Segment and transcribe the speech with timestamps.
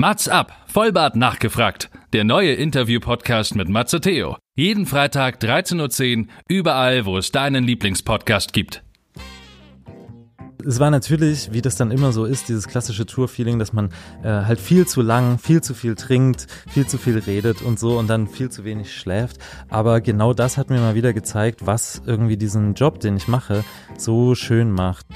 [0.00, 1.90] Mats ab, Vollbart nachgefragt.
[2.12, 4.36] Der neue Interview-Podcast mit Matze Theo.
[4.54, 8.84] Jeden Freitag 13.10 Uhr, überall, wo es deinen Lieblingspodcast gibt.
[10.64, 13.88] Es war natürlich, wie das dann immer so ist, dieses klassische Tour-Feeling, dass man
[14.22, 17.98] äh, halt viel zu lang, viel zu viel trinkt, viel zu viel redet und so
[17.98, 19.38] und dann viel zu wenig schläft.
[19.68, 23.64] Aber genau das hat mir mal wieder gezeigt, was irgendwie diesen Job, den ich mache,
[23.96, 25.06] so schön macht.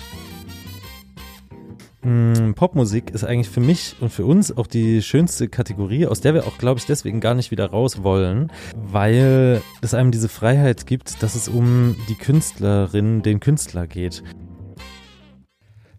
[2.05, 6.35] Mm, Popmusik ist eigentlich für mich und für uns auch die schönste Kategorie, aus der
[6.35, 10.87] wir auch, glaube ich, deswegen gar nicht wieder raus wollen, weil es einem diese Freiheit
[10.87, 14.25] gibt, dass es um die Künstlerin, den Künstler geht.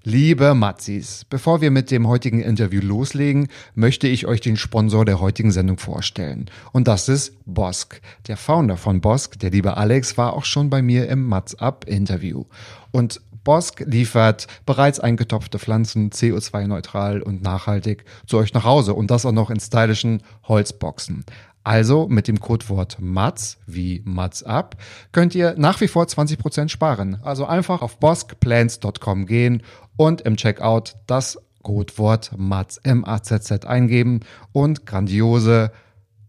[0.05, 5.22] Liebe Matzis, bevor wir mit dem heutigen Interview loslegen, möchte ich euch den Sponsor der
[5.22, 6.48] heutigen Sendung vorstellen.
[6.74, 8.02] Und das ist Bosk.
[8.27, 11.85] Der Founder von Bosk, der liebe Alex, war auch schon bei mir im Matz Up
[11.88, 12.44] Interview.
[12.91, 19.26] Und Bosk liefert bereits eingetopfte Pflanzen CO2-neutral und nachhaltig zu euch nach Hause und das
[19.26, 21.26] auch noch in stylischen Holzboxen.
[21.64, 24.76] Also mit dem Codewort MATS wie MATS ab
[25.13, 27.20] könnt ihr nach wie vor 20% sparen.
[27.24, 29.63] Also einfach auf boskplans.com gehen
[29.96, 34.20] und im Checkout das Codewort MATS M-A-Z-Z eingeben
[34.52, 35.72] und grandiose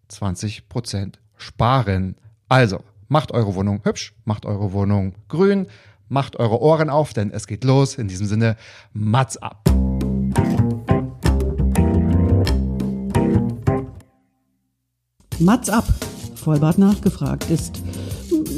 [0.09, 2.17] 20% sparen.
[2.49, 5.67] Also macht eure Wohnung hübsch, macht eure Wohnung grün,
[6.15, 7.97] Macht eure Ohren auf, denn es geht los.
[7.97, 8.57] In diesem Sinne,
[8.93, 9.69] Mats ab.
[15.41, 15.84] Mats ab.
[16.37, 17.83] Vollbart nachgefragt ist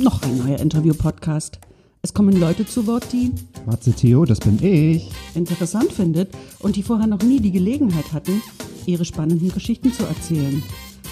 [0.03, 1.59] noch ein neuer Interview-Podcast.
[2.03, 3.33] Es kommen Leute zu Wort, die
[3.65, 5.11] Matze Theo, das bin ich.
[5.35, 8.43] interessant findet und die vorher noch nie die Gelegenheit hatten,
[8.85, 10.63] ihre spannenden Geschichten zu erzählen.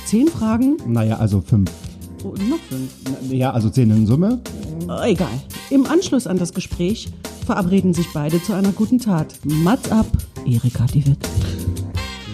[0.04, 0.76] Zehn Fragen?
[0.86, 1.70] Naja, also fünf.
[2.24, 2.90] Noch fünf.
[3.30, 4.40] Ja, also zehn in Summe.
[4.88, 5.28] Oh, egal.
[5.70, 7.12] Im Anschluss an das Gespräch
[7.44, 9.34] verabreden sich beide zu einer guten Tat.
[9.44, 10.06] Mats ab,
[10.46, 11.18] Erika die Witt.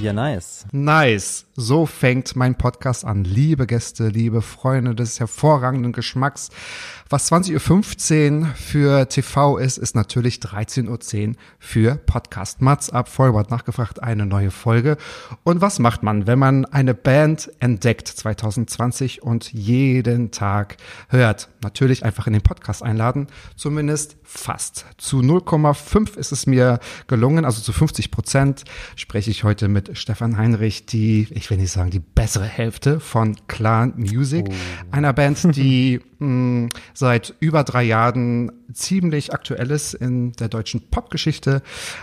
[0.01, 0.65] Ja, nice.
[0.73, 1.47] Nice.
[1.57, 3.25] So fängt mein Podcast an.
[3.25, 6.49] Liebe Gäste, liebe Freunde des hervorragenden Geschmacks.
[7.13, 12.63] Was 20.15 Uhr für TV ist, ist natürlich 13.10 Uhr für Podcast.
[12.63, 14.97] Mats ab, Vollbart nachgefragt, eine neue Folge.
[15.43, 20.77] Und was macht man, wenn man eine Band entdeckt 2020 und jeden Tag
[21.09, 21.49] hört?
[21.65, 23.27] Natürlich einfach in den Podcast einladen,
[23.57, 24.87] zumindest fast.
[24.97, 28.63] Zu 0,5 ist es mir gelungen, also zu 50 Prozent
[28.95, 33.35] spreche ich heute mit Stefan Heinrich, die, ich will nicht sagen, die bessere Hälfte von
[33.49, 34.55] Clan Music, oh.
[34.93, 36.69] einer Band, die mh,
[37.01, 41.63] seit über drei Jahren ziemlich aktuell ist in der deutschen Popgeschichte.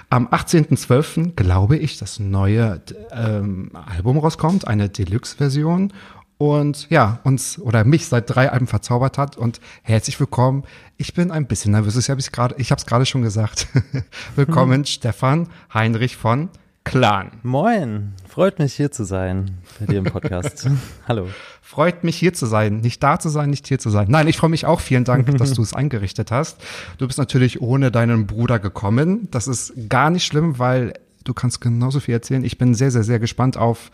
[0.10, 1.36] Am 18.12.
[1.36, 2.82] glaube ich, das neue
[3.12, 5.94] ähm, Album rauskommt, eine Deluxe-Version
[6.40, 9.38] und ja, uns oder mich seit drei Alben verzaubert hat.
[9.38, 10.64] Und herzlich willkommen.
[10.98, 11.96] Ich bin ein bisschen nervös.
[11.96, 13.68] Ich habe es gerade, ich habe es gerade schon gesagt.
[14.36, 14.86] willkommen, mhm.
[14.86, 16.50] Stefan Heinrich von
[16.84, 17.32] Clan.
[17.44, 20.68] Moin, freut mich hier zu sein bei dir im Podcast.
[21.08, 21.28] Hallo.
[21.70, 24.08] Freut mich hier zu sein, nicht da zu sein, nicht hier zu sein.
[24.10, 24.80] Nein, ich freue mich auch.
[24.80, 26.62] Vielen Dank, dass du es eingerichtet hast.
[26.98, 29.28] Du bist natürlich ohne deinen Bruder gekommen.
[29.32, 30.94] Das ist gar nicht schlimm, weil
[31.26, 32.46] du kannst genauso viel erzählen.
[32.46, 33.92] Ich bin sehr, sehr, sehr gespannt auf,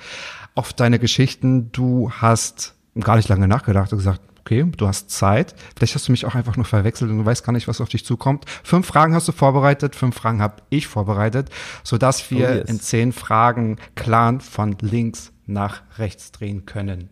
[0.53, 1.71] auf deine Geschichten.
[1.71, 5.55] Du hast gar nicht lange nachgedacht und gesagt, okay, du hast Zeit.
[5.75, 7.89] Vielleicht hast du mich auch einfach nur verwechselt und du weißt gar nicht, was auf
[7.89, 8.45] dich zukommt.
[8.63, 11.49] Fünf Fragen hast du vorbereitet, fünf Fragen habe ich vorbereitet,
[11.83, 12.69] sodass wir oh yes.
[12.69, 17.09] in zehn Fragen Clan von links nach rechts drehen können.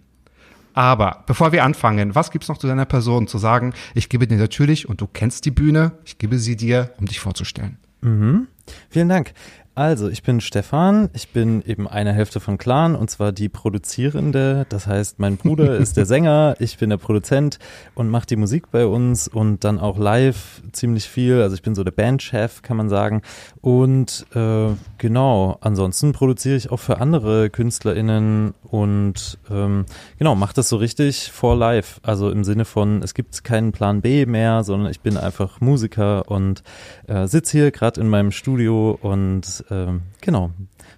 [0.73, 3.73] Aber bevor wir anfangen, was gibt's noch zu deiner Person zu sagen?
[3.93, 7.19] Ich gebe dir natürlich, und du kennst die Bühne, ich gebe sie dir, um dich
[7.19, 7.77] vorzustellen.
[8.01, 8.47] Mhm.
[8.89, 9.33] Vielen Dank.
[9.73, 14.65] Also, ich bin Stefan, ich bin eben eine Hälfte von Clan und zwar die Produzierende.
[14.67, 17.57] Das heißt, mein Bruder ist der Sänger, ich bin der Produzent
[17.95, 21.41] und mache die Musik bei uns und dann auch live ziemlich viel.
[21.41, 23.21] Also ich bin so der Bandchef, kann man sagen.
[23.61, 29.85] Und äh, genau, ansonsten produziere ich auch für andere KünstlerInnen und ähm,
[30.17, 31.99] genau, mache das so richtig for live.
[32.01, 36.29] Also im Sinne von, es gibt keinen Plan B mehr, sondern ich bin einfach Musiker
[36.29, 36.63] und
[37.07, 40.49] äh, sitze hier gerade in meinem Studio und ähm, genau,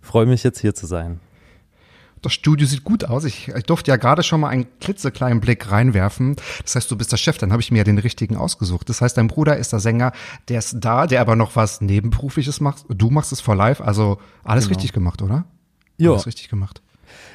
[0.01, 1.19] freue mich jetzt hier zu sein.
[2.23, 3.25] Das Studio sieht gut aus.
[3.25, 6.37] Ich, ich durfte ja gerade schon mal einen klitzekleinen Blick reinwerfen.
[6.63, 8.89] Das heißt, du bist der Chef, dann habe ich mir ja den richtigen ausgesucht.
[8.89, 10.13] Das heißt, dein Bruder ist der Sänger,
[10.47, 12.85] der ist da, der aber noch was Nebenberufliches macht.
[12.89, 14.77] Du machst es for live, also alles genau.
[14.77, 15.45] richtig gemacht, oder?
[15.97, 16.11] Ja.
[16.11, 16.81] Alles richtig gemacht.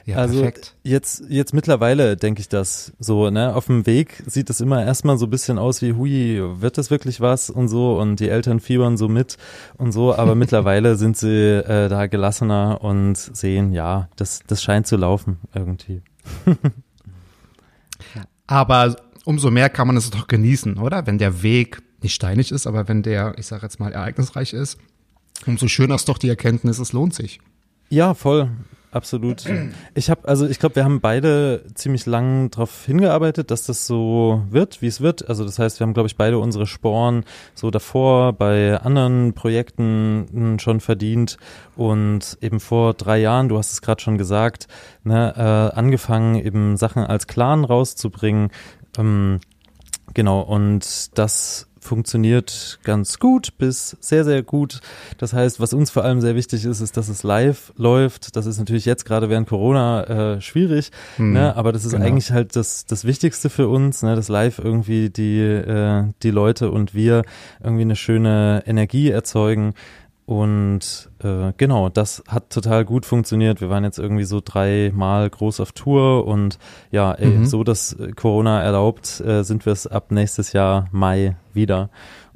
[0.09, 0.75] Ja, also perfekt.
[0.85, 5.19] jetzt jetzt mittlerweile denke ich das so, ne, auf dem Weg sieht es immer erstmal
[5.19, 8.59] so ein bisschen aus wie hui, wird das wirklich was und so und die Eltern
[8.59, 9.37] fiebern so mit
[9.77, 14.87] und so, aber mittlerweile sind sie äh, da gelassener und sehen, ja, das das scheint
[14.87, 16.01] zu laufen irgendwie.
[18.47, 18.97] aber
[19.27, 21.07] umso mehr kann man es doch genießen, oder?
[21.07, 24.79] Wenn der Weg nicht steinig ist, aber wenn der, ich sage jetzt mal, ereignisreich ist,
[25.45, 27.41] umso schöner ist doch die Erkenntnis, es lohnt sich.
[27.91, 28.49] Ja, voll.
[28.90, 29.44] Absolut.
[29.94, 34.43] Ich habe, also ich glaube, wir haben beide ziemlich lang darauf hingearbeitet, dass das so
[34.50, 35.29] wird, wie es wird.
[35.29, 37.25] Also das heißt, wir haben, glaube ich, beide unsere Sporen
[37.55, 41.37] so davor bei anderen Projekten hm, schon verdient
[41.76, 44.69] und eben vor drei Jahren, du hast es gerade schon gesagt,
[45.05, 48.50] ne, äh, angefangen eben Sachen als Clan rauszubringen.
[48.99, 49.40] Ähm,
[50.14, 54.81] genau, und das funktioniert ganz gut bis sehr, sehr gut.
[55.17, 58.37] Das heißt, was uns vor allem sehr wichtig ist, ist, dass es live läuft.
[58.37, 61.56] Das ist natürlich jetzt gerade während Corona äh, schwierig, Hm, ne?
[61.56, 62.05] aber das ist genau.
[62.05, 64.14] eigentlich halt das, das Wichtigste für uns, ne?
[64.14, 67.23] dass live irgendwie die, äh, die Leute und wir
[67.62, 69.75] irgendwie eine schöne Energie erzeugen.
[70.29, 73.63] Und äh, genau, das hat total gut funktioniert.
[73.63, 76.59] Wir waren jetzt irgendwie so dreimal groß auf Tour und
[76.91, 77.47] ja, ey, Mhm.
[77.47, 81.89] so dass Corona erlaubt, äh, sind wir es ab nächstes Jahr Mai wieder.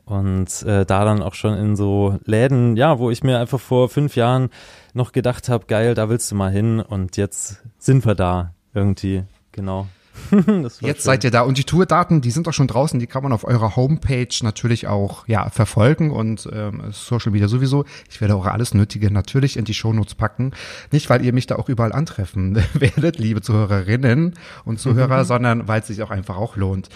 [0.06, 3.90] Und äh, da dann auch schon in so Läden, ja, wo ich mir einfach vor
[3.90, 4.48] fünf Jahren
[4.94, 9.24] noch gedacht habe, geil, da willst du mal hin und jetzt sind wir da irgendwie,
[9.52, 9.86] genau.
[10.62, 10.94] Jetzt schön.
[10.98, 13.44] seid ihr da und die Tourdaten, die sind auch schon draußen, die kann man auf
[13.44, 17.84] eurer Homepage natürlich auch ja verfolgen und ähm, Social Media sowieso.
[18.10, 20.52] Ich werde auch alles Nötige natürlich in die Shownotes packen.
[20.90, 25.80] Nicht, weil ihr mich da auch überall antreffen werdet, liebe Zuhörerinnen und Zuhörer, sondern weil
[25.80, 26.88] es sich auch einfach auch lohnt.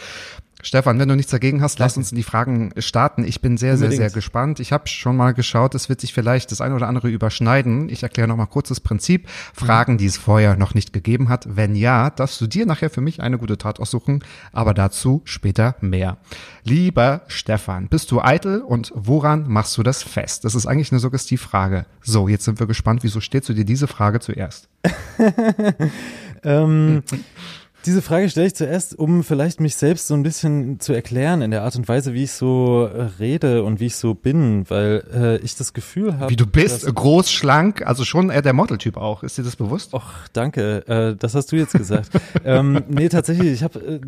[0.66, 3.22] Stefan, wenn du nichts dagegen hast, lass uns in die Fragen starten.
[3.22, 4.10] Ich bin sehr, sehr, Unbedingt.
[4.10, 4.58] sehr gespannt.
[4.58, 7.88] Ich habe schon mal geschaut, es wird sich vielleicht das eine oder andere überschneiden.
[7.88, 9.28] Ich erkläre noch mal kurz das Prinzip.
[9.54, 11.46] Fragen, die es vorher noch nicht gegeben hat.
[11.48, 15.76] Wenn ja, darfst du dir nachher für mich eine gute Tat aussuchen, aber dazu später
[15.80, 16.16] mehr.
[16.64, 20.44] Lieber Stefan, bist du eitel und woran machst du das fest?
[20.44, 21.86] Das ist eigentlich eine Suggestivfrage.
[22.02, 23.04] So, jetzt sind wir gespannt.
[23.04, 24.68] Wieso stellst du dir diese Frage zuerst?
[26.46, 27.02] Ähm,
[27.86, 31.52] diese Frage stelle ich zuerst, um vielleicht mich selbst so ein bisschen zu erklären in
[31.52, 35.04] der Art und Weise, wie ich so äh, rede und wie ich so bin, weil
[35.14, 36.30] äh, ich das Gefühl habe.
[36.30, 39.22] Wie du bist, dass- groß, schlank, also schon eher der Modeltyp auch.
[39.22, 39.94] Ist dir das bewusst?
[39.94, 40.02] Och,
[40.32, 40.86] danke.
[40.88, 42.10] Äh, das hast du jetzt gesagt.
[42.44, 44.00] ähm, nee, tatsächlich, ich habe äh,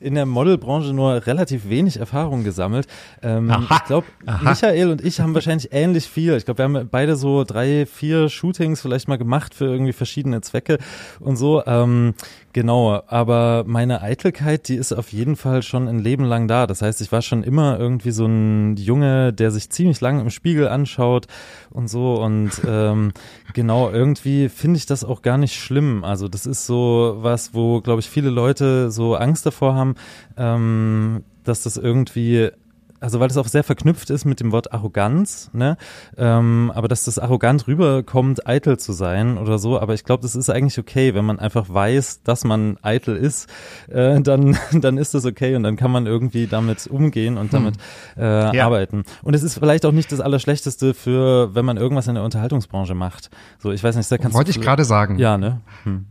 [0.00, 2.86] in der Modelbranche nur relativ wenig Erfahrung gesammelt.
[3.22, 3.76] Ähm, Aha.
[3.76, 4.06] ich glaube,
[4.42, 6.34] Michael und ich haben wahrscheinlich ähnlich viel.
[6.36, 10.40] Ich glaube, wir haben beide so drei, vier Shootings vielleicht mal gemacht für irgendwie verschiedene
[10.40, 10.78] Zwecke
[11.20, 11.62] und so.
[11.66, 12.14] Ähm,
[12.54, 16.68] genau, aber meine Eitelkeit, die ist auf jeden Fall schon ein Leben lang da.
[16.68, 20.30] Das heißt, ich war schon immer irgendwie so ein Junge, der sich ziemlich lang im
[20.30, 21.26] Spiegel anschaut
[21.70, 23.12] und so und ähm,
[23.54, 26.04] genau, irgendwie finde ich das auch gar nicht schlimm.
[26.04, 29.96] Also das ist so was, wo, glaube ich, viele Leute so Angst davor haben,
[30.36, 32.52] ähm, dass das irgendwie
[33.00, 35.76] also weil das auch sehr verknüpft ist mit dem Wort Arroganz, ne?
[36.16, 39.78] Ähm, aber dass das arrogant rüberkommt, eitel zu sein oder so.
[39.80, 43.48] Aber ich glaube, das ist eigentlich okay, wenn man einfach weiß, dass man eitel ist,
[43.88, 47.76] äh, dann dann ist das okay und dann kann man irgendwie damit umgehen und damit
[48.16, 48.66] äh, Ja.
[48.66, 49.04] arbeiten.
[49.22, 52.94] Und es ist vielleicht auch nicht das Allerschlechteste für, wenn man irgendwas in der Unterhaltungsbranche
[52.94, 53.30] macht.
[53.58, 55.18] So, ich weiß nicht, da kannst Wollte ich gerade sagen.
[55.18, 55.60] Ja, ne?
[55.84, 56.06] Hm.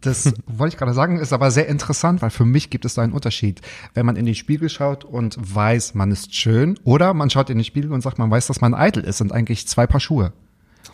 [0.00, 3.02] Das wollte ich gerade sagen, ist aber sehr interessant, weil für mich gibt es da
[3.02, 3.60] einen Unterschied.
[3.94, 7.58] Wenn man in den Spiegel schaut und weiß, man ist schön, oder man schaut in
[7.58, 10.32] den Spiegel und sagt, man weiß, dass man eitel ist, sind eigentlich zwei Paar Schuhe.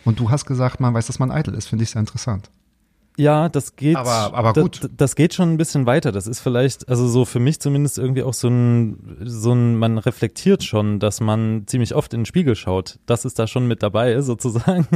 [0.05, 2.49] Und du hast gesagt, man weiß, dass man eitel ist, finde ich sehr interessant.
[3.19, 3.95] Ja, das geht.
[3.95, 4.83] Aber- aber gut.
[4.83, 6.11] Das, das geht schon ein bisschen weiter.
[6.11, 9.97] Das ist vielleicht, also so für mich zumindest irgendwie auch so ein, so ein, man
[9.97, 12.99] reflektiert schon, dass man ziemlich oft in den Spiegel schaut.
[13.07, 14.87] Das ist da schon mit dabei, sozusagen.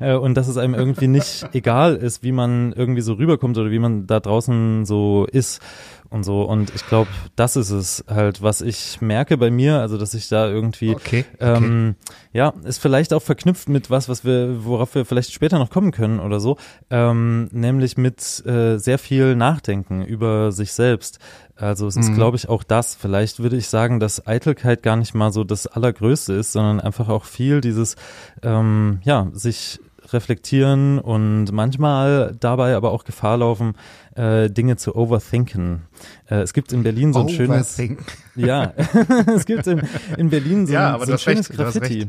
[0.00, 3.70] Äh, Und dass es einem irgendwie nicht egal ist, wie man irgendwie so rüberkommt oder
[3.70, 5.60] wie man da draußen so ist
[6.10, 6.42] und so.
[6.42, 10.28] Und ich glaube, das ist es halt, was ich merke bei mir, also dass ich
[10.28, 11.40] da irgendwie Okay, okay.
[11.40, 11.96] ähm,
[12.32, 15.90] ja, ist vielleicht auch verknüpft mit was, was wir, worauf wir vielleicht später noch kommen
[15.92, 16.56] können oder so,
[16.90, 21.18] ähm, nämlich mit äh, sehr viel Nachdenken über sich selbst.
[21.56, 22.02] Also es Mhm.
[22.02, 22.94] ist, glaube ich, auch das.
[22.94, 27.08] Vielleicht würde ich sagen, dass Eitelkeit gar nicht mal so das Allergrößte ist, sondern einfach
[27.08, 27.96] auch viel dieses,
[28.42, 33.74] ähm, ja, sich reflektieren und manchmal dabei aber auch Gefahr laufen,
[34.18, 35.82] äh, Dinge zu overthinken.
[36.30, 37.80] Äh, es gibt in Berlin so ein schönes,
[38.34, 38.72] ja,
[39.34, 39.82] es gibt in,
[40.16, 42.08] in Berlin so Ja, ein, aber so ein schönes recht, Graffiti.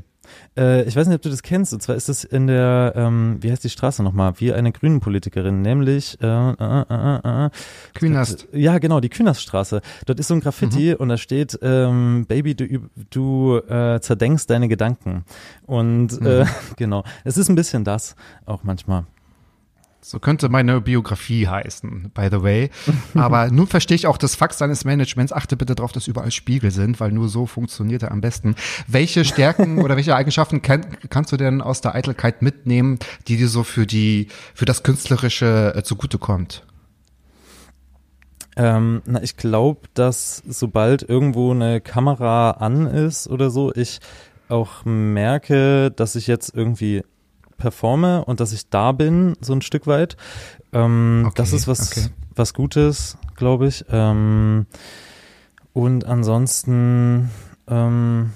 [0.55, 1.73] Äh, ich weiß nicht, ob du das kennst.
[1.73, 4.33] Und zwar ist es in der, ähm, wie heißt die Straße nochmal?
[4.37, 6.53] Wie eine grünen Politikerin, nämlich äh, äh,
[6.89, 7.49] äh, äh, äh,
[7.95, 8.47] Künast.
[8.53, 9.81] ja, genau, die Künaststraße.
[10.05, 10.95] Dort ist so ein Graffiti Mhm.
[10.97, 15.25] und da steht, ähm, Baby, du, du äh, zerdenkst deine Gedanken.
[15.65, 16.47] Und äh, Mhm.
[16.77, 19.05] genau, es ist ein bisschen das auch manchmal.
[20.01, 22.69] So könnte meine Biografie heißen, by the way.
[23.15, 25.33] Aber nun verstehe ich auch das Fax deines Managements.
[25.33, 28.55] Achte bitte darauf, dass überall Spiegel sind, weil nur so funktioniert er am besten.
[28.87, 33.49] Welche Stärken oder welche Eigenschaften kann, kannst du denn aus der Eitelkeit mitnehmen, die dir
[33.49, 36.65] so für die, für das Künstlerische äh, zugutekommt?
[38.55, 43.99] Ähm, na, ich glaube, dass sobald irgendwo eine Kamera an ist oder so, ich
[44.47, 47.03] auch merke, dass ich jetzt irgendwie
[47.59, 50.17] performe und dass ich da bin, so ein Stück weit.
[50.73, 52.07] Ähm, Okay, das ist was, okay.
[52.33, 53.85] was Gutes, glaube ich.
[53.91, 54.65] Ähm,
[55.73, 57.29] und ansonsten,
[57.67, 58.31] ähm,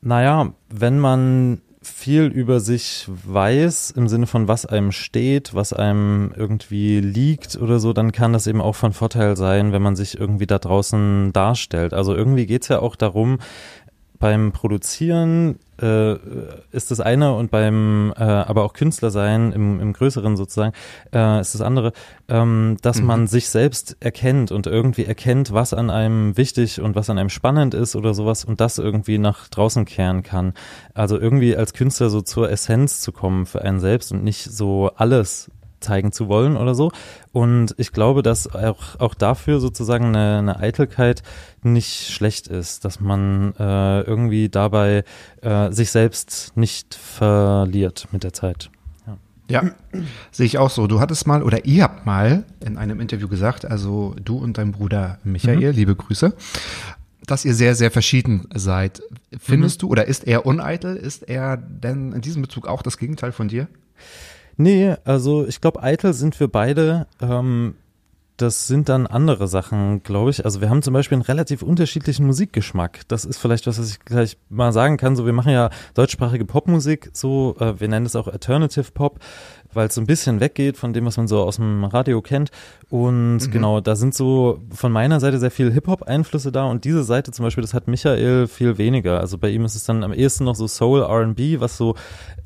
[0.00, 6.32] naja, wenn man viel über sich weiß, im Sinne von was einem steht, was einem
[6.36, 10.18] irgendwie liegt oder so, dann kann das eben auch von Vorteil sein, wenn man sich
[10.18, 11.94] irgendwie da draußen darstellt.
[11.94, 13.38] Also irgendwie geht's ja auch darum,
[14.18, 16.14] beim Produzieren äh,
[16.72, 20.74] ist das eine und beim äh, aber auch Künstler sein im, im Größeren sozusagen
[21.14, 21.92] äh, ist das andere,
[22.28, 27.10] ähm, dass man sich selbst erkennt und irgendwie erkennt, was an einem wichtig und was
[27.10, 30.54] an einem spannend ist oder sowas und das irgendwie nach draußen kehren kann.
[30.94, 34.90] Also irgendwie als Künstler so zur Essenz zu kommen für einen selbst und nicht so
[34.96, 36.90] alles zeigen zu wollen oder so.
[37.32, 41.22] Und ich glaube, dass auch, auch dafür sozusagen eine, eine Eitelkeit
[41.62, 45.04] nicht schlecht ist, dass man äh, irgendwie dabei
[45.42, 48.70] äh, sich selbst nicht verliert mit der Zeit.
[49.50, 49.62] Ja,
[50.30, 50.86] sehe ich auch so.
[50.86, 54.72] Du hattest mal oder ihr habt mal in einem Interview gesagt, also du und dein
[54.72, 56.34] Bruder Michael, liebe Grüße,
[57.26, 59.02] dass ihr sehr, sehr verschieden seid.
[59.38, 60.96] Findest du oder ist er uneitel?
[60.96, 63.68] Ist er denn in diesem Bezug auch das Gegenteil von dir?
[64.58, 67.06] Nee, also ich glaube, eitel sind wir beide.
[67.20, 67.76] Ähm,
[68.38, 70.44] das sind dann andere Sachen, glaube ich.
[70.44, 73.00] Also wir haben zum Beispiel einen relativ unterschiedlichen Musikgeschmack.
[73.08, 75.16] Das ist vielleicht was, was ich gleich mal sagen kann.
[75.16, 79.20] So, wir machen ja deutschsprachige Popmusik, so, äh, wir nennen es auch Alternative Pop,
[79.74, 82.50] weil es so ein bisschen weggeht von dem, was man so aus dem Radio kennt.
[82.90, 87.32] Und genau, da sind so von meiner Seite sehr viel Hip-Hop-Einflüsse da und diese Seite
[87.32, 89.20] zum Beispiel, das hat Michael viel weniger.
[89.20, 91.96] Also bei ihm ist es dann am ehesten noch so Soul R&B, was so,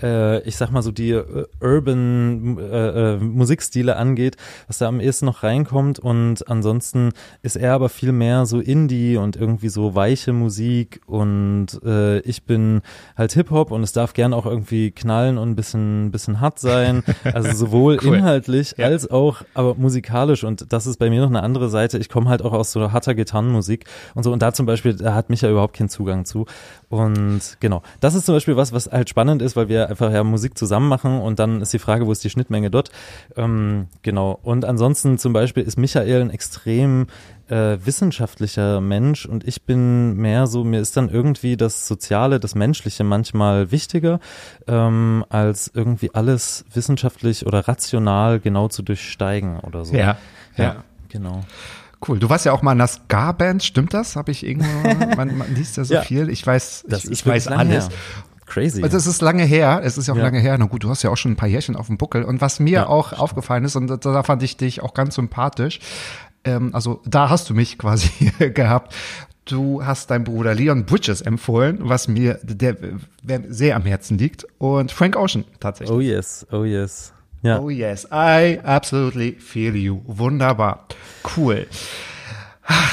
[0.02, 4.36] äh, ich sag mal so die äh, Urban äh, äh, Musikstile angeht,
[4.66, 7.12] was da am ehesten noch reinkommt und ansonsten
[7.42, 12.42] ist er aber viel mehr so Indie und irgendwie so weiche Musik und äh, ich
[12.44, 12.82] bin
[13.16, 17.04] halt Hip-Hop und es darf gern auch irgendwie knallen und ein bisschen, bisschen hart sein.
[17.24, 18.16] Also sowohl Cool.
[18.16, 20.44] inhaltlich als auch, aber musikalisch.
[20.44, 21.98] Und das ist bei mir noch eine andere Seite.
[21.98, 24.32] Ich komme halt auch aus so harter Gitarrenmusik und so.
[24.32, 26.46] Und da zum Beispiel, da hat mich ja überhaupt keinen Zugang zu.
[26.88, 30.24] Und genau, das ist zum Beispiel was, was halt spannend ist, weil wir einfach ja
[30.24, 31.20] Musik zusammen machen.
[31.20, 32.90] Und dann ist die Frage, wo ist die Schnittmenge dort?
[33.36, 34.38] Ähm, genau.
[34.42, 37.06] Und ansonsten zum Beispiel ist Michael ein extrem
[37.52, 42.54] äh, wissenschaftlicher Mensch und ich bin mehr so, mir ist dann irgendwie das Soziale, das
[42.54, 44.20] Menschliche manchmal wichtiger,
[44.66, 49.94] ähm, als irgendwie alles wissenschaftlich oder rational genau zu durchsteigen oder so.
[49.94, 50.16] Ja,
[50.56, 50.64] ja.
[50.64, 50.76] ja
[51.08, 51.42] genau.
[52.08, 52.18] Cool.
[52.18, 54.16] Du warst ja auch mal in einer Ska-Band, stimmt das?
[54.16, 54.66] Habe ich irgendwo,
[55.16, 56.02] man, man liest ja so Ja.
[56.02, 56.30] viel.
[56.30, 57.88] Ich weiß, ich, ich weiß alles.
[57.88, 57.94] her.
[58.46, 58.82] Crazy.
[58.82, 60.24] Also es ist lange her, es ist ja auch Ja.
[60.24, 60.56] lange her.
[60.58, 62.24] Na gut, du hast ja auch schon ein paar Jährchen auf dem Buckel.
[62.24, 65.78] Und was mir Ja, auch aufgefallen ist, und da fand ich dich auch ganz sympathisch,
[66.44, 68.94] ähm, also da hast du mich quasi gehabt.
[69.44, 72.76] Du hast deinem Bruder Leon Bridges empfohlen, was mir der,
[73.22, 74.46] der sehr am Herzen liegt.
[74.58, 75.96] Und Frank Ocean tatsächlich.
[75.96, 77.12] oh yes, oh yes.
[77.42, 77.58] Ja.
[77.58, 80.00] Oh yes, I absolutely feel you.
[80.06, 80.86] Wunderbar.
[81.36, 81.66] Cool.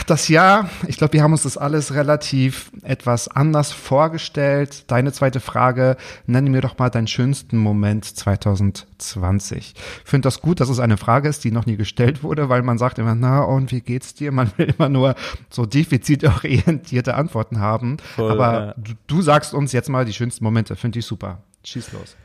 [0.08, 4.86] Das Jahr, ich glaube, wir haben uns das alles relativ etwas anders vorgestellt.
[4.88, 9.76] Deine zweite Frage, nenne mir doch mal deinen schönsten Moment 2020.
[10.04, 12.64] Ich finde das gut, dass es eine Frage ist, die noch nie gestellt wurde, weil
[12.64, 14.32] man sagt immer, na und wie geht's dir?
[14.32, 15.14] Man will immer nur
[15.52, 17.98] so defizitorientierte Antworten haben.
[18.16, 18.74] Voll, Aber ja.
[18.78, 20.76] du, du sagst uns jetzt mal die schönsten Momente.
[20.76, 21.44] Finde ich super.
[21.64, 22.16] Schieß los.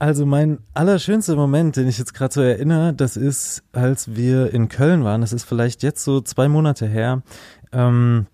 [0.00, 4.70] Also mein allerschönster Moment, den ich jetzt gerade so erinnere, das ist, als wir in
[4.70, 5.20] Köln waren.
[5.20, 7.22] Das ist vielleicht jetzt so zwei Monate her.
[7.70, 8.26] Ähm,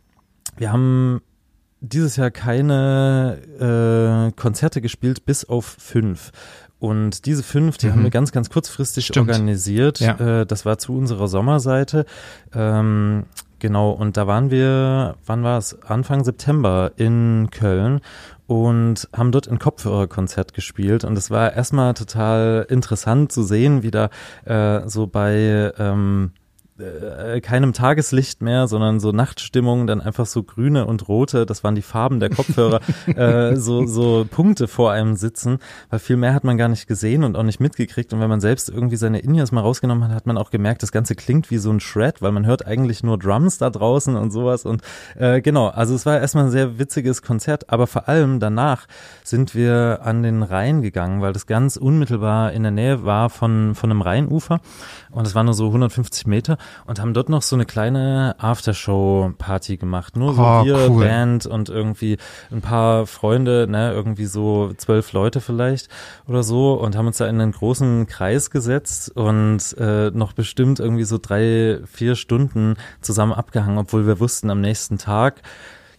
[0.57, 1.23] wir haben
[1.81, 6.31] dieses Jahr keine äh, Konzerte gespielt, bis auf fünf.
[6.79, 9.29] Und diese fünf, die haben wir ganz, ganz kurzfristig Stimmt.
[9.29, 9.99] organisiert.
[9.99, 10.43] Ja.
[10.43, 12.07] Äh, das war zu unserer Sommerseite.
[12.55, 13.25] Ähm,
[13.59, 15.83] genau, und da waren wir, wann war es?
[15.83, 18.03] Anfang September in Köln
[18.47, 21.05] und haben dort ein Kopfhörerkonzert gespielt.
[21.05, 24.11] Und es war erstmal total interessant zu sehen, wie da
[24.45, 26.33] äh, so bei ähm,
[26.79, 31.75] äh, keinem Tageslicht mehr, sondern so Nachtstimmung, dann einfach so grüne und rote, das waren
[31.75, 35.59] die Farben der Kopfhörer, äh, so, so Punkte vor einem sitzen,
[35.91, 38.13] weil viel mehr hat man gar nicht gesehen und auch nicht mitgekriegt.
[38.13, 40.93] Und wenn man selbst irgendwie seine In-Ears mal rausgenommen hat, hat man auch gemerkt, das
[40.93, 44.31] Ganze klingt wie so ein Shred, weil man hört eigentlich nur Drums da draußen und
[44.31, 44.65] sowas.
[44.65, 44.83] Und
[45.17, 48.87] äh, genau, also es war erstmal ein sehr witziges Konzert, aber vor allem danach
[49.25, 53.75] sind wir an den Rhein gegangen, weil das ganz unmittelbar in der Nähe war von,
[53.75, 54.61] von einem Rheinufer
[55.11, 59.77] und es waren nur so 150 Meter und haben dort noch so eine kleine Aftershow-Party
[59.77, 60.17] gemacht.
[60.17, 61.05] Nur so Oh, wir, cool.
[61.05, 62.19] Band und irgendwie
[62.51, 65.89] ein paar Freunde, ne, irgendwie so zwölf Leute vielleicht
[66.27, 70.81] oder so und haben uns da in einen großen Kreis gesetzt und äh, noch bestimmt
[70.81, 75.43] irgendwie so drei, vier Stunden zusammen abgehangen, obwohl wir wussten, am nächsten Tag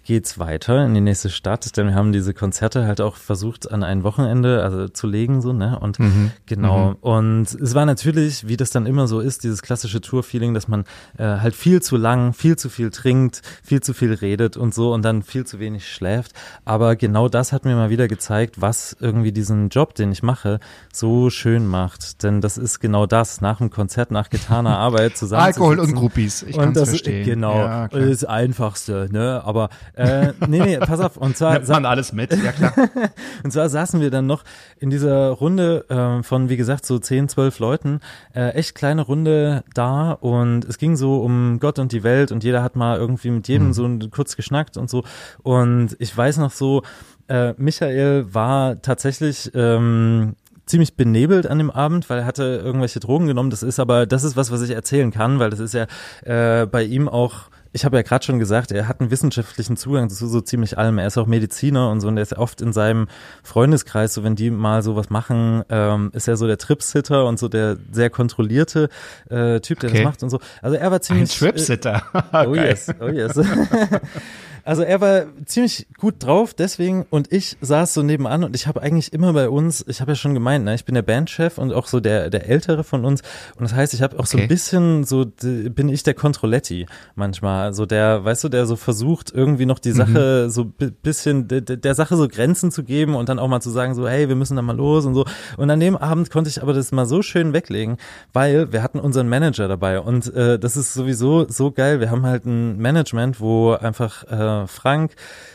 [0.08, 3.84] geht's weiter in die nächste Stadt, denn wir haben diese Konzerte halt auch versucht an
[3.84, 5.78] ein Wochenende also zu legen so, ne?
[5.78, 6.32] Und Mhm.
[6.46, 6.96] genau.
[7.02, 10.86] Und es war natürlich, wie das dann immer so ist, dieses klassische Tour-Feeling, dass man
[11.18, 14.94] äh, halt viel zu lang, viel zu viel trinkt, viel zu viel redet und so
[14.94, 16.32] und dann viel zu wenig schläft.
[16.64, 20.62] Aber genau das hat mir mal wieder gezeigt, was irgendwie diesen Job, den ich mache,
[20.94, 22.24] so schön macht.
[22.24, 25.44] Denn das ist genau das, nach dem Konzert, nach getaner Arbeit zusammen.
[25.44, 25.96] Alkohol und.
[25.96, 27.26] Groupies, ich das, verstehen.
[27.26, 29.42] Genau, Ja, das Einfachste, ne?
[29.44, 31.18] Aber äh, nee, nee, pass auf.
[31.18, 32.74] Und zwar, Nimmt man alles mit, ja klar.
[33.44, 34.44] und zwar saßen wir dann noch
[34.80, 38.00] in dieser Runde äh, von, wie gesagt, so 10, 12 Leuten,
[38.36, 42.44] äh, echt kleine Runde da und es ging so um Gott und die Welt und
[42.44, 45.04] jeder hat mal irgendwie mit jedem so ein- kurz geschnackt und so.
[45.44, 46.84] Und ich weiß noch so,
[47.28, 50.36] äh, Michael war tatsächlich ähm,
[50.66, 53.50] ziemlich benebelt an dem Abend, weil er hatte irgendwelche Drogen genommen.
[53.50, 55.88] Das ist aber, das ist was, was ich erzählen kann, weil das ist ja
[56.24, 57.44] äh, bei ihm auch
[57.74, 60.98] ich habe ja gerade schon gesagt, er hat einen wissenschaftlichen Zugang zu so ziemlich allem.
[60.98, 63.08] Er ist auch Mediziner und so und er ist oft in seinem
[63.44, 67.48] Freundeskreis, so wenn die mal sowas machen, ähm, ist er so der Tripsitter und so
[67.48, 68.90] der sehr kontrollierte
[69.30, 70.00] äh, Typ, der Okay.
[70.00, 70.40] das macht und so.
[70.62, 72.04] Also er war Ein ziemlich äh, Tripsitter.
[72.34, 72.68] Oh Geil.
[72.68, 73.40] yes, oh yes.
[74.68, 78.82] Also er war ziemlich gut drauf, deswegen und ich saß so nebenan und ich habe
[78.82, 81.72] eigentlich immer bei uns, ich habe ja schon gemeint, ne, ich bin der Bandchef und
[81.74, 83.22] auch so der der ältere von uns.
[83.56, 84.44] Und das heißt, ich habe auch so Okay.
[84.46, 89.32] ein bisschen so bin ich der Controletti manchmal, also der, weißt du, der so versucht
[89.34, 93.16] irgendwie noch die Sache so bi- bisschen de- de- der Sache so Grenzen zu geben
[93.16, 95.26] und dann auch mal zu sagen so, hey, wir müssen da mal los und so.
[95.56, 97.96] Und an dem Abend konnte ich aber das mal so schön weglegen,
[98.34, 100.02] weil wir hatten unseren Manager dabei.
[100.02, 104.57] Und äh, das ist sowieso so geil, wir haben halt ein Management, wo einfach äh,
[104.66, 105.14] Frank,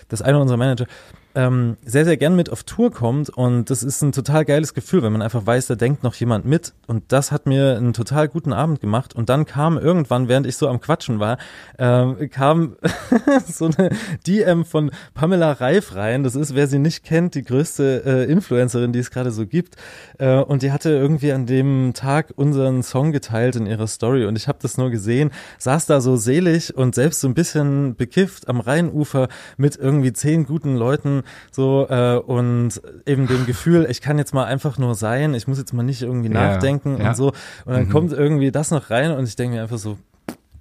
[0.09, 0.87] das eine unserer Manager,
[1.35, 5.03] ähm, sehr, sehr gern mit auf Tour kommt und das ist ein total geiles Gefühl,
[5.03, 8.29] wenn man einfach weiß, da denkt noch jemand mit und das hat mir einen total
[8.29, 11.39] guten Abend gemacht und dann kam irgendwann, während ich so am Quatschen war,
[11.79, 12.77] ähm, kam
[13.47, 13.91] so eine
[14.27, 18.93] DM von Pamela Reif rein, das ist, wer sie nicht kennt, die größte äh, Influencerin,
[18.93, 19.77] die es gerade so gibt
[20.19, 24.37] äh, und die hatte irgendwie an dem Tag unseren Song geteilt in ihrer Story und
[24.37, 28.49] ich habe das nur gesehen, saß da so selig und selbst so ein bisschen bekifft
[28.49, 34.19] am Rheinufer mit irgendwie zehn guten Leuten so äh, und eben dem Gefühl, ich kann
[34.19, 37.09] jetzt mal einfach nur sein, ich muss jetzt mal nicht irgendwie Ja, nachdenken ja.
[37.11, 37.29] und so
[37.65, 39.99] und dann kommt irgendwie das noch rein und ich denke mir einfach so,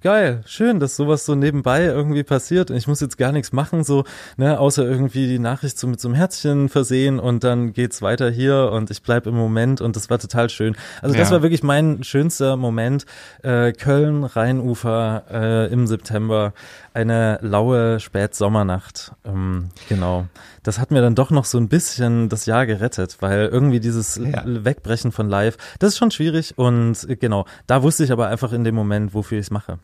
[0.02, 3.84] geil, schön, dass sowas so nebenbei irgendwie passiert und ich muss jetzt gar nichts machen,
[3.84, 4.02] so,
[4.36, 8.28] ne, außer irgendwie die Nachricht so mit so einem Herzchen versehen und dann geht's weiter
[8.28, 10.74] hier und ich bleib im Moment und das war total schön.
[11.02, 11.36] Also das Ja.
[11.36, 13.06] war wirklich mein schönster Moment.
[13.44, 16.52] Äh, Köln, Rheinufer äh, im September,
[16.94, 19.12] eine laue Spätsommernacht.
[19.24, 20.26] Ähm, genau.
[20.62, 24.16] Das hat mir dann doch noch so ein bisschen das Jahr gerettet, weil irgendwie dieses
[24.16, 24.42] Ja.
[24.44, 28.52] Wegbrechen von live, das ist schon schwierig und äh, genau, da wusste ich aber einfach
[28.52, 29.78] in dem Moment, wofür ich es mache.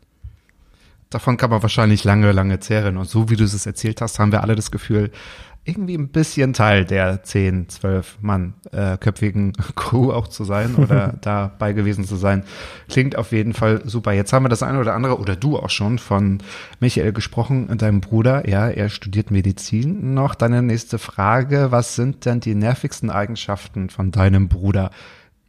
[1.11, 2.99] Davon kann man wahrscheinlich lange, lange zehren.
[2.99, 5.11] Und so wie du es erzählt hast, haben wir alle das Gefühl,
[5.69, 11.15] irgendwie ein bisschen Teil der 10, 12 Mann äh, köpfigen Crew auch zu sein oder
[11.21, 12.45] dabei gewesen zu sein.
[12.89, 14.13] Klingt auf jeden Fall super.
[14.13, 16.39] Jetzt haben wir das eine oder andere, oder du auch schon, von
[16.81, 18.49] Michael gesprochen, deinem Bruder.
[18.49, 20.35] Ja, er studiert Medizin noch.
[20.35, 24.91] Deine nächste Frage, was sind denn die nervigsten Eigenschaften von deinem Bruder?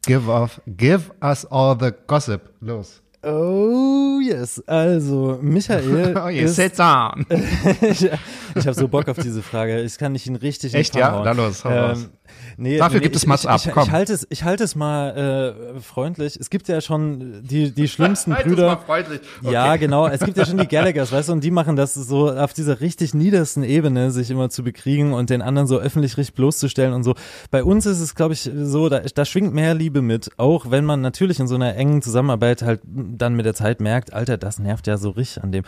[0.06, 2.50] Give, off, give us all the gossip.
[2.62, 3.02] Los.
[3.22, 7.26] Oh yes, also Michael Oh, yeah, ist, sit down.
[7.82, 9.82] ich, ich habe so Bock auf diese Frage.
[9.82, 11.12] Ich kann nicht ihn richtig Echt, ja?
[11.12, 11.26] hauen.
[11.26, 12.10] Na los, hau raus.
[12.58, 13.84] Nee, Dafür nee, gibt es Mats ich, ab, Ich, komm.
[13.84, 16.38] ich halte es, ich halte es mal äh, freundlich.
[16.40, 18.68] Es gibt ja schon die die schlimmsten Halt es Brüder.
[18.68, 19.22] mal freundlich.
[19.44, 19.54] Okay.
[19.54, 20.08] Ja, genau.
[20.08, 22.82] Es gibt ja schon die Gallaghers, weißt du, und die machen das so auf dieser
[22.82, 27.04] richtig niedersten Ebene, sich immer zu bekriegen und den anderen so öffentlich richtig bloßzustellen und
[27.04, 27.16] so.
[27.52, 30.86] Bei uns ist es, glaube ich, so, da, da schwingt mehr Liebe mit, auch wenn
[30.86, 34.60] man natürlich in so einer engen Zusammenarbeit halt dann mit der Zeit merkt, Alter, das
[34.60, 35.64] nervt ja so richtig an dem.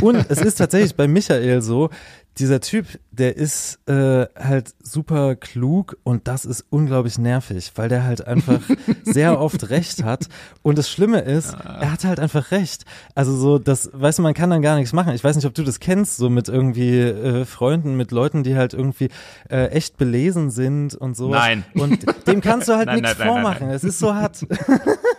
[0.00, 1.90] Und es ist tatsächlich bei Michael so,
[2.38, 8.04] dieser Typ, der ist äh, halt super klug und das ist unglaublich nervig, weil der
[8.04, 8.60] halt einfach
[9.04, 10.28] sehr oft recht hat.
[10.62, 12.84] Und das Schlimme ist, er hat halt einfach recht.
[13.14, 15.14] Also so, das, weißt du, man kann dann gar nichts machen.
[15.14, 18.56] Ich weiß nicht, ob du das kennst, so mit irgendwie äh, Freunden, mit Leuten, die
[18.56, 19.10] halt irgendwie
[19.48, 21.30] äh, echt belesen sind und so.
[21.30, 21.64] Nein.
[21.74, 23.70] Und dem kannst du halt nichts nein, nein, nein, vormachen.
[23.70, 24.44] Es ist so hart.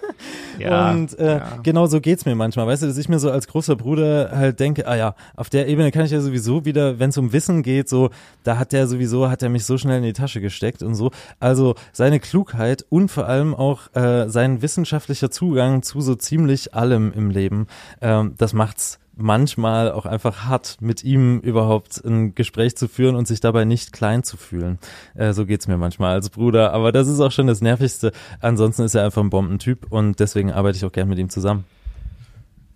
[0.60, 1.60] Ja, und äh, ja.
[1.64, 4.60] genau so geht's mir manchmal, weißt du, dass ich mir so als großer Bruder halt
[4.60, 7.64] denke, ah ja, auf der Ebene kann ich ja sowieso wieder, wenn es um Wissen
[7.64, 8.10] geht, so,
[8.44, 11.12] da hat der sowieso, hat er mich so schnell in die Tasche gesteckt und so.
[11.40, 17.12] Also seine Klugheit und vor allem auch äh, sein wissenschaftlicher Zugang zu so ziemlich allem
[17.14, 17.68] im Leben,
[18.02, 23.28] ähm, das macht's manchmal auch einfach hart, mit ihm überhaupt ein Gespräch zu führen und
[23.28, 24.80] sich dabei nicht klein zu fühlen.
[25.14, 26.74] Äh, so geht's mir manchmal als Bruder.
[26.74, 28.12] Aber das ist auch schon das Nervigste.
[28.40, 31.66] Ansonsten ist er einfach ein Bombentyp und deswegen arbeite ich auch gern mit ihm zusammen.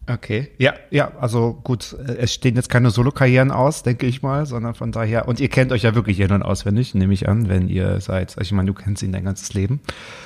[0.10, 4.48] Okay, ja, ja, also gut, äh, es stehen jetzt keine Solo-Karrieren aus, denke ich mal,
[4.48, 7.48] sondern von daher, und ihr kennt euch ja wirklich in- und auswendig, nehme ich an,
[7.48, 9.82] wenn ihr seid, also ich meine, du kennst ihn dein ganzes Leben.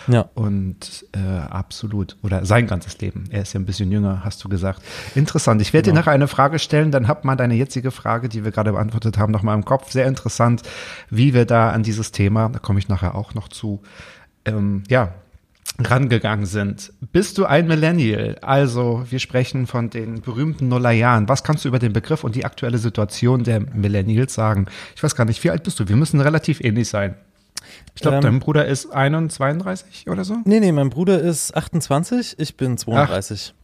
[0.07, 0.29] Ja.
[0.35, 3.25] Und äh, absolut, oder sein ganzes Leben.
[3.29, 4.81] Er ist ja ein bisschen jünger, hast du gesagt.
[5.15, 5.61] Interessant.
[5.61, 8.51] Ich werde dir nachher eine Frage stellen, dann habt mal deine jetzige Frage, die wir
[8.51, 9.91] gerade beantwortet haben, noch mal im Kopf.
[9.91, 10.61] Sehr interessant,
[11.09, 13.81] wie wir da an dieses Thema, da komme ich nachher auch noch zu,
[14.45, 15.13] ähm, ja,
[15.79, 16.93] rangegangen sind.
[17.11, 18.37] Bist du ein Millennial?
[18.41, 21.27] Also, wir sprechen von den berühmten Nullerjahren.
[21.27, 24.67] Was kannst du über den Begriff und die aktuelle Situation der Millennials sagen?
[24.95, 25.87] Ich weiß gar nicht, wie alt bist du?
[25.89, 27.15] Wir müssen relativ ähnlich sein.
[27.95, 30.37] Ich glaube, Ähm, dein Bruder ist 31 oder so?
[30.45, 33.53] Nee, nee, mein Bruder ist 28, ich bin 32.
[33.57, 33.62] Ach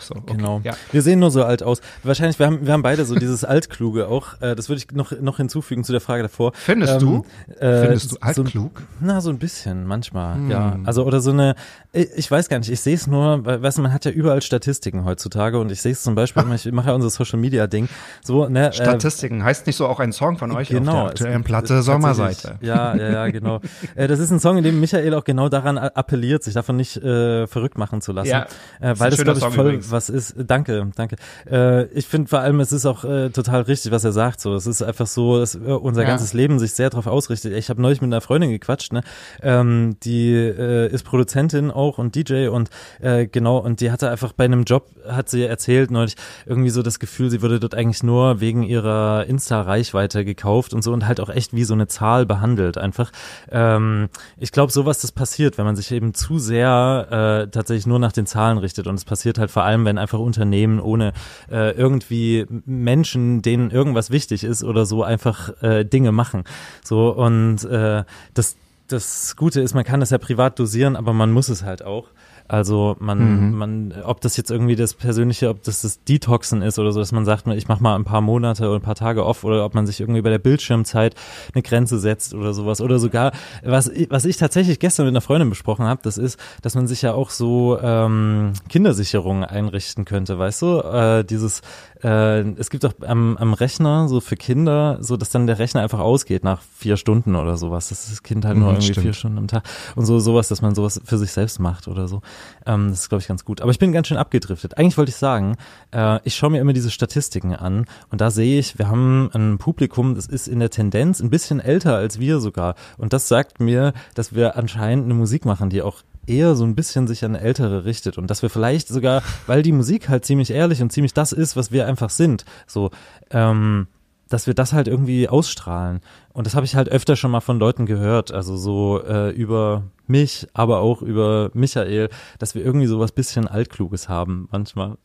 [0.00, 0.34] so, okay.
[0.36, 0.60] Genau.
[0.64, 0.72] Ja.
[0.92, 1.80] Wir sehen nur so alt aus.
[2.02, 4.40] Wahrscheinlich, wir haben, wir haben beide so dieses Altkluge auch.
[4.40, 6.52] Äh, das würde ich noch, noch hinzufügen zu der Frage davor.
[6.54, 7.24] Findest du?
[7.60, 8.82] Äh, Findest du so- altklug?
[9.00, 10.50] Na, so ein bisschen, manchmal, Hm.
[10.50, 10.78] ja.
[10.84, 11.54] Also, oder so eine,
[11.92, 14.10] ich, ich weiß gar nicht, ich sehe es nur, weil, weißt du, man hat ja
[14.10, 17.66] überall Statistiken heutzutage und ich sehe es zum Beispiel, ich mache ja unser Social Media
[17.66, 17.88] Ding,
[18.22, 21.06] so, ne, äh, Statistiken heißt nicht so auch ein Song von euch Genau, auf der
[21.10, 22.58] aktuellen Platte Sommerseite.
[22.60, 23.60] Ja, ja, ja, genau.
[23.94, 26.96] äh, das ist ein Song, in dem Michael auch genau daran appelliert, sich davon nicht
[26.96, 28.28] äh, verrückt machen zu lassen.
[28.30, 28.46] Ja,
[28.80, 29.90] äh, weil das, glaube ich, voll übrigens.
[29.90, 30.34] was ist.
[30.38, 31.16] Danke, danke.
[31.50, 34.40] Äh, ich finde vor allem, es ist auch äh, total richtig, was er sagt.
[34.40, 36.08] So, es ist einfach so, dass äh, unser Ja.
[36.08, 37.52] ganzes Leben sich sehr darauf ausrichtet.
[37.54, 39.02] Ich habe neulich mit einer Freundin gequatscht, ne?
[39.42, 44.32] Ähm, die äh, ist Produzentin auch und DJ und äh, genau, und die hatte einfach
[44.32, 48.02] bei einem Job, hat sie erzählt neulich, irgendwie so das Gefühl, sie würde dort eigentlich
[48.02, 52.26] nur wegen ihrer Insta-Reichweite gekauft und so und halt auch echt wie so eine Zahl
[52.26, 53.10] behandelt einfach.
[53.50, 57.98] Ähm, ich glaube, sowas, das passiert, wenn man sich eben zu sehr äh, tatsächlich nur
[57.98, 61.14] nach den Zahlen richtet und es passiert halt vor allem, wenn einfach Unternehmen ohne
[61.50, 66.44] äh, irgendwie Menschen, denen irgendwas wichtig ist oder so einfach äh, Dinge machen.
[66.84, 68.56] So und äh, das
[68.88, 72.08] das Gute ist, man kann das ja privat dosieren, aber man muss es halt auch.
[72.48, 76.92] Also man, man, ob das jetzt irgendwie das Persönliche, ob das das Detoxen ist oder
[76.92, 79.44] so, dass man sagt, ich mache mal ein paar Monate oder ein paar Tage off
[79.44, 81.14] oder ob man sich irgendwie bei der Bildschirmzeit
[81.54, 83.32] eine Grenze setzt oder sowas oder sogar,
[83.64, 86.86] was, ich- was ich tatsächlich gestern mit einer Freundin besprochen habe, das ist, dass man
[86.86, 90.80] sich ja auch so ähm, Kindersicherungen einrichten könnte, weißt du?
[90.80, 91.62] Äh, dieses,
[92.06, 95.80] äh, es gibt auch am, am Rechner so für Kinder, so dass dann der Rechner
[95.82, 99.02] einfach ausgeht nach vier Stunden oder sowas, dass das Kind halt nur Mhm, irgendwie stimmt.
[99.04, 99.64] vier Stunden am Tag
[99.96, 102.22] und so sowas, dass man sowas für sich selbst macht oder so.
[102.64, 103.60] Ähm, das ist, glaube ich, ganz gut.
[103.60, 104.78] Aber ich bin ganz schön abgedriftet.
[104.78, 105.56] Eigentlich wollte ich sagen,
[105.92, 109.58] äh, ich schaue mir immer diese Statistiken an und da sehe ich, wir haben ein
[109.58, 112.74] Publikum, das ist in der Tendenz ein bisschen älter als wir sogar.
[112.98, 116.74] Und das sagt mir, dass wir anscheinend eine Musik machen, die auch eher so ein
[116.74, 120.50] bisschen sich an Ältere richtet und dass wir vielleicht sogar, weil die Musik halt ziemlich
[120.50, 122.90] ehrlich und ziemlich das ist, was wir einfach sind, so,
[123.30, 123.86] ähm,
[124.28, 126.00] dass wir das halt irgendwie ausstrahlen.
[126.32, 129.84] Und das habe ich halt öfter schon mal von Leuten gehört, also so äh, über
[130.06, 134.98] mich, aber auch über Michael, dass wir irgendwie sowas bisschen Altkluges haben manchmal.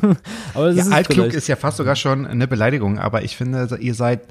[0.54, 3.94] aber Ja, ist altklug ist ja fast sogar schon eine Beleidigung, aber ich finde, ihr
[3.94, 4.22] seid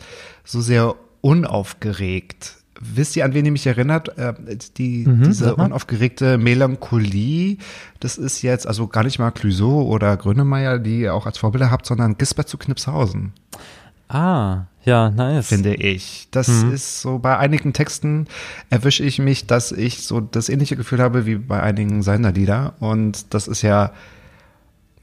[0.44, 2.56] so sehr unaufgeregt.
[2.80, 4.18] Wisst ihr, an wen ihr mich erinnert?
[4.18, 4.34] Äh,
[4.78, 5.66] die, diese sag mal.
[5.66, 7.58] unaufgeregte Melancholie,
[8.00, 11.72] das ist jetzt also gar nicht mal Clouseau oder Grönemeyer, die ihr auch als Vorbilder
[11.72, 13.34] habt, sondern Gisbert zu Knipshausen,
[14.10, 15.48] Ah, ja, nice.
[15.48, 16.30] finde ich.
[16.32, 18.28] Das ist so, bei einigen Texten
[18.70, 22.76] erwische ich mich, dass ich so das ähnliche Gefühl habe wie bei einigen seiner Lieder.
[22.80, 23.92] Und das ist ja,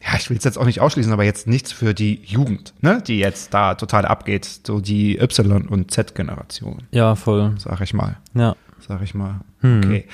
[0.07, 3.03] ja, ich will es jetzt auch nicht ausschließen, aber jetzt nichts für die Jugend, ne,
[3.07, 7.55] die jetzt da total abgeht, so die Y- und Z-Generation, Ja, voll.
[7.59, 8.55] sag ich mal, Ja.
[8.87, 9.41] sag ich mal.
[9.63, 10.07] Okay.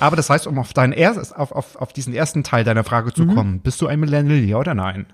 [0.00, 3.12] Aber das heißt, um auf dein erstes, auf, auf, auf diesen ersten Teil deiner Frage
[3.12, 5.06] zu kommen, bist du ein Millennial, ja oder nein?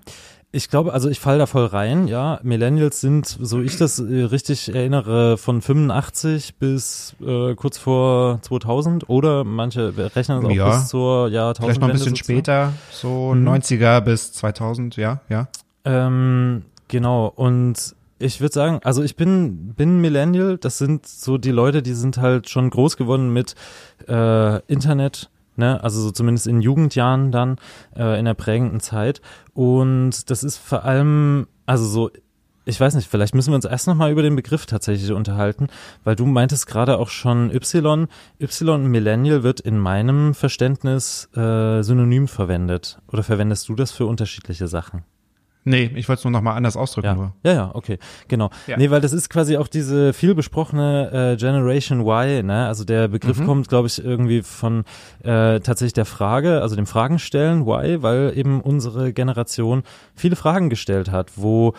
[0.55, 2.39] Ich glaube, also ich fall da voll rein, ja.
[2.45, 9.09] Millennials sind, so ich das äh, richtig erinnere, von 85 bis äh, kurz vor 2000
[9.09, 10.71] oder manche rechnen es auch Ja.
[10.77, 11.65] bis zur Jahrtausendwende.
[11.65, 12.39] Vielleicht noch ein bisschen sozusagen.
[12.39, 15.49] später, so 90er bis 2000, ja, ja.
[15.85, 21.51] Ähm, genau, und ich würde sagen, also ich bin, bin Millennial, das sind so die
[21.51, 23.57] Leute, die sind halt schon groß geworden mit
[24.09, 27.57] äh, Internet, ne, also so zumindest in Jugendjahren dann,
[27.97, 29.21] äh, in der prägenden Zeit.
[29.53, 32.11] Und das ist vor allem, also so,
[32.67, 35.69] ich weiß nicht, vielleicht müssen wir uns erst nochmal über den Begriff tatsächlich unterhalten,
[36.03, 38.09] weil du meintest gerade auch schon Y.
[38.41, 42.99] Y Millennial wird in meinem Verständnis äh, synonym verwendet.
[43.13, 45.05] Oder verwendest du das für unterschiedliche Sachen?
[45.65, 47.07] Nee, ich wollte es nur noch mal anders ausdrücken.
[47.07, 47.33] Ja, Nur.
[47.43, 47.99] ja, ja, okay,
[48.29, 48.51] genau.
[48.67, 48.77] Ja.
[48.77, 52.67] Nee, weil das ist quasi auch diese viel besprochene äh, Generation Y, ne?
[52.67, 53.47] Also der Begriff Mhm.
[53.47, 54.85] kommt, glaube ich, irgendwie von
[55.23, 59.83] äh, tatsächlich der Frage, also dem Fragenstellen Why, weil eben unsere Generation
[60.15, 61.73] viele Fragen gestellt hat, wo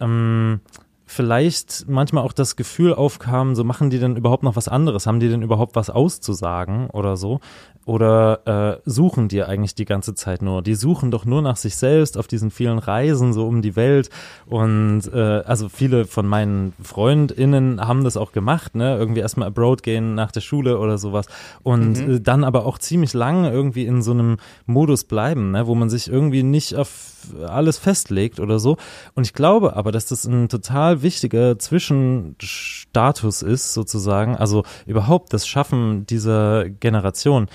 [0.00, 0.60] ähm,
[1.10, 5.06] vielleicht manchmal auch das Gefühl aufkam, so machen die denn überhaupt noch was anderes?
[5.06, 7.40] Haben die denn überhaupt was auszusagen oder so?
[7.86, 10.62] Oder äh, suchen die eigentlich die ganze Zeit nur?
[10.62, 14.10] Die suchen doch nur nach sich selbst auf diesen vielen Reisen so um die Welt.
[14.46, 18.96] Und äh, also viele von meinen FreundInnen haben das auch gemacht, ne?
[18.96, 21.26] Irgendwie erstmal abroad gehen nach der Schule oder sowas.
[21.62, 22.14] Und Mhm.
[22.16, 25.66] äh, dann aber auch ziemlich lang irgendwie in so einem Modus bleiben, ne?
[25.66, 28.76] wo man sich irgendwie nicht auf alles festlegt oder so.
[29.14, 34.36] Und ich glaube aber, dass das ein total wichtiger Zwischenstatus ist, sozusagen.
[34.36, 37.48] Also überhaupt das Schaffen dieser Generation.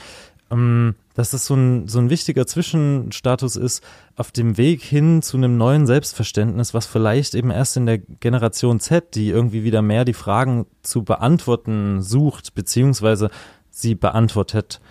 [0.51, 3.83] Ähm, dass das so ein, so ein wichtiger Zwischenstatus ist
[4.15, 8.79] auf dem Weg hin zu einem neuen Selbstverständnis, was vielleicht eben erst in der Generation
[8.79, 13.31] Z, die irgendwie wieder mehr die Fragen zu beantworten sucht, beziehungsweise
[13.71, 14.81] sie beantwortet,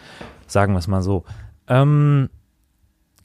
[0.46, 1.24] sagen wir es mal so.
[1.68, 2.30] Ähm,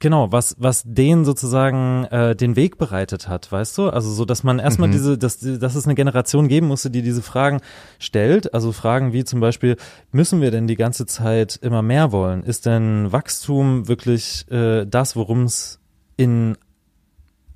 [0.02, 3.90] Genau, was, was denen sozusagen äh, den Weg bereitet hat, weißt du?
[3.90, 4.94] Also so, dass man erstmal Mhm.
[4.94, 7.60] diese, dass, dass es eine Generation geben musste, die diese Fragen
[8.00, 8.54] stellt.
[8.54, 9.76] Also Fragen wie zum Beispiel,
[10.14, 12.44] müssen wir denn die ganze Zeit immer mehr wollen?
[12.44, 15.80] Ist denn Wachstum wirklich äh, das, worum es
[16.16, 16.56] in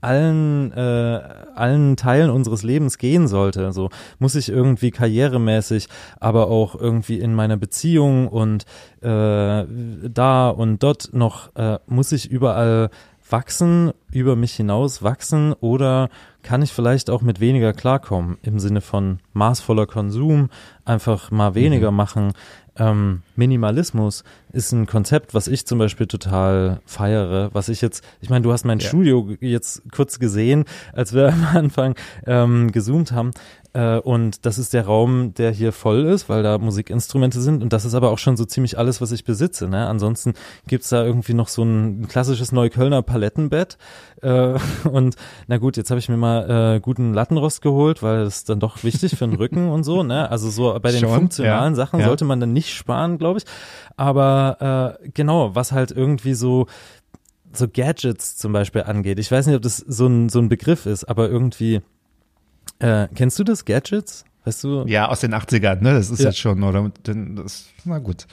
[0.02, 1.22] allen, äh,
[1.56, 3.72] allen Teilen unseres Lebens gehen sollte.
[3.72, 3.90] So
[4.20, 5.88] muss ich irgendwie karrieremäßig,
[6.20, 8.66] aber auch irgendwie in meiner Beziehung und
[9.02, 9.66] äh,
[10.10, 12.90] da und dort noch, äh, muss ich überall
[13.30, 16.10] wachsen, über mich hinaus wachsen oder
[16.44, 20.50] kann ich vielleicht auch mit weniger klarkommen im Sinne von maßvoller Konsum,
[20.86, 22.34] einfach mal weniger machen.
[22.76, 28.30] Ähm, Minimalismus ist ein Konzept, was ich zum Beispiel total feiere, was ich jetzt, ich
[28.30, 28.88] meine, du hast mein Ja.
[28.88, 33.32] Studio jetzt kurz gesehen, als wir am Anfang ähm, gezoomt haben.
[33.74, 37.64] Äh, und das ist der Raum, der hier voll ist, weil da Musikinstrumente sind.
[37.64, 39.68] Und das ist aber auch schon so ziemlich alles, was ich besitze.
[39.68, 39.88] Ne?
[39.88, 40.36] Ansonsten
[40.68, 43.80] gibt's da irgendwie noch so ein klassisches Neuköllner Palettenbett.
[44.22, 44.60] Äh,
[44.92, 45.16] und
[45.48, 48.60] na gut, jetzt habe ich mir mal äh, guten Lattenrost geholt, weil das ist dann
[48.60, 50.04] doch wichtig für den Rücken und so.
[50.04, 50.30] Ne?
[50.30, 52.06] Also so bei den Schon, funktionalen ja, Sachen ja.
[52.06, 53.46] sollte man dann nicht sparen, glaube ich.
[53.98, 56.68] Aber äh, genau, was halt irgendwie so
[57.56, 59.20] so Gadgets zum Beispiel angeht.
[59.20, 61.82] Ich weiß nicht, ob das so ein, so ein Begriff ist, aber irgendwie,
[62.80, 64.26] äh, kennst du das, Gadgets?
[64.44, 64.86] Weißt du?
[64.88, 65.94] Ja, aus den 80ern, ne?
[65.94, 66.30] Das ist Ja.
[66.30, 66.92] jetzt schon, oder?
[67.04, 68.26] Das, na gut.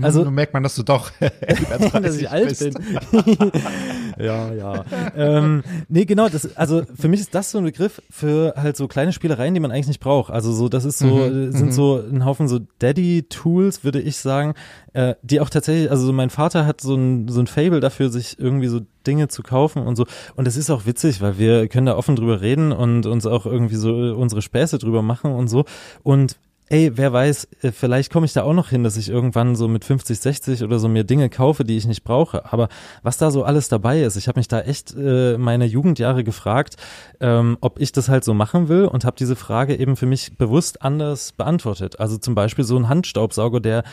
[0.00, 2.60] Also- Nun merkt man, dass du doch über 30 dass ich alt bist.
[2.60, 2.74] bin.
[4.18, 4.84] ja, ja.
[5.16, 8.88] ähm, nee, genau, das, also für mich ist das so ein Begriff für halt so
[8.88, 10.30] kleine Spielereien, die man eigentlich nicht braucht.
[10.32, 14.16] Also so, das ist so, Mhm, äh, sind so ein Haufen so Daddy-Tools, würde ich
[14.16, 14.54] sagen,
[14.92, 18.10] äh, die auch tatsächlich, also so mein Vater hat so ein, so ein Fable dafür,
[18.10, 20.06] sich irgendwie so Dinge zu kaufen und so.
[20.36, 23.46] Und es ist auch witzig, weil wir können da offen drüber reden und uns auch
[23.46, 25.64] irgendwie so äh, unsere Späße drüber machen und so.
[26.02, 26.36] Und
[26.68, 29.68] ey, wer weiß, äh, vielleicht komme ich da auch noch hin, dass ich irgendwann so
[29.68, 32.52] mit 50, 60 oder so mir Dinge kaufe, die ich nicht brauche.
[32.52, 32.68] Aber
[33.02, 36.76] was da so alles dabei ist, ich habe mich da echt äh, meine Jugendjahre gefragt,
[37.20, 40.36] ähm, ob ich das halt so machen will und habe diese Frage eben für mich
[40.36, 42.00] bewusst anders beantwortet.
[42.00, 43.84] Also zum Beispiel so ein Handstaubsauger, der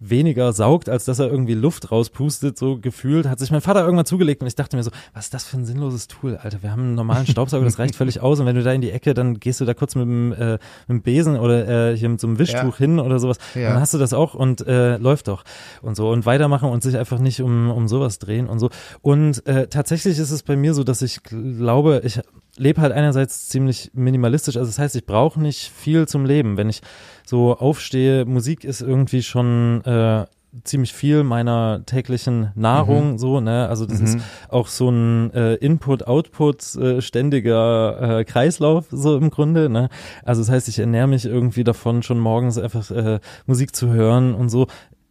[0.00, 4.06] weniger saugt, als dass er irgendwie Luft rauspustet, so gefühlt, hat sich mein Vater irgendwann
[4.06, 6.70] zugelegt und ich dachte mir so, was ist das für ein sinnloses Tool, Alter, wir
[6.70, 9.12] haben einen normalen Staubsauger, das reicht völlig aus und wenn du da in die Ecke,
[9.14, 12.20] dann gehst du da kurz mit dem, äh, mit dem Besen oder äh, hier mit
[12.20, 12.76] so einem Wischtuch Ja.
[12.78, 13.70] hin oder sowas, Ja.
[13.72, 15.42] dann hast du das auch und äh, läuft doch
[15.82, 18.70] und so und weitermachen und sich einfach nicht um, um sowas drehen und so
[19.02, 22.20] und äh, tatsächlich ist es bei mir so, dass ich glaube, ich
[22.56, 26.68] lebe halt einerseits ziemlich minimalistisch, also das heißt, ich brauche nicht viel zum Leben, wenn
[26.68, 26.80] ich
[27.28, 30.24] so aufstehe, Musik ist irgendwie schon äh,
[30.64, 33.68] ziemlich viel meiner täglichen Nahrung so, ne?
[33.68, 39.68] Also das ist auch so ein äh, Input-Output äh, ständiger äh, Kreislauf so im Grunde,
[39.68, 39.90] ne?
[40.24, 44.34] Also das heißt, ich ernähre mich irgendwie davon schon morgens einfach äh, Musik zu hören
[44.34, 44.66] und so.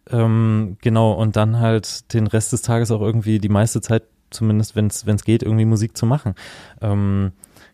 [0.09, 4.75] Ähm, genau, und dann halt den Rest des Tages auch irgendwie die meiste Zeit, zumindest
[4.75, 6.33] wenn es geht, irgendwie Musik zu machen.
[6.81, 7.33] Ähm,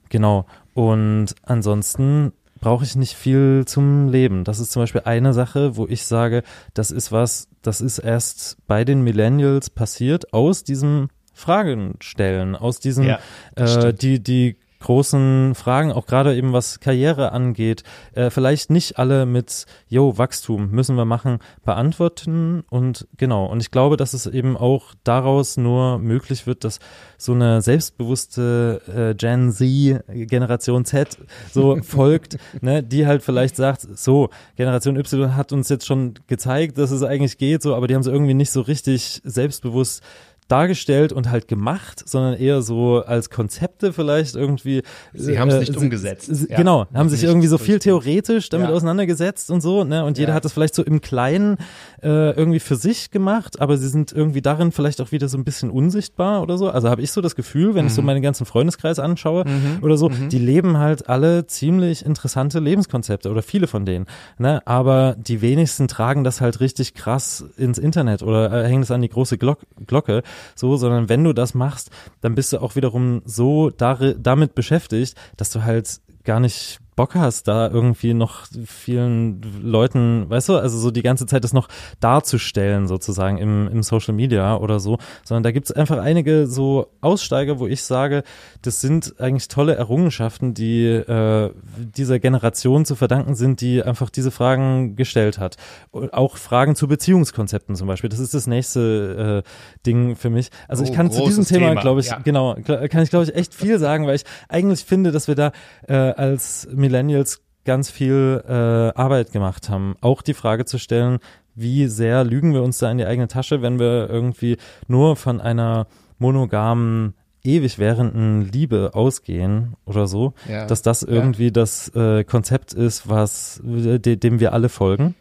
[0.09, 0.47] genau.
[0.73, 4.45] Und ansonsten brauche ich nicht viel zum Leben.
[4.45, 8.55] Das ist zum Beispiel eine Sache, wo ich sage, das ist was, das ist erst
[8.67, 13.19] bei den Millennials passiert aus diesem Fragen stellen, aus diesen, Ja,
[13.55, 19.25] äh, die, die großen Fragen, auch gerade eben was Karriere angeht, äh, vielleicht nicht alle
[19.25, 23.45] mit, yo, Wachstum müssen wir machen, beantworten und genau.
[23.45, 26.79] Und ich glaube, dass es eben auch daraus nur möglich wird, dass
[27.17, 31.17] so eine selbstbewusste äh, Gen Z, Generation Z
[31.51, 36.77] so folgt, ne, die halt vielleicht sagt, so, Generation Y hat uns jetzt schon gezeigt,
[36.77, 40.03] dass es eigentlich geht, so, aber die haben es irgendwie nicht so richtig selbstbewusst
[40.53, 44.83] dargestellt und halt gemacht, sondern eher so als Konzepte vielleicht irgendwie.
[45.13, 46.27] Sie haben es nicht umgesetzt.
[46.33, 48.75] sie- Ja, genau, haben sich irgendwie so viel theoretisch damit Ja.
[48.75, 50.05] auseinandergesetzt und so, ne?
[50.05, 50.35] Und jeder Ja.
[50.35, 51.57] hat das vielleicht so im Kleinen
[52.01, 55.45] äh, irgendwie für sich gemacht, aber sie sind irgendwie darin vielleicht auch wieder so ein
[55.45, 56.69] bisschen unsichtbar oder so.
[56.69, 58.07] Also habe ich so das Gefühl, wenn ich so Mhm.
[58.07, 59.45] meinen ganzen Freundeskreis anschaue
[59.81, 64.05] oder so, die leben halt alle ziemlich interessante Lebenskonzepte oder viele von denen.
[64.37, 64.61] Ne?
[64.65, 69.01] Aber die wenigsten tragen das halt richtig krass ins Internet oder äh, hängen das an
[69.01, 70.23] die große Glock Glocke,
[70.55, 71.89] so, sondern wenn du das machst,
[72.21, 77.15] dann bist du auch wiederum so dar damit beschäftigt, dass du halt gar nicht Bock
[77.15, 81.67] hast, da irgendwie noch vielen Leuten, weißt du, also so die ganze Zeit das noch
[81.99, 87.59] darzustellen sozusagen im, im Social Media oder so, sondern da gibt's einfach einige so Aussteiger,
[87.59, 88.23] wo ich sage,
[88.61, 94.31] das sind eigentlich tolle Errungenschaften, die äh, dieser Generation zu verdanken sind, die einfach diese
[94.31, 95.57] Fragen gestellt hat.
[95.91, 99.49] Und auch Fragen zu Beziehungskonzepten zum Beispiel, das ist das nächste äh,
[99.85, 100.49] Ding für mich.
[100.67, 102.19] Also ich Oh, kann zu diesem Thema, Thema, glaube ich, ja.
[102.23, 105.51] genau, kann ich glaube ich echt viel sagen, weil ich eigentlich finde, dass wir da
[105.87, 109.95] äh, als Millennials ganz viel äh, Arbeit gemacht haben.
[110.01, 111.19] Auch die Frage zu stellen,
[111.55, 115.39] wie sehr lügen wir uns da in die eigene Tasche, wenn wir irgendwie nur von
[115.39, 115.87] einer
[116.19, 117.13] monogamen
[117.45, 120.65] ewig währenden Liebe ausgehen oder so, Ja.
[120.65, 121.07] dass das Ja.
[121.09, 125.15] irgendwie das äh, Konzept ist, was de, dem wir alle folgen.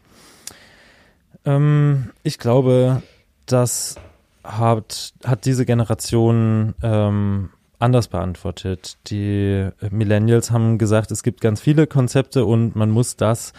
[1.45, 3.03] Ähm, ich glaube,
[3.47, 3.97] das
[4.45, 7.51] hat, hat diese Generation ähm,
[7.83, 8.97] anders beantwortet.
[9.09, 13.53] Die Millennials haben gesagt, es gibt ganz viele Konzepte und man muss das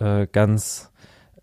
[0.00, 0.90] äh, ganz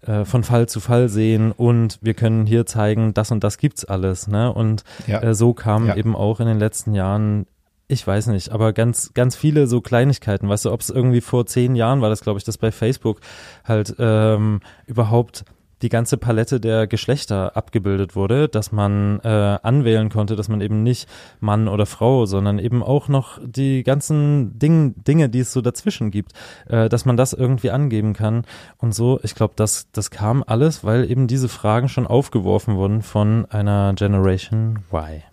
[0.05, 3.85] äh, von Fall zu Fall sehen und wir können hier zeigen, das und das gibt's
[3.85, 4.27] alles.
[4.27, 4.51] Ne?
[4.53, 5.21] Und Ja.
[5.21, 5.95] äh, so kamen Ja.
[5.95, 7.45] eben auch in den letzten Jahren
[7.89, 11.45] ich weiß nicht, aber ganz, ganz viele so Kleinigkeiten, weißt du, ob es irgendwie vor
[11.45, 13.19] zehn Jahren war das, glaube ich, dass bei Facebook
[13.65, 15.43] halt ähm, überhaupt
[15.83, 19.27] die ganze Palette der Geschlechter abgebildet wurde, dass man äh,
[19.61, 21.07] anwählen konnte, dass man eben nicht
[21.41, 26.09] Mann oder Frau, sondern eben auch noch die ganzen Ding, Dinge, die es so dazwischen
[26.09, 26.31] gibt,
[26.67, 28.45] äh, dass man das irgendwie angeben kann
[28.77, 29.19] und so.
[29.23, 33.93] Ich glaube, das, das kam alles, weil eben diese Fragen schon aufgeworfen wurden von einer
[33.95, 35.32] Generation Y.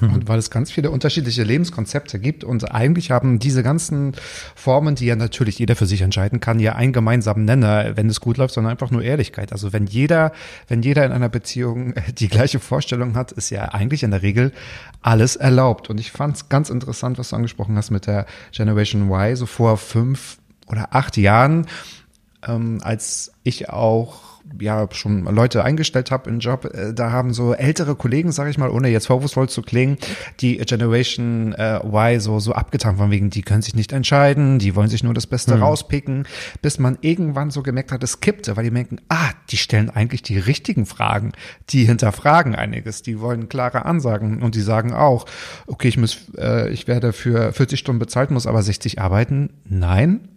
[0.00, 4.12] Und weil es ganz viele unterschiedliche Lebenskonzepte gibt und eigentlich haben diese ganzen
[4.54, 8.20] Formen, die ja natürlich jeder für sich entscheiden kann, ja einen gemeinsamen Nenner, wenn es
[8.20, 9.52] gut läuft, sondern einfach nur Ehrlichkeit.
[9.52, 10.32] Also wenn jeder,
[10.68, 14.52] wenn jeder in einer Beziehung die gleiche Vorstellung hat, ist ja eigentlich in der Regel
[15.00, 15.88] alles erlaubt.
[15.88, 19.46] Und ich fand es ganz interessant, was du angesprochen hast mit der Generation Y, so
[19.46, 21.66] vor fünf oder acht Jahren,
[22.46, 27.54] ähm, als ich auch ja schon Leute eingestellt habe in Job, äh, da haben so
[27.54, 29.98] ältere Kollegen, sage ich mal, ohne jetzt vorwurfsvoll zu klingen,
[30.40, 34.74] die Generation äh, Y so so abgetan von wegen, die können sich nicht entscheiden, die
[34.74, 36.26] wollen sich nur das Beste rauspicken,
[36.62, 40.22] bis man irgendwann so gemerkt hat, es kippte, weil die merken, ah, die stellen eigentlich
[40.22, 41.32] die richtigen Fragen,
[41.70, 45.26] die hinterfragen einiges, die wollen klare Ansagen und die sagen auch,
[45.66, 49.50] okay, ich muss, äh, ich werde für 40 Stunden bezahlt, muss aber 60 arbeiten.
[49.64, 50.28] Nein,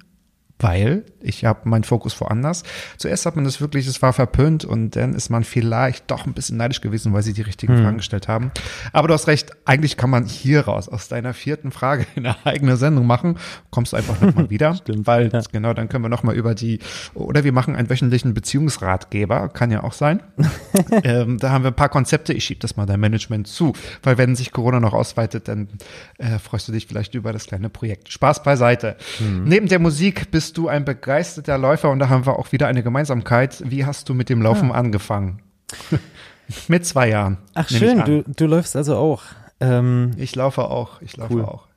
[0.60, 2.64] weil ich habe meinen Fokus woanders.
[2.98, 6.34] Zuerst hat man das wirklich, es war verpönt und dann ist man vielleicht doch ein
[6.34, 7.84] bisschen neidisch gewesen, weil sie die richtigen Hm.
[7.84, 8.52] Fragen gestellt haben.
[8.92, 12.78] Aber du hast recht, eigentlich kann man hier raus aus deiner vierten Frage eine eigene
[12.78, 13.38] Sendung machen.
[13.70, 15.42] Kommst du einfach nochmal wieder, Stimmt, weil ja.
[15.52, 16.80] genau, dann können wir nochmal über die,
[17.14, 20.22] oder wir machen einen wöchentlichen Beziehungsratgeber, kann ja auch sein.
[21.04, 24.18] ähm, da haben wir ein paar Konzepte, ich schiebe das mal dein Management zu, weil
[24.18, 25.70] wenn sich Corona noch ausweitet, dann
[26.18, 28.12] äh, freust du dich vielleicht über das kleine Projekt.
[28.12, 28.98] Spaß beiseite.
[29.20, 29.46] Hm.
[29.46, 32.84] Neben der Musik bist du ein begeisterter Läufer und da haben wir auch wieder eine
[32.84, 33.64] Gemeinsamkeit.
[33.66, 35.42] Wie hast du mit dem Laufen angefangen?
[36.68, 37.38] mit zwei Jahren.
[37.54, 39.24] Ach schön, du, du läufst also auch.
[39.60, 41.46] Ähm, Ich laufe auch, ich laufe Cool.
[41.46, 41.68] auch.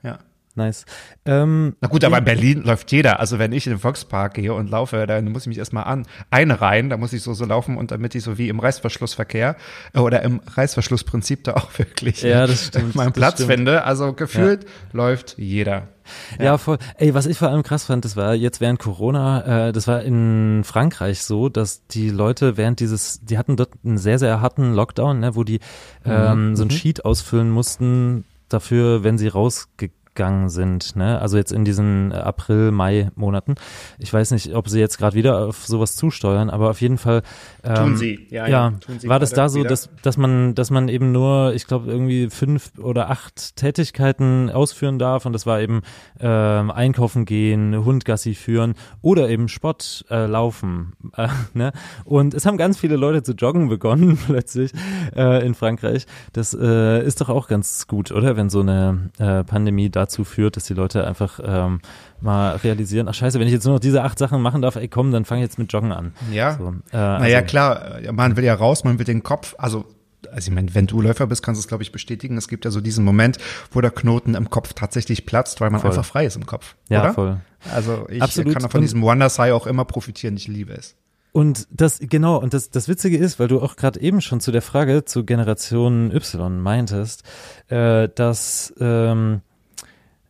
[0.56, 0.84] Nice.
[1.24, 3.20] Ähm, Na gut, aber in Berlin läuft jeder.
[3.20, 6.06] Also wenn ich in den Volkspark gehe und laufe, dann muss ich mich erstmal an
[6.30, 9.56] einreihen, da muss ich so so laufen und damit ich so wie im Reißverschlussverkehr
[9.94, 13.50] äh, oder im Reißverschlussprinzip da auch wirklich Ja, das stimmt, meinen Platz stimmt.
[13.52, 13.84] finde.
[13.84, 15.88] Also gefühlt läuft jeder.
[16.40, 16.58] Ja.
[16.58, 16.78] voll.
[16.96, 20.02] Ey, was ich vor allem krass fand, das war jetzt während Corona, äh, das war
[20.02, 24.74] in Frankreich so, dass die Leute während dieses, die hatten dort einen sehr, sehr harten
[24.74, 25.60] Lockdown, ne, wo die
[26.04, 31.20] ähm, so ein Sheet ausfüllen mussten dafür, wenn sie rausgegangen sind, ne?
[31.20, 33.54] Also jetzt in diesen äh, April, Mai Monaten.
[33.98, 37.22] Ich weiß nicht, ob sie jetzt gerade wieder auf sowas zusteuern, aber auf jeden Fall
[37.64, 39.70] ähm, Tun sie, ja, ja, ja, tun sie war das da so, wieder.
[39.70, 44.98] dass dass man dass man eben nur, ich glaube irgendwie fünf oder acht Tätigkeiten ausführen
[44.98, 45.80] darf und das war eben
[46.20, 51.72] ähm, einkaufen gehen, Hundgassi führen oder eben Sport äh, laufen, äh, ne?
[52.04, 54.72] Und es haben ganz viele Leute zu joggen begonnen plötzlich
[55.16, 56.06] äh, in Frankreich.
[56.32, 58.36] Das äh, ist doch auch ganz gut, oder?
[58.36, 61.80] Wenn so eine äh, Pandemie dazu führt, dass die Leute einfach ähm,
[62.20, 64.88] mal realisieren, ach scheiße, wenn ich jetzt nur noch diese acht Sachen machen darf, ey
[64.88, 66.12] komm, dann fange ich jetzt mit Joggen an.
[66.30, 66.56] Ja.
[66.58, 69.84] So, äh, Naja, also- klar, man will ja raus, man will den Kopf, also
[70.30, 72.36] also ich meine, wenn du Läufer bist, kannst du es, glaube ich, bestätigen.
[72.36, 73.38] Es gibt ja so diesen Moment,
[73.72, 75.90] wo der Knoten im Kopf tatsächlich platzt, weil man Voll.
[75.90, 76.76] einfach frei ist im Kopf.
[76.88, 77.12] Ja, oder?
[77.14, 77.40] voll.
[77.72, 78.54] Also ich Absolut.
[78.54, 80.36] kann von diesem Wonder Sigh auch immer profitieren.
[80.36, 80.94] Ich liebe es.
[81.32, 84.52] Und das, genau, und das, das Witzige ist, weil du auch gerade eben schon zu
[84.52, 87.24] der Frage zu Generation Y meintest,
[87.68, 89.40] äh, dass ähm,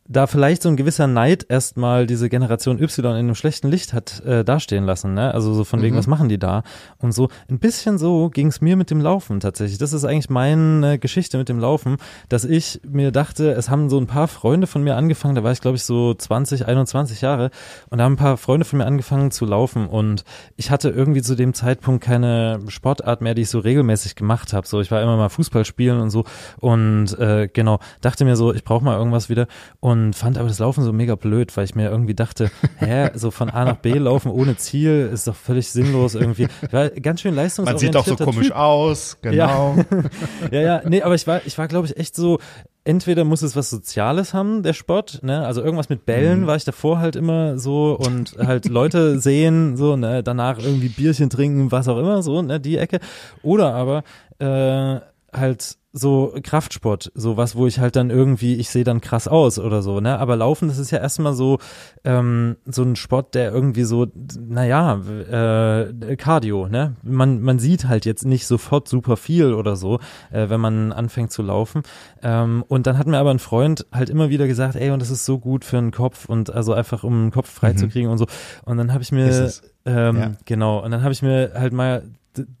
[0.07, 4.19] da vielleicht so ein gewisser Neid erstmal diese Generation Y in einem schlechten Licht hat
[4.25, 5.33] äh, dastehen lassen, ne?
[5.33, 5.99] Also so von wegen, Mhm.
[5.99, 6.63] was machen die da?
[6.97, 9.77] Und so ein bisschen so ging es mir mit dem Laufen tatsächlich.
[9.77, 11.97] Das ist eigentlich meine Geschichte mit dem Laufen,
[12.27, 15.53] dass ich mir dachte, es haben so ein paar Freunde von mir angefangen, da war
[15.53, 17.49] ich glaube ich so 20, 21 Jahre
[17.89, 20.25] und da haben ein paar Freunde von mir angefangen zu laufen und
[20.57, 24.67] ich hatte irgendwie zu dem Zeitpunkt keine Sportart mehr, die ich so regelmäßig gemacht habe.
[24.67, 26.25] So, ich war immer mal Fußball spielen und so
[26.59, 29.47] und äh, genau, dachte mir so, ich brauche mal irgendwas wieder
[29.79, 33.31] und fand aber das Laufen so mega blöd, weil ich mir irgendwie dachte, hä, so
[33.31, 36.47] von A nach B laufen ohne Ziel ist doch völlig sinnlos irgendwie.
[36.65, 38.55] Ich war ganz schön Man sieht auch so leistungsorientierter komisch Typ.
[38.55, 39.75] aus, genau.
[40.51, 42.39] Ja, ja, nee, aber ich war, ich war, glaube ich, echt so,
[42.83, 45.45] entweder muss es was Soziales haben, der Sport, ne?
[45.45, 46.47] Also irgendwas mit Bällen Mhm.
[46.47, 51.29] war ich davor halt immer so und halt Leute sehen, so, ne, danach irgendwie Bierchen
[51.29, 52.99] trinken, was auch immer, so, ne, die Ecke.
[53.41, 54.03] Oder aber
[54.39, 54.99] äh,
[55.33, 59.59] halt so Kraftsport, so was, wo ich halt dann irgendwie, ich sehe dann krass aus
[59.59, 60.17] oder so, ne?
[60.17, 61.59] Aber Laufen, das ist ja erstmal so,
[62.03, 64.07] ähm, so ein Sport, der irgendwie so,
[64.39, 66.95] naja, äh, Cardio, ne?
[67.03, 69.99] Man, man sieht halt jetzt nicht sofort super viel oder so,
[70.31, 71.83] äh, wenn man anfängt zu laufen.
[72.23, 75.11] Ähm, und dann hat mir aber ein Freund halt immer wieder gesagt, ey, und das
[75.11, 78.25] ist so gut für den Kopf und also einfach, um den Kopf freizukriegen und so.
[78.65, 79.51] Und dann habe ich mir,
[79.85, 80.31] ähm, Ja.
[80.45, 82.01] genau, und dann habe ich mir halt mal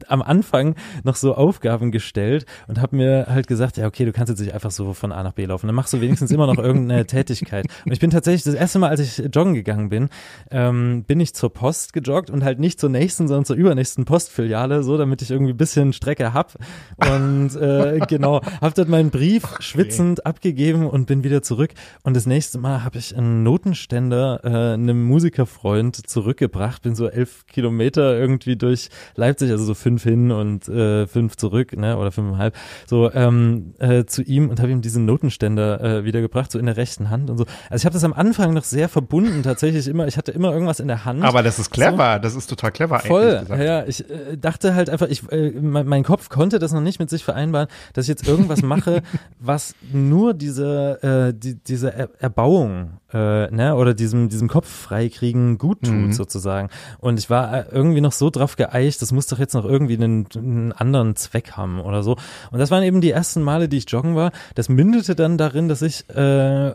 [0.07, 4.29] am Anfang noch so Aufgaben gestellt und habe mir halt gesagt, ja okay, du kannst
[4.29, 6.57] jetzt nicht einfach so von A nach B laufen, dann machst du wenigstens immer noch
[6.57, 7.65] irgendeine Tätigkeit.
[7.85, 10.09] Und ich bin tatsächlich das erste Mal, als ich joggen gegangen bin,
[10.51, 14.83] ähm, bin ich zur Post gejoggt und halt nicht zur nächsten, sondern zur übernächsten Postfiliale,
[14.83, 16.53] so damit ich irgendwie ein bisschen Strecke hab.
[16.97, 21.71] Und äh, genau, hab dort meinen Brief schwitzend abgegeben und bin wieder zurück.
[22.03, 27.45] Und das nächste Mal habe ich einen Notenständer äh, einem Musikerfreund zurückgebracht, bin so elf
[27.47, 32.55] Kilometer irgendwie durch Leipzig, also so fünf hin und äh, fünf zurück, ne, oder fünfeinhalb,
[32.85, 36.77] so ähm, äh, zu ihm und habe ihm diesen Notenständer äh, wiedergebracht, so in der
[36.77, 37.45] rechten Hand und so.
[37.69, 40.79] Also ich habe das am Anfang noch sehr verbunden, tatsächlich immer, ich hatte immer irgendwas
[40.79, 41.23] in der Hand.
[41.23, 45.07] Aber das ist clever, das ist total clever Voll, ja, ich äh, dachte halt einfach,
[45.07, 48.27] ich, äh, mein, mein Kopf konnte das noch nicht mit sich vereinbaren, dass ich jetzt
[48.27, 49.01] irgendwas mache,
[49.39, 55.57] was nur diese, äh, die, diese er Erbauung, äh, ne, oder diesem, diesem Kopf freikriegen
[55.57, 56.13] gut tut, Mhm.
[56.13, 56.69] sozusagen.
[56.99, 59.95] Und ich war äh, irgendwie noch so drauf geeicht, das muss doch jetzt noch irgendwie
[59.95, 62.17] einen, einen anderen Zweck haben oder so.
[62.51, 64.31] Und das waren eben die ersten Male, die ich joggen war.
[64.55, 66.73] Das mündete dann darin, dass ich, äh,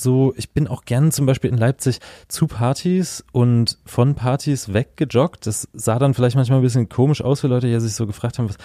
[0.00, 5.46] so, ich bin auch gern zum Beispiel in Leipzig zu Partys und von Partys weggejoggt.
[5.46, 8.38] Das sah dann vielleicht manchmal ein bisschen komisch aus für Leute, die sich so gefragt
[8.38, 8.56] haben, was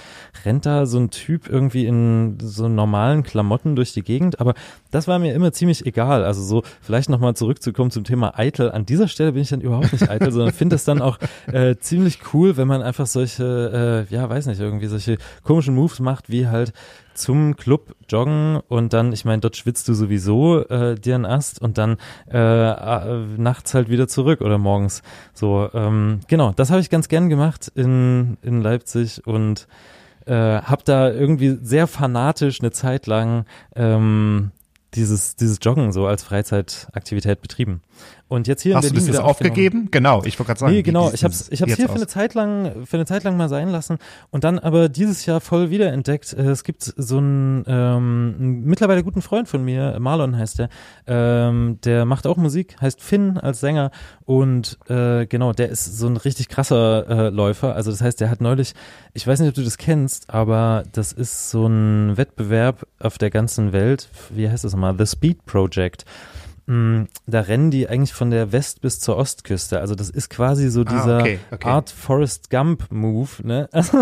[0.45, 4.39] rennt da so ein Typ irgendwie in so normalen Klamotten durch die Gegend?
[4.39, 4.53] Aber
[4.91, 6.23] das war mir immer ziemlich egal.
[6.23, 8.71] Also so, vielleicht nochmal zurückzukommen zum Thema eitel.
[8.71, 11.17] An dieser Stelle bin ich dann überhaupt nicht eitel, sondern finde es dann auch
[11.47, 15.99] äh, ziemlich cool, wenn man einfach solche, äh, ja, weiß nicht, irgendwie solche komischen Moves
[15.99, 16.73] macht, wie halt
[17.15, 21.61] zum Club joggen und dann, ich meine, dort schwitzt du sowieso äh, dir einen Ast
[21.61, 21.97] und dann
[22.31, 25.01] äh, äh, nachts halt wieder zurück oder morgens.
[25.33, 29.67] So, ähm, genau, das habe ich ganz gern gemacht in, in Leipzig und
[30.25, 33.45] äh, habe da irgendwie sehr fanatisch eine Zeit lang
[33.75, 34.51] ähm,
[34.93, 37.81] dieses, dieses Joggen so als Freizeitaktivität betrieben.
[38.27, 39.89] Und jetzt hier in Hast du Berlin das jetzt aufgegeben?
[39.91, 40.73] Genau, ich wollte gerade sagen.
[40.73, 41.11] Nee, genau.
[41.13, 43.49] Ich hab's, das ich hab's hier für eine Zeit lang, für eine Zeit lang mal
[43.49, 43.99] sein lassen
[44.31, 46.33] und dann aber dieses Jahr voll wiederentdeckt.
[46.33, 50.69] Äh, Es gibt so einen, ähm, einen mittlerweile guten Freund von mir, Marlon heißt der,
[51.05, 53.91] ähm, der macht auch Musik, heißt Finn als Sänger
[54.25, 57.75] und äh, genau, der ist so ein richtig krasser äh, Läufer.
[57.75, 58.73] Also das heißt, der hat neulich,
[59.13, 63.29] ich weiß nicht, ob du das kennst, aber das ist so ein Wettbewerb auf der
[63.29, 64.09] ganzen Welt.
[64.31, 64.95] Wie heißt das nochmal?
[64.97, 66.05] The Speed Project.
[66.67, 69.79] Mm, Da rennen die eigentlich von der West- bis zur Ostküste.
[69.79, 71.67] Also das ist quasi so dieser Ah, okay, okay.
[71.69, 73.29] Art Forrest Gump Move.
[73.43, 73.69] Ne?
[73.75, 73.99] Also,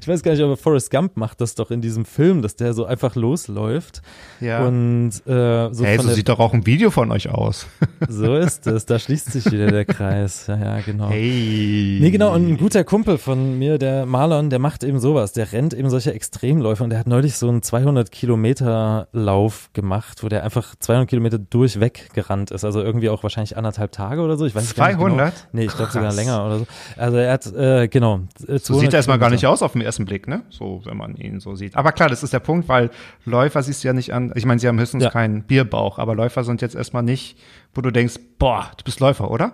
[0.00, 2.72] ich weiß gar nicht, aber Forrest Gump macht das doch in diesem Film, dass der
[2.72, 4.00] so einfach losläuft
[4.40, 4.66] Ja.
[4.66, 7.66] und äh, so hey, so sieht doch auch ein Video von euch aus.
[8.08, 8.86] so ist es.
[8.86, 10.46] Da schließt sich wieder der Kreis.
[10.46, 11.08] Ja, ja, genau.
[11.10, 11.98] Hey.
[12.00, 15.32] Nee, genau, und ein guter Kumpel von mir, der Marlon, der macht eben sowas.
[15.32, 20.22] Der rennt eben solche Extremläufe und der hat neulich so einen 200 Kilometer Lauf gemacht,
[20.22, 22.64] wo der einfach 200 Kilometer durchweg weggerannt ist.
[22.64, 24.46] Also irgendwie auch wahrscheinlich anderthalb Tage oder so.
[24.46, 24.98] Ich weiß 200?
[25.18, 25.48] Gar nicht genau.
[25.52, 26.66] Nee, ich glaube sogar länger oder so.
[26.96, 28.20] Also er hat, äh, genau.
[28.46, 30.42] äh, So 200 sieht er erstmal gar nicht aus auf den ersten Blick, ne?
[30.50, 31.76] So, wenn man ihn so sieht.
[31.76, 32.90] Aber klar, das ist der Punkt, weil
[33.24, 34.32] Läufer siehst du ja nicht an.
[34.34, 35.10] Ich meine, sie haben höchstens Ja.
[35.10, 37.38] keinen Bierbauch, aber Läufer sind jetzt erstmal nicht,
[37.74, 39.52] wo du denkst, boah, du bist Läufer, oder?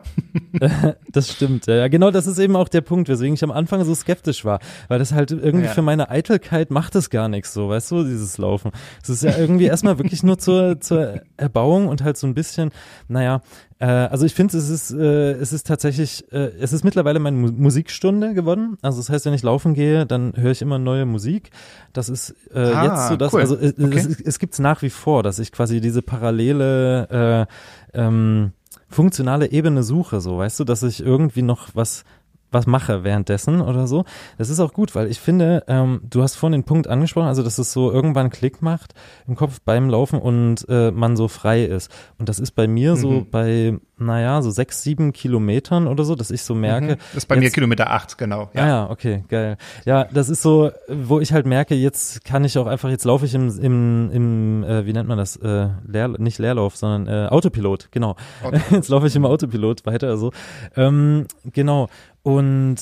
[1.12, 1.66] Das stimmt.
[1.66, 4.58] Ja, genau das ist eben auch der Punkt, weswegen ich am Anfang so skeptisch war.
[4.88, 5.72] Weil das halt irgendwie Ja.
[5.72, 8.72] für meine Eitelkeit macht es gar nichts so, weißt du, dieses Laufen.
[9.02, 12.70] Es ist ja irgendwie erstmal wirklich nur zur, zur Erbauung und halt so ein bisschen,
[13.08, 13.42] naja,
[13.78, 17.36] äh, also ich finde, es ist, äh, es ist tatsächlich, äh, es ist mittlerweile meine
[17.36, 18.78] Mu Musikstunde geworden.
[18.82, 21.50] Also das heißt, wenn ich laufen gehe, dann höre ich immer neue Musik.
[21.92, 23.40] Das ist äh, Ah, jetzt so das, cool.
[23.40, 23.98] also äh, Okay.
[23.98, 27.46] es, es gibt es nach wie vor, dass ich quasi diese parallele
[27.94, 28.52] äh, ähm,
[28.88, 32.04] funktionale Ebene suche, so, weißt du, dass ich irgendwie noch was
[32.54, 34.04] was mache währenddessen oder so.
[34.38, 37.42] Das ist auch gut, weil ich finde, ähm, du hast vorhin den Punkt angesprochen, also
[37.42, 38.94] dass es so irgendwann Klick macht
[39.26, 41.90] im Kopf beim Laufen und äh, man so frei ist.
[42.18, 43.30] Und das ist bei mir so Mhm.
[43.30, 46.86] bei, naja, so sechs, sieben Kilometern oder so, dass ich so merke.
[46.94, 46.98] Mhm.
[47.12, 48.50] Das ist bei mir jetzt- Kilometer acht, genau.
[48.54, 48.62] Ja.
[48.62, 49.56] Ah ja, okay, geil.
[49.84, 53.24] Ja, das ist so, wo ich halt merke, jetzt kann ich auch einfach, jetzt laufe
[53.26, 57.28] ich im, im, im äh, wie nennt man das, äh, Leer, nicht Leerlauf, sondern äh,
[57.28, 58.16] Autopilot, genau.
[58.70, 60.32] Jetzt laufe ich im Autopilot weiter, also
[60.76, 61.88] ähm, genau.
[62.22, 62.76] Und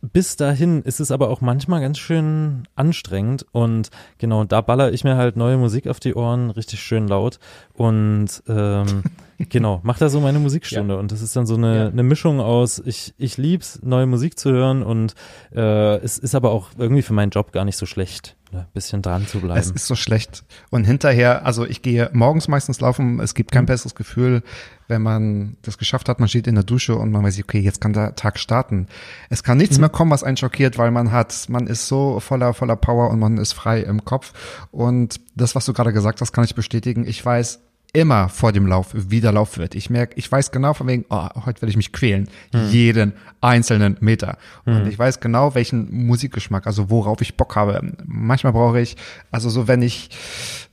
[0.00, 5.04] bis dahin ist es aber auch manchmal ganz schön anstrengend und genau, da baller ich
[5.04, 7.38] mir halt neue Musik auf die Ohren, richtig schön laut
[7.74, 9.02] und ähm,
[9.48, 11.86] genau, mach da so meine Musikstunde und das ist dann so eine, Ja.
[11.88, 15.14] eine Mischung aus, ich, ich lieb's, neue Musik zu hören und
[15.54, 19.02] äh, es ist aber auch irgendwie für meinen Job gar nicht so schlecht, ne, bisschen
[19.02, 19.58] dran zu bleiben.
[19.58, 20.44] Es ist so schlecht.
[20.70, 23.54] Und hinterher, also ich gehe morgens meistens laufen, es gibt Mhm.
[23.54, 24.42] kein besseres Gefühl,
[24.88, 27.80] wenn man das geschafft hat, man steht in der Dusche und man weiß, okay, jetzt
[27.80, 28.88] kann der Tag starten.
[29.28, 29.82] Es kann nichts Mhm.
[29.82, 33.20] mehr kommen, was einen schockiert, weil man hat, man ist so voller, voller Power und
[33.20, 34.32] man ist frei im Kopf.
[34.72, 37.06] Und das, was du gerade gesagt hast, kann ich bestätigen.
[37.06, 37.60] Ich weiß
[37.92, 39.74] immer vor dem Lauf, wie der Lauf wird.
[39.74, 42.28] Ich merke, ich weiß genau von wegen, oh, heute werde ich mich quälen.
[42.70, 44.36] Jeden einzelnen Meter.
[44.64, 47.92] Und ich weiß genau, welchen Musikgeschmack, also worauf ich Bock habe.
[48.06, 48.96] Manchmal brauche ich,
[49.30, 50.10] also so, wenn ich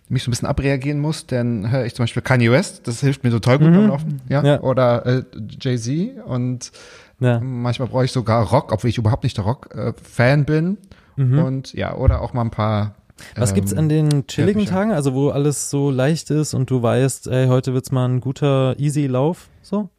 [0.09, 3.23] mich so ein bisschen abreagieren muss, dann höre ich zum Beispiel Kanye West, das hilft
[3.23, 4.61] mir total gut beim Laufen, ja, Ja.
[4.61, 5.23] oder äh,
[5.59, 6.71] Jay-Z und
[7.19, 7.39] ja.
[7.41, 10.77] manchmal brauche ich sogar Rock, obwohl ich überhaupt nicht der Rock-Fan bin
[11.17, 12.93] und ja, oder auch mal ein paar
[13.35, 14.71] Was gibt's an den chilligen Bücher.
[14.73, 18.21] Tagen, also wo alles so leicht ist und du weißt, ey, heute wird's mal ein
[18.21, 19.89] guter easy Lauf, so?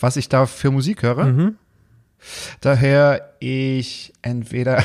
[0.00, 1.24] was ich da für Musik höre.
[1.24, 1.56] Mhm.
[2.60, 4.82] Da höre ich entweder,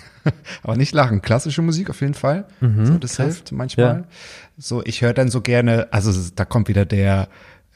[0.62, 2.46] aber nicht lachen, klassische Musik auf jeden Fall.
[2.60, 3.26] so, das krass.
[3.26, 3.86] hilft manchmal.
[3.86, 4.04] Ja.
[4.58, 7.28] So, ich höre dann so gerne, also da kommt wieder der,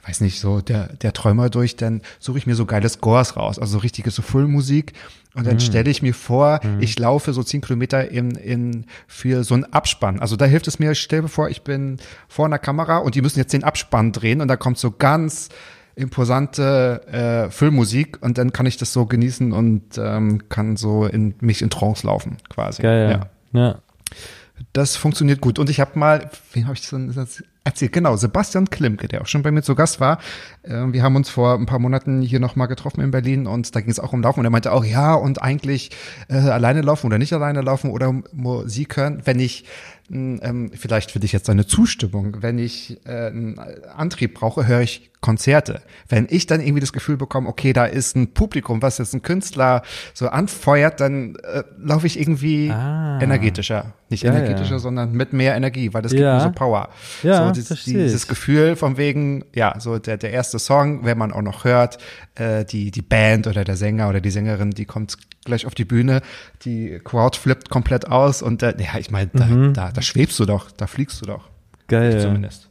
[0.06, 3.58] weiß nicht, so der, der Träumer durch, dann suche ich mir so geile Scores raus,
[3.58, 4.94] also so richtige so Full-Musik.
[5.34, 9.54] Und dann stelle ich mir vor, ich laufe so zehn Kilometer in, in, für so
[9.54, 10.18] einen Abspann.
[10.18, 13.22] Also da hilft es mir, stell dir vor, ich bin vor einer Kamera und die
[13.22, 15.48] müssen jetzt den Abspann drehen und da kommt so ganz
[15.94, 21.34] imposante äh, Filmmusik und dann kann ich das so genießen und ähm, kann so in
[21.40, 22.82] mich in Trance laufen quasi.
[22.82, 23.60] Geil, ja.
[23.60, 23.78] ja.
[24.72, 25.58] Das funktioniert gut.
[25.58, 27.14] Und ich habe mal, wen habe ich denn
[27.64, 27.92] erzählt?
[27.92, 30.18] Genau, Sebastian Klimke, der auch schon bei mir zu Gast war.
[30.62, 33.80] Äh, wir haben uns vor ein paar Monaten hier nochmal getroffen in Berlin und da
[33.80, 34.40] ging es auch um Laufen.
[34.40, 35.90] Und er meinte auch, ja, und eigentlich
[36.28, 39.64] äh, alleine laufen oder nicht alleine laufen oder Musik hören, wenn ich
[40.12, 42.38] ähm, vielleicht für dich jetzt eine Zustimmung.
[42.40, 45.82] Wenn ich äh, einen Antrieb brauche, höre ich Konzerte.
[46.08, 49.20] Wenn ich dann irgendwie das Gefühl bekomme, okay, da ist ein Publikum, was jetzt ein
[49.20, 49.82] Künstler
[50.14, 53.18] so anfeuert, dann äh, laufe ich irgendwie Ah.
[53.20, 53.92] energetischer.
[54.08, 54.78] Nicht Ja, energetischer, ja.
[54.78, 56.36] sondern mit mehr Energie, weil das gibt Ja.
[56.36, 56.88] mir so Power.
[57.22, 58.26] Ja, so dieses, dieses.
[58.28, 61.98] Gefühl von wegen, ja, so der, der erste Song, wenn man auch noch hört,
[62.36, 65.84] äh, die, die Band oder der Sänger oder die Sängerin, die kommt gleich auf die
[65.84, 66.20] Bühne,
[66.64, 69.74] die Crowd flippt komplett aus und äh, ja, ich meine, da, Mhm.
[69.74, 71.48] da, da schwebst du doch, da fliegst du doch.
[71.88, 72.10] Geil.
[72.10, 72.20] Ich ja.
[72.22, 72.70] zumindest.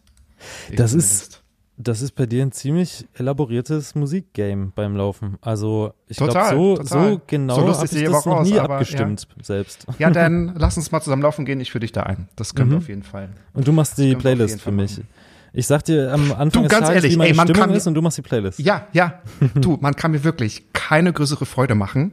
[0.69, 1.23] Ich Das zumindest.
[1.23, 1.43] ist,
[1.81, 5.37] das ist bei dir ein ziemlich elaboriertes Musikgame beim Laufen.
[5.41, 6.85] Also ich glaube, so, total.
[7.11, 9.85] so genau So habe ich das noch nie aber, abgestimmt selbst.
[9.97, 12.27] Ja, dann lass uns mal zusammen laufen gehen, ich führe dich da ein.
[12.35, 12.83] Das können wir Mhm.
[12.83, 13.29] auf jeden Fall.
[13.53, 14.91] Und du machst die wir Playlist für mich.
[14.97, 15.07] machen.
[15.51, 17.67] Ich sag dir am Anfang Du, des ganz Tages, ehrlich, wie meine ey, man Stimmung
[17.69, 18.59] kann- ist und du machst die Playlist.
[18.59, 19.21] Ja, ja.
[19.55, 22.11] Du, man kann mir wirklich keine größere Freude machen,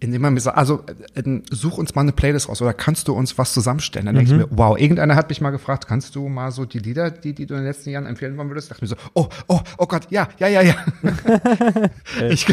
[0.00, 0.82] indem man mir sagt, also
[1.14, 4.06] äh, äh, such uns mal eine Playlist raus oder kannst du uns was zusammenstellen?
[4.06, 6.78] Dann denke ich mir, wow, irgendeiner hat mich mal gefragt, kannst du mal so die
[6.78, 8.66] Lieder, die, die du in den letzten Jahren empfehlen wollen würdest?
[8.66, 10.74] Ich dachte mir so, oh, oh, oh Gott, ja, ja, ja, ja.
[12.30, 12.46] ich,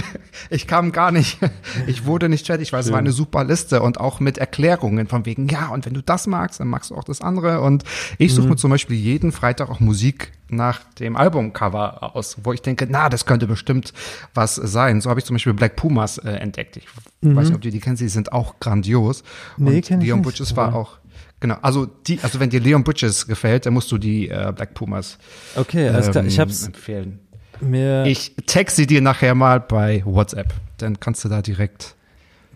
[0.50, 1.39] ich kam gar nicht,
[1.88, 5.26] ich wurde nicht fertig, weil es war eine super Liste und auch mit Erklärungen von
[5.26, 7.62] wegen, ja, und wenn du das magst, dann magst du auch das andere.
[7.62, 7.86] Und
[8.18, 12.62] ich suche mir zum Beispiel jeden Freitag auch Musik nach dem Albumcover aus, wo ich
[12.62, 13.93] denke, na, das könnte bestimmt
[14.34, 15.02] was sein.
[15.02, 16.78] So habe ich zum Beispiel Black Pumas äh, entdeckt.
[16.78, 16.88] Ich
[17.22, 19.24] weiß nicht, ob du die kennst, die sind auch grandios.
[19.58, 21.00] Nee, und Leon Butches war auch
[21.39, 24.74] Genau, also die, also wenn dir Leon Bridges gefällt, dann musst du die äh, Black
[24.74, 25.20] Pumas
[25.56, 26.26] Okay, alles klar.
[26.26, 27.20] Ich ähm, hab's empfehlen.
[27.62, 28.36] mir, Ich
[28.70, 30.54] sie dir nachher mal bei WhatsApp.
[30.78, 31.95] Dann kannst du da direkt,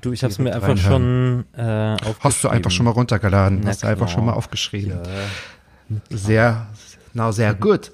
[0.02, 2.16] du, ich hab's mir direkt einfach schon äh, aufgeschrieben.
[2.22, 5.00] hast du einfach schon mal runtergeladen, Na hast du einfach schon mal aufgeschrieben.
[5.04, 5.98] Ja.
[6.10, 6.68] Sehr,
[7.14, 7.91] na, sehr gut.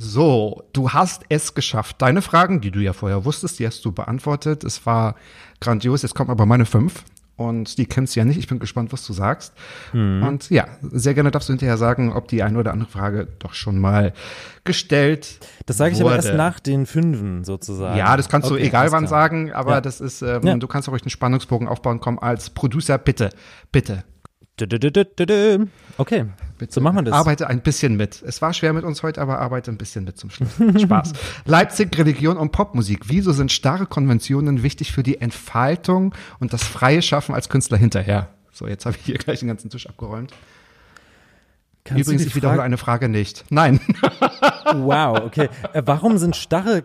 [0.00, 1.96] So, du hast es geschafft.
[2.00, 4.62] Deine Fragen, die du ja vorher wusstest, die hast du beantwortet.
[4.62, 5.16] Es war
[5.60, 6.02] grandios.
[6.02, 7.04] Jetzt kommen aber meine fünf.
[7.34, 8.36] Und die kennst du ja nicht.
[8.38, 9.52] Ich bin gespannt, was du sagst.
[9.92, 10.24] Mhm.
[10.26, 13.54] Und ja, sehr gerne darfst du hinterher sagen, ob die eine oder andere Frage doch
[13.54, 14.12] schon mal
[14.64, 16.36] gestellt Das sage ich aber erst wurde.
[16.36, 17.96] nach den Fünfen sozusagen.
[17.96, 19.20] Ja, das kannst du Okay, egal alles wann klar.
[19.22, 19.80] sagen, aber Ja.
[19.80, 20.56] das ist, ähm, Ja.
[20.56, 22.00] du kannst auch ruhig einen Spannungsbogen aufbauen.
[22.00, 23.30] Komm, als Producer, bitte,
[23.72, 24.04] bitte.
[24.60, 25.68] Dü-
[26.60, 27.14] Okay, so machen wir das.
[27.14, 28.20] Arbeite ein bisschen mit.
[28.22, 30.50] Es war schwer mit uns heute, aber arbeite ein bisschen mit zum Schluss.
[30.82, 31.12] Spaß.
[31.44, 33.02] Leipzig, Religion und Popmusik.
[33.04, 38.30] Wieso sind starre Konventionen wichtig für die Entfaltung und das freie Schaffen als Künstler hinterher?
[38.50, 40.32] So, jetzt habe ich hier gleich den ganzen Tisch abgeräumt.
[41.84, 43.44] Kannst Übrigens, ich wiederhole eine Frage nicht.
[43.50, 43.80] Nein.
[44.74, 45.48] Wow, okay.
[45.72, 46.84] Äh, warum sind starre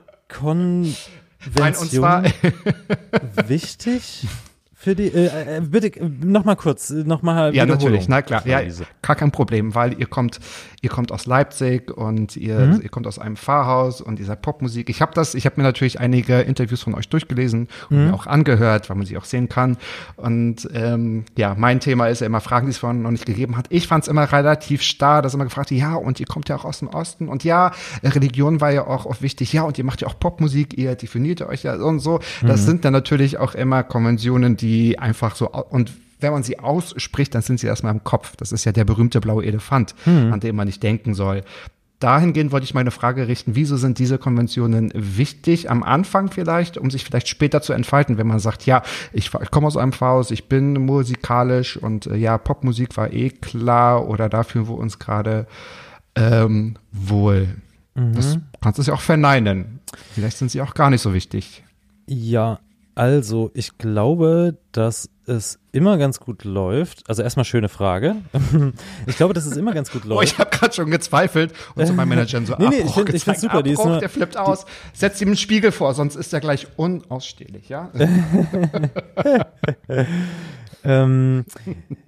[1.53, 2.53] Nein, und zwar, Konventionen
[3.47, 4.25] wichtig
[4.83, 5.07] für die?
[5.07, 8.45] Äh, äh, bitte äh, noch mal kurz, äh, noch mal ja, natürlich, na klar.
[8.45, 8.61] Ja,
[9.01, 10.39] gar kein Problem, weil ihr kommt,
[10.81, 12.81] ihr kommt aus Leipzig und ihr, Mhm.
[12.83, 14.89] ihr kommt aus einem Pfarrhaus und ihr seid Popmusik.
[14.89, 18.05] Ich habe das, ich habe mir natürlich einige Interviews von euch durchgelesen und Mhm.
[18.07, 19.77] mir auch angehört, weil man sie auch sehen kann.
[20.17, 23.55] Und ähm, ja, mein Thema ist ja immer Fragen, die es vorhin noch nicht gegeben
[23.55, 23.67] hat.
[23.69, 26.65] Ich fand es immer relativ starr, dass immer gefragt, ja, und ihr kommt ja auch
[26.65, 27.71] aus dem Osten und ja,
[28.03, 31.41] Religion war ja auch oft wichtig, ja, und ihr macht ja auch Popmusik, ihr definiert
[31.41, 32.19] euch ja so und so.
[32.45, 37.35] Das sind dann natürlich auch immer Konventionen, die einfach so und wenn man sie ausspricht,
[37.35, 38.37] dann sind sie erstmal im Kopf.
[38.37, 41.43] Das ist ja der berühmte blaue Elefant, an den man nicht denken soll.
[41.99, 46.91] Dahingehend wollte ich meine Frage richten, wieso sind diese Konventionen wichtig am Anfang vielleicht, um
[46.91, 50.31] sich vielleicht später zu entfalten, wenn man sagt, ja, ich, ich komme aus einem Pfarrhaus,
[50.31, 54.99] ich bin musikalisch und äh, ja, Popmusik war eh klar oder da fühlen wir uns
[54.99, 55.47] gerade
[56.15, 57.55] ähm, wohl.
[57.95, 59.79] Das kannst du ja auch verneinen.
[60.13, 61.63] Vielleicht sind sie auch gar nicht so wichtig.
[62.07, 62.59] Ja,
[62.95, 67.07] also ich glaube, dass es immer ganz gut läuft.
[67.09, 68.17] Also erstmal schöne Frage.
[69.07, 70.33] ich glaube, dass es immer ganz gut Oh, läuft.
[70.33, 73.23] ich habe gerade schon gezweifelt und zu meinem Manager so Nee, nee, ich Abbruch ich
[73.23, 74.65] find's super, die ist Abbruch, nur- der flippt aus.
[74.93, 77.89] Setz ihm einen Spiegel vor, sonst ist er gleich unausstehlich, ja?
[80.85, 81.45] Ähm,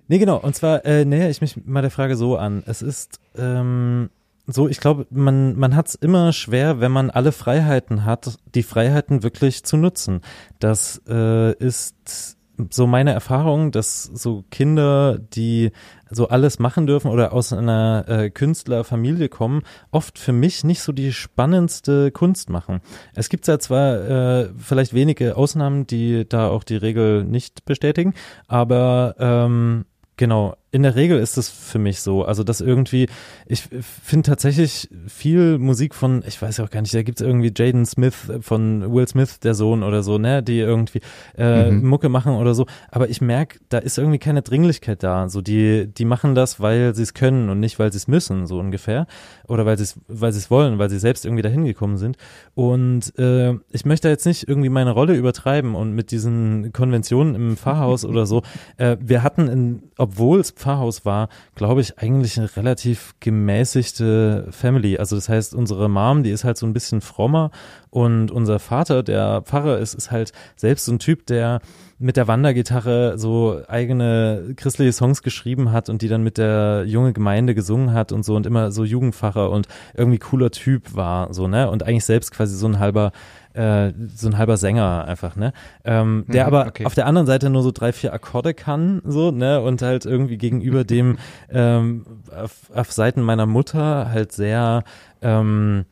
[0.09, 0.37] nee, genau.
[0.37, 2.61] Und zwar äh, näher ich mich mal der Frage so an.
[2.65, 4.09] Es ist ähm,
[4.47, 8.63] so, ich glaube, man, man hat es immer schwer, wenn man alle Freiheiten hat, die
[8.63, 10.21] Freiheiten wirklich zu nutzen.
[10.59, 12.37] Das äh, ist
[12.69, 15.71] so meine Erfahrung, dass so Kinder, die
[16.09, 20.91] so alles machen dürfen oder aus einer äh, Künstlerfamilie kommen, oft für mich nicht so
[20.91, 22.81] die spannendste Kunst machen.
[23.13, 23.95] Es gibt ja zwar
[24.43, 28.13] äh, vielleicht wenige Ausnahmen, die da auch die Regel nicht bestätigen,
[28.47, 29.85] aber ähm,
[30.17, 32.25] Genau, in der Regel ist es für mich so.
[32.25, 33.07] Also, dass irgendwie,
[33.47, 33.63] ich
[34.03, 37.51] finde tatsächlich viel Musik von, ich weiß ja auch gar nicht, da gibt es irgendwie
[37.55, 40.99] Jaden Smith von Will Smith, der Sohn oder so, ne, die irgendwie
[41.37, 41.87] äh, Mhm.
[41.87, 42.65] Mucke machen oder so.
[42.91, 45.29] Aber ich merke, da ist irgendwie keine Dringlichkeit da.
[45.29, 48.45] So, die, die machen das, weil sie es können und nicht, weil sie es müssen,
[48.45, 49.07] so ungefähr.
[49.47, 52.17] Oder weil sie es, weil sie es wollen, weil sie selbst irgendwie dahin gekommen sind.
[52.53, 57.55] Und äh, ich möchte jetzt nicht irgendwie meine Rolle übertreiben und mit diesen Konventionen im
[57.57, 58.41] Pfarrhaus oder so.
[58.77, 64.97] Äh, wir hatten, in, obwohl es Pfarrhaus war, glaube ich, eigentlich eine relativ gemäßigte Family.
[64.97, 67.51] Also das heißt, unsere Mom, die ist halt so ein bisschen frommer
[67.91, 71.61] und unser Vater, der Pfarrer ist, ist halt selbst so ein Typ, der
[71.99, 77.13] mit der Wandergitarre so eigene christliche Songs geschrieben hat und die dann mit der junge
[77.13, 81.47] Gemeinde gesungen hat und so und immer so Jugendpfarrer und irgendwie cooler Typ war, so,
[81.47, 81.69] ne?
[81.69, 83.11] Und eigentlich selbst quasi so ein halber
[83.55, 85.53] äh, so ein halber Sänger einfach, ne?
[85.83, 86.85] Ähm, der Mhm, aber okay.
[86.85, 89.61] auf der anderen Seite nur so drei, vier Akkorde kann, so, ne?
[89.61, 91.17] Und halt irgendwie gegenüber dem
[91.49, 94.83] ähm, auf, auf Seiten meiner Mutter halt sehr
[95.21, 95.85] ähm,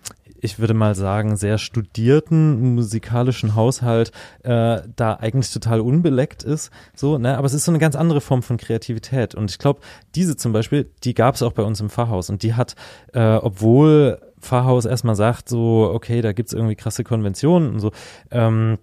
[0.43, 4.11] ich würde mal sagen, sehr studierten musikalischen Haushalt
[4.43, 6.69] äh, da eigentlich total unbeleckt ist.
[6.93, 7.37] So, ne?
[7.37, 9.35] Aber es ist so eine ganz andere Form von Kreativität.
[9.35, 9.79] Und ich glaube,
[10.15, 12.29] diese zum Beispiel, die gab es auch bei uns im Pfarrhaus.
[12.29, 12.75] Und die hat,
[13.13, 17.91] äh, obwohl Pfarrhaus erstmal sagt, so, okay, da gibt's irgendwie krasse Konventionen und so,
[18.31, 18.77] ähm,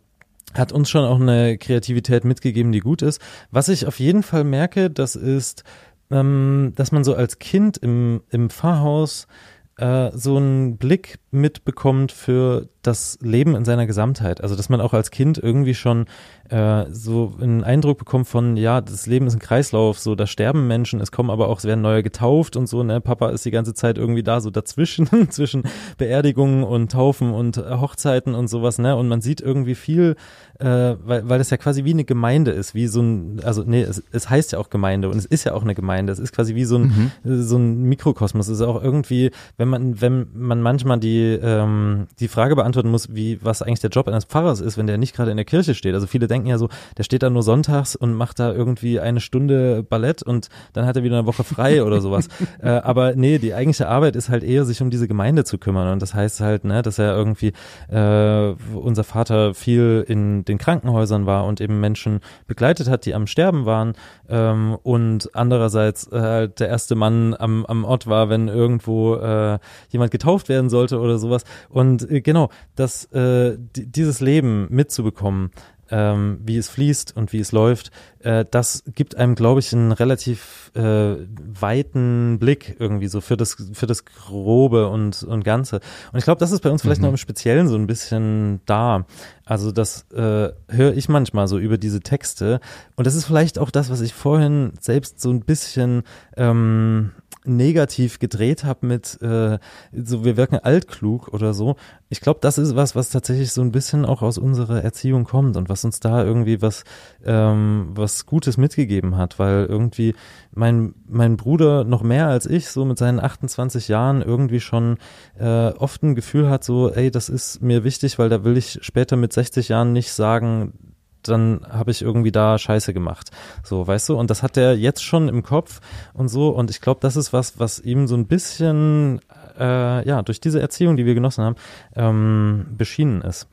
[0.54, 3.20] hat uns schon auch eine Kreativität mitgegeben, die gut ist.
[3.50, 5.62] Was ich auf jeden Fall merke, das ist,
[6.10, 9.28] ähm, dass man so als Kind im, im Pfarrhaus
[9.76, 14.40] äh, so einen Blick mitbekommt für das Leben in seiner Gesamtheit.
[14.42, 16.06] Also dass man auch als Kind irgendwie schon
[16.48, 20.66] äh, so einen Eindruck bekommt von, ja, das Leben ist ein Kreislauf, so da sterben
[20.66, 23.00] Menschen, es kommen aber auch, es werden neue getauft und so, ne?
[23.00, 25.64] Papa ist die ganze Zeit irgendwie da, so dazwischen, zwischen
[25.98, 28.96] Beerdigungen und Taufen und äh, Hochzeiten und sowas, ne?
[28.96, 30.16] Und man sieht irgendwie viel,
[30.58, 30.64] äh,
[31.04, 34.02] weil, weil das ja quasi wie eine Gemeinde ist, wie so ein, also nee, es,
[34.10, 36.54] es heißt ja auch Gemeinde und es ist ja auch eine Gemeinde, es ist quasi
[36.54, 37.42] wie so ein, Mhm.
[37.42, 42.28] so ein Mikrokosmos, es ist auch irgendwie, wenn man, wenn man manchmal die, ähm, die
[42.28, 45.30] Frage beantworten muss, wie, was eigentlich der Job eines Pfarrers ist, wenn der nicht gerade
[45.30, 45.94] in der Kirche steht.
[45.94, 46.68] Also viele denken ja so,
[46.98, 50.96] der steht da nur sonntags und macht da irgendwie eine Stunde Ballett und dann hat
[50.96, 52.28] er wieder eine Woche frei oder sowas.
[52.62, 55.92] äh, aber nee, die eigentliche Arbeit ist halt eher, sich um diese Gemeinde zu kümmern.
[55.92, 57.52] Und das heißt halt, ne, dass er irgendwie,
[57.88, 63.26] äh, unser Vater viel in den Krankenhäusern war und eben Menschen begleitet hat, die am
[63.26, 63.94] Sterben waren.
[64.28, 69.58] Ähm, und andererseits äh, halt der erste Mann am, am Ort war, wenn irgendwo äh,
[69.90, 71.44] jemand getauft werden sollte oder sowas.
[71.68, 75.50] Und äh, genau, das, äh, di- dieses Leben mitzubekommen,
[75.92, 77.90] ähm, wie es fließt und wie es läuft,
[78.20, 83.56] äh, das gibt einem, glaube ich, einen relativ äh, weiten Blick irgendwie so für das
[83.72, 85.80] für das Grobe und und Ganze.
[86.12, 89.04] Und ich glaube, das ist bei uns vielleicht noch im Speziellen so ein bisschen da.
[89.44, 92.60] Also das äh, höre ich manchmal so über diese Texte
[92.94, 96.04] und das ist vielleicht auch das, was ich vorhin selbst so ein bisschen
[96.36, 97.10] ähm,
[97.44, 99.58] negativ gedreht habe mit äh,
[99.92, 101.76] so wir wirken altklug oder so.
[102.08, 105.56] Ich glaube, das ist was, was tatsächlich so ein bisschen auch aus unserer Erziehung kommt
[105.56, 106.84] und was uns da irgendwie was
[107.24, 110.14] ähm, was Gutes mitgegeben hat, weil irgendwie
[110.52, 114.98] mein mein Bruder noch mehr als ich so mit seinen 28 Jahren irgendwie schon
[115.38, 118.78] äh, oft ein Gefühl hat so, ey, das ist mir wichtig, weil da will ich
[118.82, 120.74] später mit 60 Jahren nicht sagen,
[121.22, 123.30] dann habe ich irgendwie da Scheiße gemacht.
[123.62, 124.16] So, weißt du?
[124.16, 125.80] Und das hat er jetzt schon im Kopf
[126.14, 126.48] und so.
[126.50, 129.20] Und ich glaube, das ist was, was ihm so ein bisschen,
[129.58, 131.56] äh, ja, durch diese Erziehung, die wir genossen haben,
[131.94, 133.48] ähm, beschienen ist.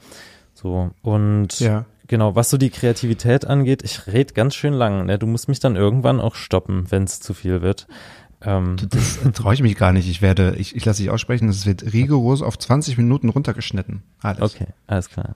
[0.54, 1.86] So, und Ja.
[2.08, 5.06] genau, was so die Kreativität angeht, ich rede ganz schön lang.
[5.06, 5.20] Ne?
[5.20, 7.88] Du musst mich dann irgendwann auch stoppen, wenn es zu viel wird.
[8.42, 10.08] Ähm, Das traue ich mich gar nicht.
[10.10, 14.04] Ich werde, ich, ich lasse dich aussprechen, es wird rigoros auf 20 Minuten runtergeschnitten.
[14.22, 14.42] Alles.
[14.56, 15.36] Okay, alles klar.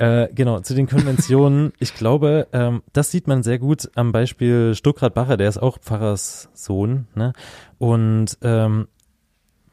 [0.00, 1.74] Äh, genau, zu den Konventionen.
[1.78, 5.78] ich glaube, ähm, das sieht man sehr gut am Beispiel Stuckrad Bacher, der ist auch
[5.78, 7.06] Pfarrers Sohn.
[7.14, 7.34] Ne?
[7.76, 8.88] Und ähm,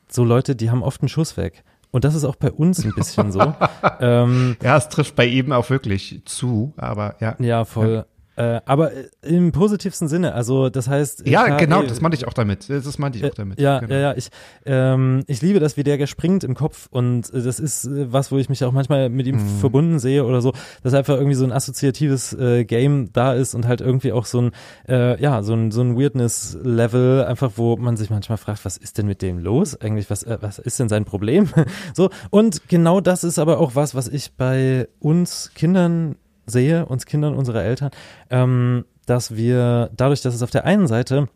[0.10, 1.64] so Leute, die haben oft einen Schuss weg.
[1.92, 3.40] Und das ist auch bei uns ein bisschen so.
[4.02, 7.38] ähm, Ja, es trifft bei ihm auch wirklich zu, aber ja.
[7.40, 8.06] ja, voll.
[8.38, 10.34] Äh, aber äh, im positivsten Sinne.
[10.34, 11.28] Also das heißt.
[11.28, 12.70] Ja, klar, genau, das meinte ich auch damit.
[12.70, 13.60] Das meinte ich auch damit.
[13.60, 13.94] Äh, Ja, genau.
[13.94, 14.14] ja, ja.
[14.16, 14.30] Ich,
[14.66, 18.38] ähm, ich liebe das, wie der gespringt im Kopf und äh, das ist was, wo
[18.38, 19.60] ich mich auch manchmal mit ihm Mhm.
[19.60, 23.68] verbunden sehe oder so, dass einfach irgendwie so ein assoziatives äh, Game da ist und
[23.68, 24.52] halt irgendwie auch so ein,
[24.88, 28.98] äh, ja, so ein, so ein Weirdness-Level, einfach wo man sich manchmal fragt, was ist
[28.98, 29.80] denn mit dem los?
[29.80, 31.50] Eigentlich, was, äh, was ist denn sein Problem?
[31.96, 36.16] so, und genau das ist aber auch was, was ich bei uns Kindern
[36.48, 37.92] sehe, uns Kindern unserer Eltern,
[38.30, 41.30] ähm, dass wir dadurch, dass es auf der einen Seite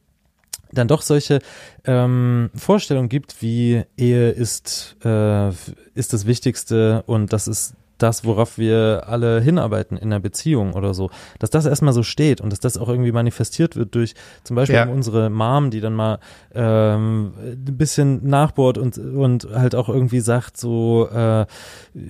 [0.71, 1.39] dann doch solche
[1.85, 5.49] ähm, Vorstellungen gibt, wie Ehe ist, äh,
[5.93, 10.93] ist das Wichtigste und das ist das, worauf wir alle hinarbeiten in einer Beziehung oder
[10.93, 14.55] so, dass das erstmal so steht und dass das auch irgendwie manifestiert wird durch zum
[14.55, 14.85] Beispiel Ja.
[14.87, 16.19] unsere Mom, die dann mal
[16.53, 21.45] ähm, ein bisschen nachbohrt und, und halt auch irgendwie sagt so, äh,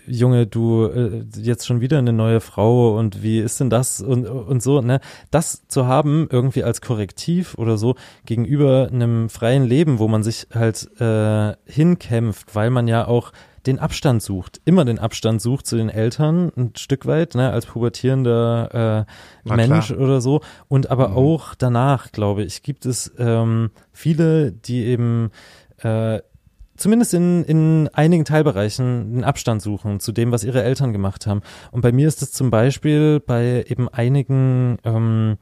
[0.08, 4.28] Junge, du äh, jetzt schon wieder eine neue Frau und wie ist denn das und,
[4.28, 5.00] und so, ne?
[5.32, 10.48] Das zu haben irgendwie als Korrektiv oder so gegenüber einem freien Leben, wo man sich
[10.54, 13.32] halt äh, hinkämpft, weil man ja auch
[13.66, 17.66] den Abstand sucht, immer den Abstand sucht zu den Eltern, ein Stück weit, ne, als
[17.66, 19.06] pubertierender
[19.46, 20.00] äh, Mensch klar.
[20.00, 20.42] oder so.
[20.68, 25.32] Und aber auch danach, glaube ich, gibt es ähm, viele, die eben
[25.78, 26.20] äh,
[26.76, 31.42] zumindest in, in einigen Teilbereichen den Abstand suchen zu dem, was ihre Eltern gemacht haben.
[31.72, 35.38] Und bei mir ist es zum Beispiel bei eben einigen ähm,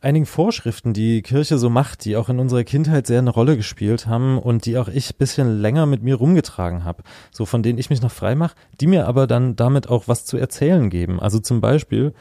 [0.00, 4.06] einigen Vorschriften, die Kirche so macht, die auch in unserer Kindheit sehr eine Rolle gespielt
[4.06, 7.90] haben und die auch ich bisschen länger mit mir rumgetragen habe, so von denen ich
[7.90, 11.20] mich noch frei mache, die mir aber dann damit auch was zu erzählen geben.
[11.20, 12.14] Also zum Beispiel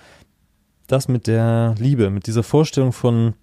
[0.88, 3.34] das mit der Liebe, mit dieser Vorstellung von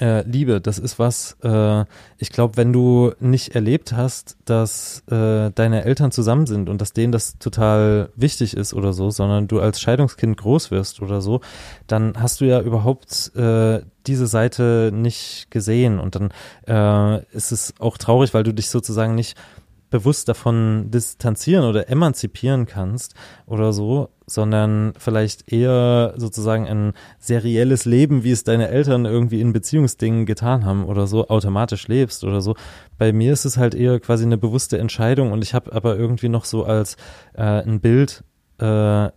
[0.00, 1.84] äh, Liebe, das ist was, äh,
[2.18, 6.92] ich glaube, wenn du nicht erlebt hast, dass äh, deine Eltern zusammen sind und dass
[6.92, 11.40] denen das total wichtig ist oder so, sondern du als Scheidungskind groß wirst oder so,
[11.86, 15.98] dann hast du ja überhaupt äh, diese Seite nicht gesehen.
[15.98, 16.30] Und dann
[16.66, 19.36] äh, ist es auch traurig, weil du dich sozusagen nicht
[19.92, 23.14] bewusst davon distanzieren oder emanzipieren kannst
[23.46, 29.52] oder so, sondern vielleicht eher sozusagen ein serielles Leben, wie es deine Eltern irgendwie in
[29.52, 32.56] Beziehungsdingen getan haben oder so, automatisch lebst oder so.
[32.98, 36.30] Bei mir ist es halt eher quasi eine bewusste Entscheidung und ich habe aber irgendwie
[36.30, 36.96] noch so als
[37.34, 38.24] äh, ein Bild
[38.58, 39.10] äh,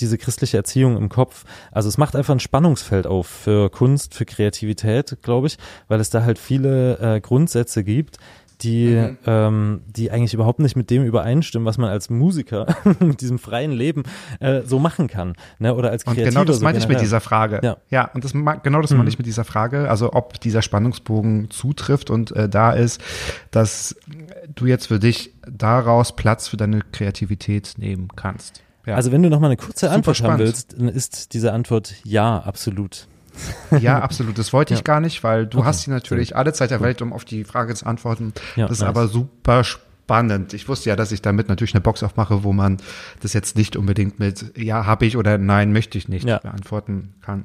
[0.00, 1.44] diese christliche Erziehung im Kopf.
[1.72, 5.58] Also es macht einfach ein Spannungsfeld auf für Kunst, für Kreativität, glaube ich,
[5.88, 8.18] weil es da halt viele äh, Grundsätze gibt,
[8.62, 9.18] die, mhm.
[9.26, 12.66] ähm, die eigentlich überhaupt nicht mit dem übereinstimmen, was man als Musiker
[13.00, 14.02] mit diesem freien Leben
[14.40, 15.34] äh, so machen kann.
[15.58, 15.74] Ne?
[15.74, 16.26] Oder als Kreativer.
[16.26, 17.60] Und genau das so meine ich mit dieser Frage.
[17.62, 18.98] Ja, ja und das, genau das mhm.
[18.98, 19.88] meine ich mit dieser Frage.
[19.88, 23.00] Also ob dieser Spannungsbogen zutrifft und äh, da ist,
[23.50, 23.96] dass
[24.54, 28.62] du jetzt für dich daraus Platz für deine Kreativität nehmen kannst.
[28.86, 28.94] Ja.
[28.96, 30.40] Also wenn du noch mal eine kurze Super Antwort spannend.
[30.40, 33.06] haben willst, dann ist diese Antwort ja, absolut.
[33.80, 34.38] Ja, absolut.
[34.38, 35.66] Das wollte ich gar nicht, weil du okay.
[35.66, 38.32] hast hier natürlich alle Zeit der Welt, um auf die Frage zu antworten.
[38.56, 38.88] Das ist nice.
[38.88, 40.54] aber super spannend.
[40.54, 42.78] Ich wusste ja, dass ich damit natürlich eine Box aufmache, wo man
[43.20, 46.38] das jetzt nicht unbedingt mit Ja, habe ich oder Nein, möchte ich nicht ja.
[46.38, 47.44] beantworten kann.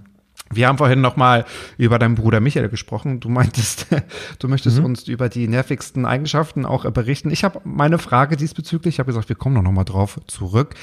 [0.55, 1.45] Wir haben vorhin nochmal
[1.77, 3.19] über deinen Bruder Michael gesprochen.
[3.19, 3.87] Du meintest,
[4.39, 4.85] du möchtest mhm.
[4.85, 7.29] uns über die nervigsten Eigenschaften auch berichten.
[7.31, 10.75] Ich habe meine Frage diesbezüglich, ich habe gesagt, wir kommen noch nochmal drauf zurück.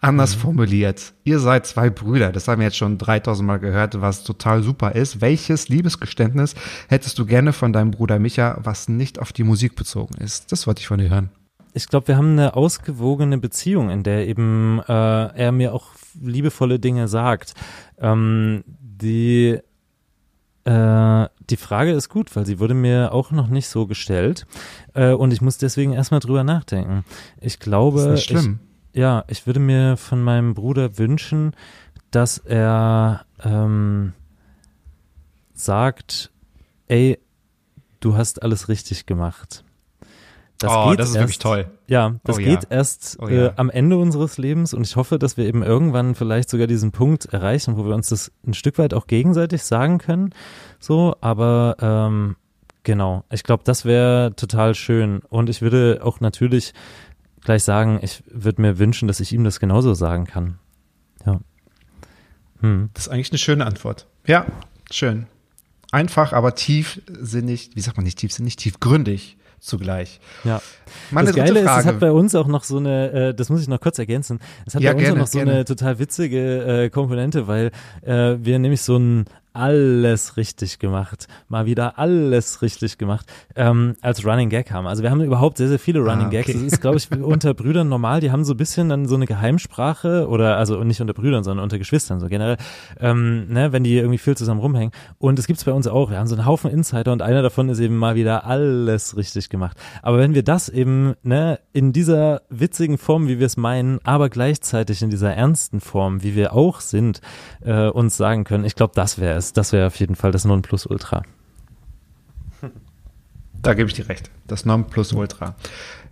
[0.00, 0.40] Anders mhm.
[0.40, 1.12] formuliert.
[1.24, 2.32] Ihr seid zwei Brüder.
[2.32, 5.20] Das haben wir jetzt schon 3000 Mal gehört, was total super ist.
[5.20, 6.54] Welches Liebesgeständnis
[6.88, 10.52] hättest du gerne von deinem Bruder Micha, was nicht auf die Musik bezogen ist?
[10.52, 11.30] Das wollte ich von dir hören.
[11.72, 15.86] Ich glaube, wir haben eine ausgewogene Beziehung, in der eben äh, er mir auch
[16.20, 17.54] liebevolle Dinge sagt.
[17.98, 18.64] Ähm,
[19.00, 19.58] die,
[20.64, 24.46] äh, die Frage ist gut, weil sie wurde mir auch noch nicht so gestellt.
[24.94, 27.04] Äh, und ich muss deswegen erstmal drüber nachdenken.
[27.40, 27.98] Ich glaube.
[27.98, 28.60] Das ist nicht schlimm.
[28.92, 31.54] Ich, ja, ich würde mir von meinem Bruder wünschen,
[32.10, 34.12] dass er ähm,
[35.52, 36.30] sagt,
[36.88, 37.18] ey,
[38.00, 39.64] du hast alles richtig gemacht.
[40.60, 41.70] Das oh, das ist erst, wirklich toll.
[41.86, 42.68] Ja, das oh, geht ja.
[42.68, 43.46] erst oh, ja.
[43.46, 46.92] äh, am Ende unseres Lebens und ich hoffe, dass wir eben irgendwann vielleicht sogar diesen
[46.92, 50.34] Punkt erreichen, wo wir uns das ein Stück weit auch gegenseitig sagen können.
[50.78, 52.36] So, aber ähm,
[52.82, 56.74] genau, ich glaube, das wäre total schön und ich würde auch natürlich
[57.40, 60.58] gleich sagen, ich würde mir wünschen, dass ich ihm das genauso sagen kann.
[61.24, 61.40] Ja.
[62.60, 62.90] Hm.
[62.92, 64.06] Das ist eigentlich eine schöne Antwort.
[64.26, 64.44] Ja,
[64.90, 65.26] schön.
[65.90, 70.20] Einfach, aber tiefsinnig, wie sagt man nicht tiefsinnig, tiefgründig zugleich.
[70.44, 70.60] Ja.
[71.10, 71.80] Meine das Geile Frage.
[71.80, 73.98] ist, es hat bei uns auch noch so eine, äh, das muss ich noch kurz
[73.98, 75.52] ergänzen, es hat ja, bei uns gerne, auch noch so gerne.
[75.52, 77.70] eine total witzige äh, Komponente, weil
[78.02, 83.26] äh, wir nämlich so ein alles richtig gemacht, mal wieder alles richtig gemacht,
[83.56, 84.86] ähm, als Running Gag haben.
[84.86, 86.42] Also wir haben überhaupt sehr, sehr viele Running ah, okay.
[86.42, 86.52] Gags.
[86.52, 88.20] Das ist, glaube ich, unter Brüdern normal.
[88.20, 91.64] Die haben so ein bisschen dann so eine Geheimsprache oder also nicht unter Brüdern, sondern
[91.64, 92.56] unter Geschwistern so generell,
[93.00, 94.92] ähm, ne, wenn die irgendwie viel zusammen rumhängen.
[95.18, 96.10] Und es gibt's bei uns auch.
[96.10, 99.48] Wir haben so einen Haufen Insider und einer davon ist eben mal wieder alles richtig
[99.48, 99.76] gemacht.
[100.02, 104.28] Aber wenn wir das eben ne, in dieser witzigen Form, wie wir es meinen, aber
[104.28, 107.20] gleichzeitig in dieser ernsten Form, wie wir auch sind,
[107.62, 109.52] äh, uns sagen können, ich glaube, das wäre es.
[109.52, 111.22] Das wäre auf jeden Fall das Nonplusultra.
[113.62, 114.30] Da gebe ich dir recht.
[114.46, 115.54] Das Nonplusultra.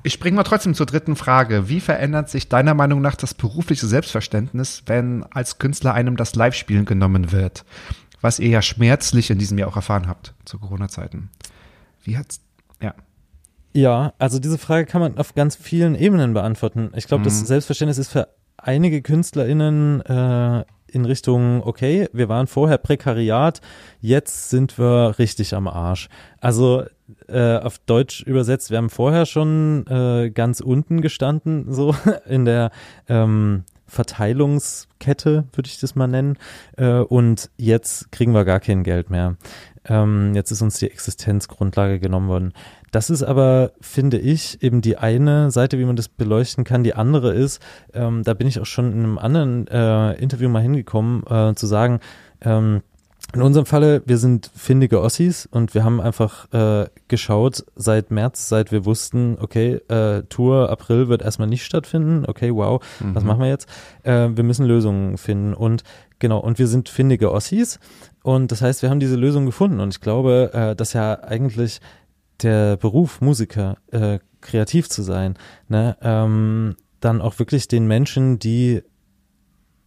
[0.03, 1.69] Ich springe mal trotzdem zur dritten Frage.
[1.71, 6.85] Wie verändert sich deiner Meinung nach das berufliche Selbstverständnis, wenn als Künstler einem das Live-Spielen
[6.85, 7.65] genommen wird?
[8.21, 11.31] Was ihr ja schmerzlich in diesem Jahr auch erfahren habt zu Corona-Zeiten.
[12.03, 12.41] Wie hat's,
[12.83, 12.95] ja.
[13.73, 16.91] Ja, also diese Frage kann man auf ganz vielen Ebenen beantworten.
[16.97, 17.25] Ich glaube, mhm.
[17.25, 23.61] das Selbstverständnis ist für einige KünstlerInnen äh, in Richtung, okay, wir waren vorher Prekariat,
[24.01, 26.09] jetzt sind wir richtig am Arsch.
[26.41, 26.85] Also
[27.29, 31.95] äh, auf Deutsch übersetzt, wir haben vorher schon äh, ganz unten gestanden, so
[32.27, 32.71] in der
[33.09, 36.37] ähm, Verteilungskette, würde ich das mal nennen.
[36.77, 39.37] Äh, und jetzt kriegen wir gar kein Geld mehr.
[39.87, 42.53] Ähm, jetzt ist uns die Existenzgrundlage genommen worden.
[42.91, 46.85] Das ist aber, finde ich, eben die eine Seite, wie man das beleuchten kann.
[46.85, 47.61] Die andere ist,
[47.93, 51.67] ähm, da bin ich auch schon in einem anderen äh, Interview mal hingekommen, äh, zu
[51.67, 52.01] sagen,
[52.41, 52.83] ähm,
[53.35, 58.49] in unserem Falle, wir sind findige Ossis und wir haben einfach äh, geschaut seit März,
[58.49, 62.25] seit wir wussten, okay, äh, Tour April wird erstmal nicht stattfinden.
[62.27, 63.15] Okay, wow, mhm.
[63.15, 63.69] was machen wir jetzt?
[64.03, 65.83] Äh, wir müssen Lösungen finden und
[66.19, 67.81] genau, und wir sind findige Ossis
[68.23, 71.81] und das heißt, wir haben diese Lösung gefunden und ich glaube, äh, dass ja eigentlich
[72.43, 75.35] der Beruf Musiker, äh, kreativ zu sein,
[75.69, 78.83] ne, ähm, dann auch wirklich den Menschen, die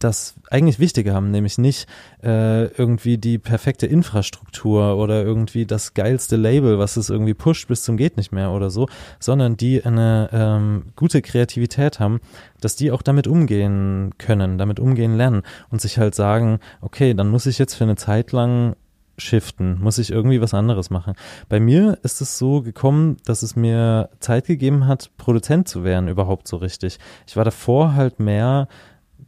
[0.02, 1.86] das eigentlich Wichtige haben, nämlich nicht
[2.22, 7.84] äh, irgendwie die perfekte Infrastruktur oder irgendwie das geilste Label, was es irgendwie pusht bis
[7.84, 8.88] zum geht nicht mehr oder so,
[9.20, 12.20] sondern die eine ähm, gute Kreativität haben,
[12.60, 17.28] dass die auch damit umgehen können, damit umgehen lernen und sich halt sagen, okay, dann
[17.28, 18.74] muss ich jetzt für eine Zeit lang
[19.18, 21.14] shiften, muss ich irgendwie was anderes machen.
[21.48, 26.08] Bei mir ist es so gekommen, dass es mir Zeit gegeben hat, Produzent zu werden,
[26.08, 26.98] überhaupt so richtig.
[27.26, 28.68] Ich war davor halt mehr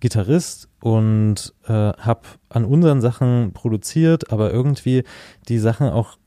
[0.01, 5.05] Gitarrist und äh, habe an unseren Sachen produziert, aber irgendwie
[5.49, 6.18] die Sachen auch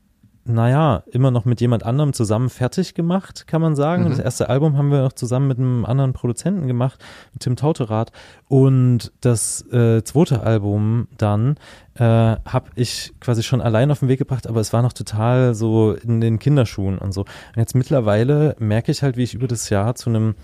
[0.48, 4.04] naja, immer noch mit jemand anderem zusammen fertig gemacht, kann man sagen.
[4.04, 4.10] Mhm.
[4.10, 8.12] Das erste Album haben wir noch zusammen mit einem anderen Produzenten gemacht, mit Tim Tauterath.
[8.48, 11.56] Und das äh, zweite Album dann
[11.94, 15.54] äh, habe ich quasi schon allein auf den Weg gebracht, aber es war noch total
[15.54, 17.22] so in den Kinderschuhen und so.
[17.22, 20.34] Und jetzt mittlerweile merke ich halt, wie ich über das Jahr zu einem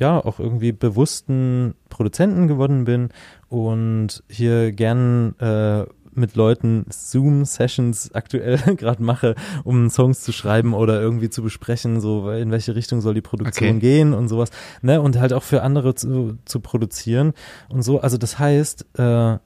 [0.00, 3.10] ja, auch irgendwie bewussten Produzenten geworden bin
[3.48, 5.84] und hier gern äh,
[6.20, 12.30] mit Leuten Zoom-Sessions aktuell gerade mache, um Songs zu schreiben oder irgendwie zu besprechen, so
[12.30, 13.78] in welche Richtung soll die Produktion Okay.
[13.80, 14.50] gehen und sowas,
[14.82, 15.00] ne?
[15.00, 17.32] Und halt auch für andere zu, zu produzieren
[17.68, 18.00] und so.
[18.00, 19.38] Also das heißt, äh,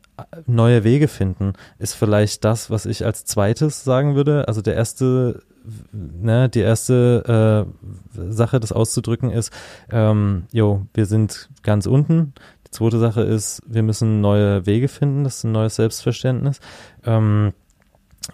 [0.47, 4.47] neue Wege finden ist vielleicht das, was ich als zweites sagen würde.
[4.49, 5.43] Also der erste
[5.93, 7.67] ne, die erste
[8.17, 9.53] äh, Sache, das auszudrücken, ist,
[9.91, 12.35] ähm, jo, wir sind ganz unten.
[12.75, 16.61] Zweite Sache ist, wir müssen neue Wege finden, das ist ein neues Selbstverständnis.
[17.05, 17.53] Ähm,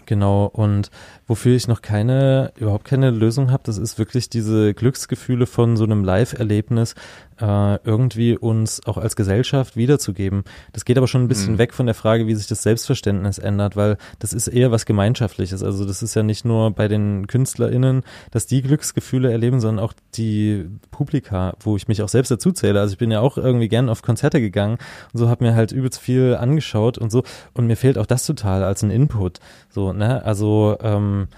[0.07, 0.91] Genau, und
[1.27, 5.83] wofür ich noch keine, überhaupt keine Lösung habe, das ist wirklich diese Glücksgefühle von so
[5.83, 6.95] einem Live-Erlebnis
[7.41, 10.45] äh, irgendwie uns auch als Gesellschaft wiederzugeben.
[10.73, 11.59] Das geht aber schon ein bisschen Mhm.
[11.59, 15.63] weg von der Frage, wie sich das Selbstverständnis ändert, weil das ist eher was Gemeinschaftliches.
[15.63, 19.95] Also das ist ja nicht nur bei den KünstlerInnen, dass die Glücksgefühle erleben, sondern auch
[20.15, 22.81] die Publika, wo ich mich auch selbst dazu zähle.
[22.81, 24.79] Also ich bin ja auch irgendwie gern auf Konzerte gegangen
[25.13, 27.23] und so habe mir halt übelst viel angeschaut und so
[27.55, 29.39] und mir fehlt auch das total als ein Input.
[29.71, 30.23] So, ne?
[30.25, 31.29] Also ähm,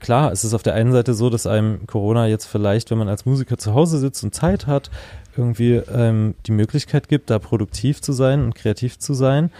[0.00, 3.08] klar, es ist auf der einen Seite so, dass einem Corona jetzt vielleicht, wenn man
[3.08, 4.90] als Musiker zu Hause sitzt und Zeit hat,
[5.38, 9.50] irgendwie ähm, die Möglichkeit gibt, da produktiv zu sein und kreativ zu sein.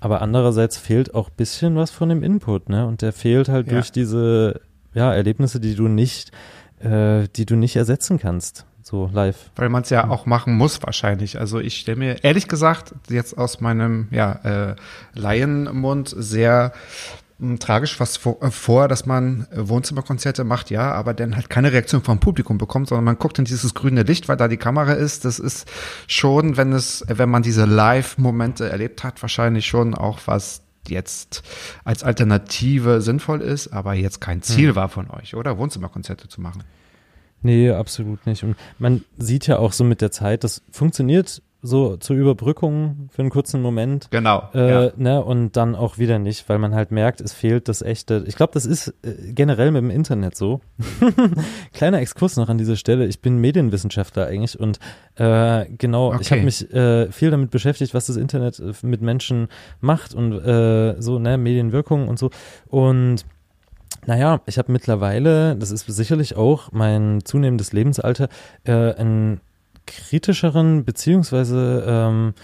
[0.00, 2.86] Aber andererseits fehlt auch ein bisschen was von dem Input, ne?
[2.86, 3.74] Und der fehlt halt Ja.
[3.74, 4.60] durch diese
[4.92, 6.30] ja, Erlebnisse, die du nicht,
[6.80, 9.50] äh, die du nicht ersetzen kannst, so live.
[9.56, 11.38] Weil man es ja auch machen muss wahrscheinlich.
[11.40, 14.32] Also ich stelle mir ehrlich gesagt jetzt aus meinem ja,
[14.72, 14.76] äh,
[15.14, 16.72] Laienmund sehr
[17.58, 22.02] tragisch was vor, äh, dass man äh, Wohnzimmerkonzerte macht, ja, aber dann halt keine Reaktion
[22.02, 25.24] vom Publikum bekommt, sondern man guckt in dieses grüne Licht, weil da die Kamera ist.
[25.24, 25.68] Das ist
[26.06, 31.42] schon, wenn es, wenn man diese Live-Momente erlebt hat, wahrscheinlich schon auch was jetzt
[31.84, 35.58] als Alternative sinnvoll ist, aber jetzt kein Ziel war von euch, oder?
[35.58, 36.62] Wohnzimmerkonzerte zu machen.
[37.42, 38.42] Nee, absolut nicht.
[38.42, 43.22] Und man sieht ja auch so mit der Zeit, das funktioniert so zur Überbrückung für
[43.22, 44.08] einen kurzen Moment.
[44.10, 44.50] Genau.
[44.52, 48.22] Äh, ne, und dann auch wieder nicht, weil man halt merkt, es fehlt das echte.
[48.26, 50.60] Ich glaube, das ist äh, generell mit dem Internet so.
[51.72, 53.06] Kleiner Exkurs noch an dieser Stelle.
[53.06, 54.78] Ich bin Medienwissenschaftler eigentlich und
[55.16, 56.34] äh, genau, ich Okay.
[56.34, 59.48] habe mich äh, viel damit beschäftigt, was das Internet äh, mit Menschen
[59.80, 62.28] macht und äh, so, ne, Medienwirkung und so.
[62.68, 63.24] Und
[64.06, 68.28] naja, ich habe mittlerweile, das ist sicherlich auch mein zunehmendes Lebensalter,
[68.66, 69.40] einen
[69.86, 72.34] kritischeren beziehungsweise ähm,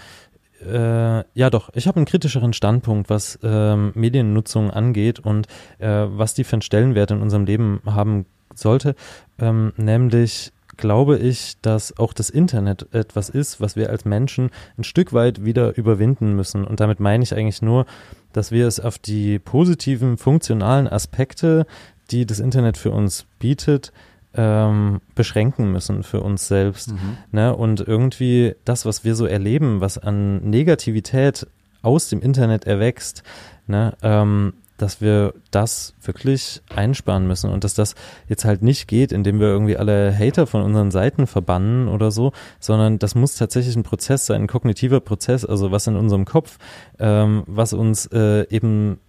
[0.65, 5.47] äh, ja doch, ich habe einen kritischeren Standpunkt, was ähm, Mediennutzung angeht und
[5.79, 8.95] äh, was die für einen Stellenwert in unserem Leben haben sollte,
[9.39, 14.83] ähm, nämlich glaube ich, dass auch das Internet etwas ist, was wir als Menschen ein
[14.83, 16.65] Stück weit wieder überwinden müssen.
[16.65, 17.85] Und damit meine ich eigentlich nur,
[18.33, 21.65] dass wir es auf die positiven, funktionalen Aspekte,
[22.09, 23.93] die das Internet für uns bietet,
[24.35, 26.93] ähm, beschränken müssen für uns selbst.
[27.31, 27.55] Ne?
[27.55, 31.47] Und irgendwie das, was wir so erleben, was an Negativität
[31.81, 33.23] aus dem Internet erwächst,
[33.67, 33.93] ne?
[34.01, 37.93] ähm, dass wir das wirklich einsparen müssen und dass das
[38.27, 42.31] jetzt halt nicht geht, indem wir irgendwie alle Hater von unseren Seiten verbannen oder so,
[42.59, 46.57] sondern das muss tatsächlich ein Prozess sein, ein kognitiver Prozess, also was in unserem Kopf,
[46.99, 48.99] ähm, was uns äh, eben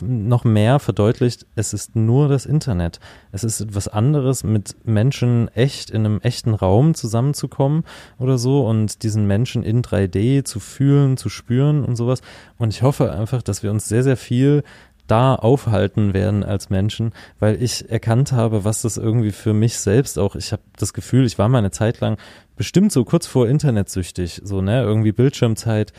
[0.00, 3.00] noch mehr verdeutlicht, es ist nur das Internet.
[3.32, 7.84] Es ist etwas anderes, mit Menschen echt in einem echten Raum zusammenzukommen
[8.18, 12.20] oder so und diesen Menschen in 3D zu fühlen, zu spüren und sowas.
[12.58, 14.62] Und ich hoffe einfach, dass wir uns sehr, sehr viel
[15.10, 20.20] da aufhalten werden als Menschen, weil ich erkannt habe, was das irgendwie für mich selbst
[20.20, 22.16] auch, ich habe das Gefühl, ich war mal eine Zeit lang
[22.56, 25.92] bestimmt so kurz vor Internetsüchtig, so, ne, irgendwie Bildschirmzeit,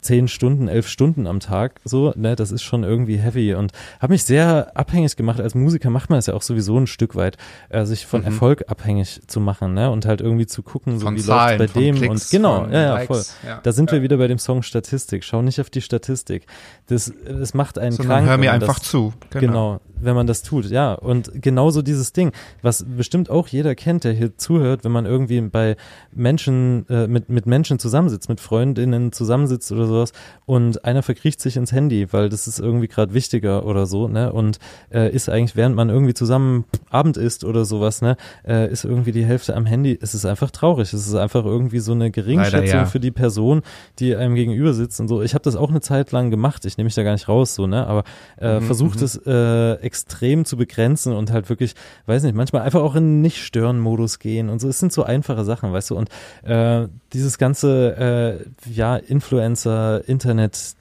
[0.00, 4.12] zehn Stunden, elf Stunden am Tag, so, ne, das ist schon irgendwie heavy und habe
[4.12, 5.40] mich sehr abhängig gemacht.
[5.40, 7.36] Als Musiker macht man es ja auch sowieso ein Stück weit,
[7.68, 11.16] äh, sich von Erfolg abhängig zu machen, ne, und halt irgendwie zu gucken, so Von
[11.16, 13.22] wie läuft's bei dem Klicks, und genau, ja, ja, voll.
[13.46, 13.60] ja.
[13.62, 13.96] Da sind Ja.
[13.96, 15.24] wir wieder bei dem Song Statistik.
[15.24, 16.46] Schau nicht auf die Statistik.
[16.86, 18.28] Das, das macht einen Sondern krank.
[18.28, 19.12] hör mir einfach das, zu.
[19.30, 19.80] Genau.
[20.00, 20.94] Wenn man das tut, ja.
[20.94, 22.32] Und genauso dieses Ding,
[22.62, 25.76] was bestimmt auch jeder kennt, der hier zuhört, wenn man irgendwie bei
[26.12, 30.12] Menschen, äh, mit, mit Menschen zusammensitzt, mit Freundinnen zusammensitzt oder sowas
[30.44, 34.32] und einer verkriecht sich ins Handy, weil das ist irgendwie gerade wichtiger oder so, ne?
[34.32, 34.58] Und
[34.92, 38.16] äh, ist eigentlich, während man irgendwie zusammen Abend isst oder sowas, ne,
[38.46, 39.98] äh, ist irgendwie die Hälfte am Handy.
[40.00, 40.92] Es ist einfach traurig.
[40.92, 42.86] Es ist einfach irgendwie so eine Geringschätzung Leider, ja.
[42.86, 43.62] für die Person,
[43.98, 45.22] die einem gegenüber sitzt und so.
[45.22, 46.64] Ich habe das auch eine Zeit lang gemacht.
[46.64, 47.86] Ich nehme mich da gar nicht raus, so, ne?
[47.86, 48.04] Aber
[48.38, 51.74] äh, Mhm, versucht es äh, extrem zu begrenzen und halt wirklich,
[52.06, 54.68] weiß nicht, manchmal einfach auch in Nicht-Stören-Modus gehen und so.
[54.68, 55.96] Es sind so einfache Sachen, weißt du.
[55.96, 56.10] Und
[56.42, 60.02] äh, dieses ganze, äh, ja, Influencer,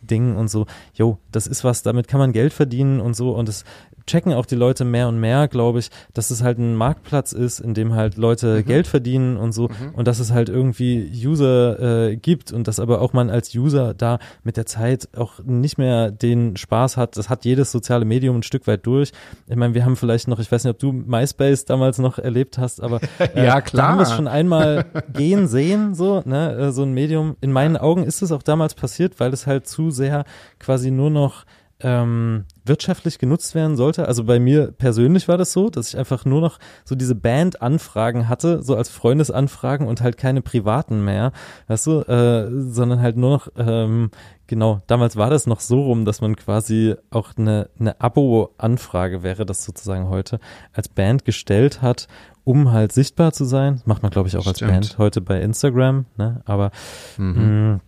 [0.05, 3.31] Internet-Ding und so, jo, das ist was, damit kann man Geld verdienen und so.
[3.31, 3.65] Und es
[4.07, 7.59] checken auch die Leute mehr und mehr, glaube ich, dass es halt ein Marktplatz ist,
[7.59, 12.15] in dem halt Leute Geld verdienen und so und dass es halt irgendwie User äh,
[12.15, 16.11] gibt und dass aber auch man als User da mit der Zeit auch nicht mehr
[16.11, 17.17] den Spaß hat.
[17.17, 19.11] Das hat jedes soziale Medium ein Stück weit durch.
[19.47, 22.59] Ich meine, wir haben vielleicht noch, ich weiß nicht, ob du MySpace damals noch erlebt
[22.59, 24.17] hast, aber äh, Ja, da haben wir es klar.
[24.17, 27.37] schon einmal gehen sehen, so, ne, äh, so ein Medium.
[27.41, 30.25] In meinen Augen ist es auch damals passiert, weil es halt zu sehr
[30.59, 31.45] quasi nur noch
[31.81, 34.07] ähm, wirtschaftlich genutzt werden sollte.
[34.07, 38.29] Also bei mir persönlich war das so, dass ich einfach nur noch so diese Band-Anfragen
[38.29, 41.33] hatte, so als Freundesanfragen und halt keine privaten mehr,
[41.67, 44.09] weißt du, äh, sondern halt nur noch, ähm,
[44.47, 49.45] genau, damals war das noch so rum, dass man quasi auch eine, eine Abo-Anfrage wäre,
[49.45, 50.39] das sozusagen heute
[50.71, 52.07] als Band gestellt hat,
[52.45, 53.81] um halt sichtbar zu sein.
[53.85, 54.71] Macht man, glaube ich, auch als Stimmt.
[54.71, 56.41] Band heute bei Instagram, ne?
[56.45, 56.71] Aber
[57.17, 57.71] Mhm.
[57.73, 57.79] mh,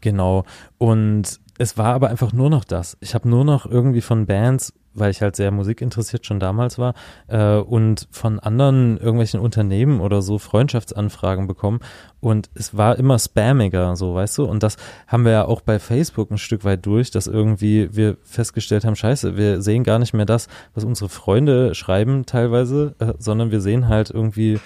[0.00, 0.44] Genau.
[0.78, 2.96] Und es war aber einfach nur noch das.
[3.00, 6.94] Ich habe nur noch irgendwie von Bands, weil ich halt sehr musikinteressiert schon damals war,
[7.28, 11.80] äh, und von anderen irgendwelchen Unternehmen oder so Freundschaftsanfragen bekommen.
[12.18, 14.44] Und es war immer spammiger, so, weißt du?
[14.44, 18.16] Und das haben wir ja auch bei Facebook ein Stück weit durch, dass irgendwie wir
[18.22, 23.12] festgestellt haben, scheiße, wir sehen gar nicht mehr das, was unsere Freunde schreiben teilweise, äh,
[23.18, 24.60] sondern wir sehen halt irgendwie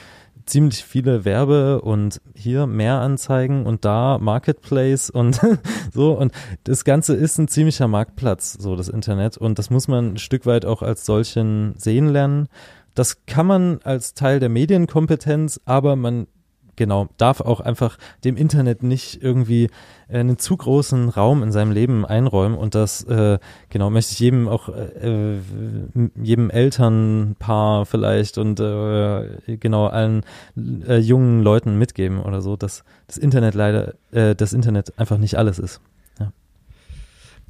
[0.47, 5.40] ziemlich viele Werbe und hier mehr Anzeigen und da Marketplace und
[5.92, 6.32] so und
[6.64, 10.47] das Ganze ist ein ziemlicher Marktplatz, so das Internet und das muss man ein Stück
[10.47, 12.49] weit auch als solchen sehen lernen.
[12.95, 16.28] Das kann man als Teil der Medienkompetenz, aber man
[16.77, 19.70] genau darf auch einfach dem Internet nicht irgendwie
[20.09, 23.39] äh, einen zu großen Raum in seinem Leben einräumen und das äh,
[23.70, 25.41] genau möchte ich jedem auch äh, äh,
[26.20, 30.22] jedem Elternpaar vielleicht und äh, genau allen
[30.57, 35.37] äh, jungen Leuten mitgeben oder so, dass das Internet leider äh, das Internet einfach nicht
[35.37, 35.81] alles ist.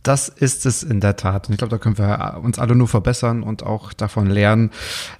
[0.05, 1.49] Das ist es in der Tat.
[1.49, 4.71] Und ich glaube, da können wir uns alle nur verbessern und auch davon lernen,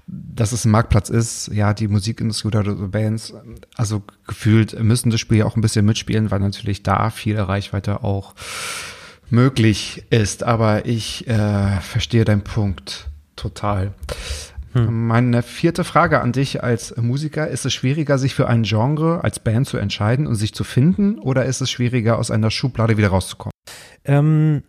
[0.07, 1.49] dass es ein Marktplatz ist.
[1.49, 3.33] Ja, die Musikindustrie oder so Bands,
[3.77, 8.05] also gefühlt müssen das Spiel ja auch ein bisschen mitspielen, weil natürlich da viel Reichweite
[8.05, 8.35] auch
[9.31, 10.43] möglich ist.
[10.45, 13.95] Aber ich äh, verstehe deinen Punkt total.
[14.75, 17.47] Meine vierte Frage an dich als Musiker.
[17.47, 21.19] Ist es schwieriger, sich für ein Genre als Band zu entscheiden und sich zu finden?
[21.21, 23.53] Oder ist es schwieriger, aus einer Schublade wieder rauszukommen?
[24.05, 24.65] Ähm,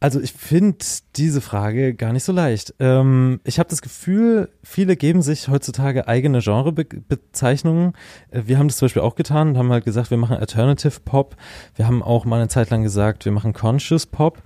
[0.00, 0.78] also ich finde
[1.16, 2.74] diese Frage gar nicht so leicht.
[2.80, 7.92] Ähm, ich habe das Gefühl, viele geben sich heutzutage eigene Genrebezeichnungen.
[8.30, 11.00] Äh, Wir haben das zum Beispiel auch getan und haben halt gesagt, wir machen Alternative
[11.04, 11.36] Pop.
[11.76, 14.42] Wir haben auch mal eine Zeit lang gesagt, wir machen Conscious Pop.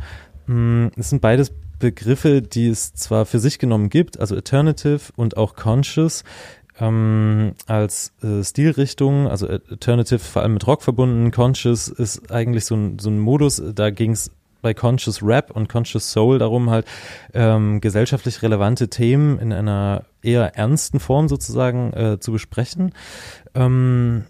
[0.47, 5.37] Mm, Das sind beides Begriffe, die es zwar für sich genommen gibt, also Alternative und
[5.37, 6.25] auch Conscious
[6.81, 12.75] ähm, als äh, Stilrichtung, also Alternative vor allem mit Rock verbunden, Conscious ist eigentlich so
[12.75, 14.31] ein, so ein Modus, da ging es
[14.65, 16.87] bei Conscious Rap und Conscious Soul darum halt
[17.35, 22.95] ähm, gesellschaftlich relevante Themen in einer eher ernsten Form sozusagen äh, zu besprechen.
[23.55, 24.25] Ähm,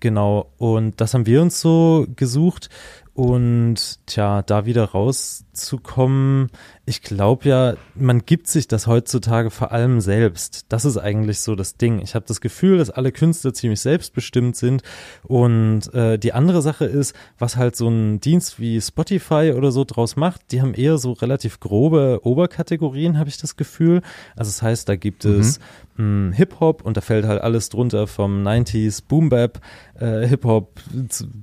[0.00, 2.70] genau, und das haben wir uns so gesucht
[3.14, 6.48] und tja, da wieder rauszukommen,
[6.88, 10.64] ich glaube ja, man gibt sich das heutzutage vor allem selbst.
[10.70, 12.00] Das ist eigentlich so das Ding.
[12.00, 14.82] Ich habe das Gefühl, dass alle Künstler ziemlich selbstbestimmt sind.
[15.22, 19.84] Und äh, die andere Sache ist, was halt so ein Dienst wie Spotify oder so
[19.84, 24.00] draus macht, die haben eher so relativ grobe Oberkategorien, habe ich das Gefühl.
[24.34, 25.60] Also das heißt, da gibt es
[25.98, 29.60] mh, Hip-Hop und da fällt halt alles drunter vom 90s Boom-Bap,
[30.00, 30.80] äh, Hip-Hop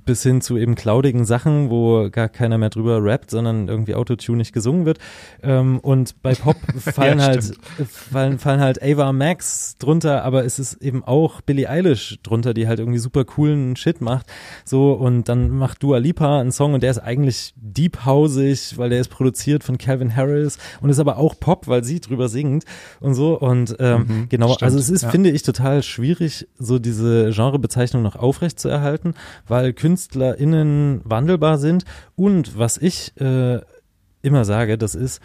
[0.04, 4.52] bis hin zu eben cloudigen Sachen, wo gar keiner mehr drüber rappt, sondern irgendwie autotunig
[4.52, 4.98] gesungen wird.
[5.42, 7.88] Ähm, und bei Pop fallen Ja, halt stimmt.
[7.88, 12.68] fallen, fallen halt Ava Max drunter, aber es ist eben auch Billie Eilish drunter, die
[12.68, 14.26] halt irgendwie super coolen Shit macht.
[14.64, 18.90] So, und dann macht Dua Lipa einen Song und der ist eigentlich deep hausig, weil
[18.90, 22.64] der ist produziert von Calvin Harris und ist aber auch Pop, weil sie drüber singt
[23.00, 23.38] und so.
[23.38, 25.10] Und ähm, genau, stimmt, also es ist, ja.
[25.10, 29.14] finde ich, total schwierig, so diese Genrebezeichnung noch aufrecht zu erhalten,
[29.46, 31.84] weil KünstlerInnen wandelbar sind
[32.14, 33.60] und was ich äh,
[34.26, 35.20] immer sage, das ist,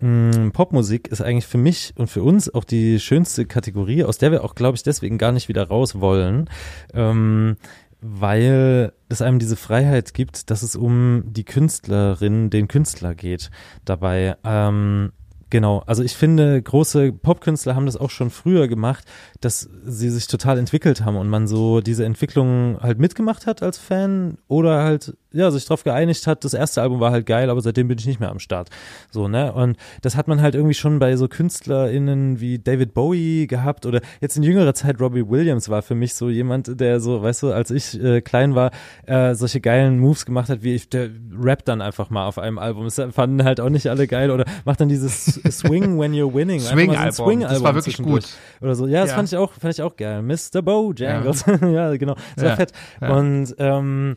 [0.00, 4.32] mh, Popmusik ist eigentlich für mich und für uns auch die schönste Kategorie, aus der
[4.32, 6.48] wir auch, glaube ich, deswegen gar nicht wieder raus wollen.
[6.94, 7.56] Ähm,
[8.00, 13.50] weil es einem diese Freiheit gibt, dass es um die Künstlerin, den Künstler geht
[13.84, 14.36] dabei.
[14.44, 15.12] Ähm,
[15.48, 19.04] Genau, also ich finde, große Popkünstler haben das auch schon früher gemacht,
[19.40, 23.78] dass sie sich total entwickelt haben und man so diese Entwicklung halt mitgemacht hat als
[23.78, 27.60] Fan oder halt, ja, sich darauf geeinigt hat, das erste Album war halt geil, aber
[27.60, 28.70] seitdem bin ich nicht mehr am Start.
[29.10, 29.52] So, ne?
[29.52, 34.00] Und das hat man halt irgendwie schon bei so KünstlerInnen wie David Bowie gehabt oder
[34.20, 37.52] jetzt in jüngerer Zeit Robbie Williams war für mich so jemand, der so, weißt du,
[37.52, 38.70] als ich äh, klein war,
[39.06, 42.58] äh, solche geilen Moves gemacht hat, wie ich, der rappt dann einfach mal auf einem
[42.58, 42.84] Album.
[42.84, 46.60] Das fanden halt auch nicht alle geil oder macht dann dieses Swing When You're Winning.
[46.60, 48.26] Swing-Album, so Swing das war wirklich gut.
[48.60, 48.86] Oder so.
[48.86, 49.16] Ja, das Ja.
[49.16, 50.22] fand ich auch, fand ich auch geil.
[50.22, 50.62] Mr.
[50.62, 51.44] Bojangles.
[51.46, 52.14] Ja, ja genau.
[52.36, 52.72] Das war Ja, fett.
[53.00, 53.08] ja.
[53.16, 54.16] Und ähm,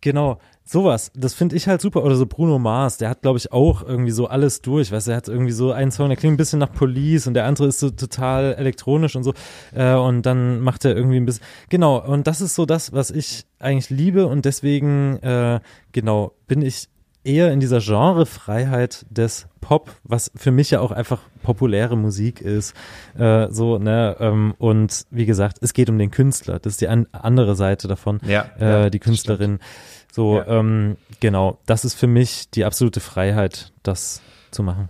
[0.00, 1.10] genau, sowas.
[1.14, 2.04] Das finde ich halt super.
[2.04, 4.92] Oder so Bruno Mars, der hat, glaube ich, auch irgendwie so alles durch.
[4.92, 7.34] Weißt du, er hat irgendwie so einen Song, der klingt ein bisschen nach Police und
[7.34, 9.34] der andere ist so total elektronisch und so.
[9.74, 11.44] Äh, und dann macht er irgendwie ein bisschen.
[11.68, 15.60] Genau, und das ist so das, was ich eigentlich liebe und deswegen, äh,
[15.92, 16.88] genau, bin ich
[17.24, 22.74] eher in dieser Genrefreiheit des Pop, was für mich ja auch einfach populäre Musik ist,
[23.16, 26.88] äh, so, ne, ähm, und wie gesagt, es geht um den Künstler, das ist die
[26.88, 29.60] an andere Seite davon, Ja, äh, ja, die Künstlerin,
[30.14, 30.46] so, Ja.
[30.46, 34.20] ähm, genau, das ist für mich die absolute Freiheit, das
[34.52, 34.88] zu machen.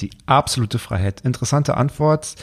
[0.00, 1.20] Die absolute Freiheit.
[1.20, 2.34] Interessante Antwort.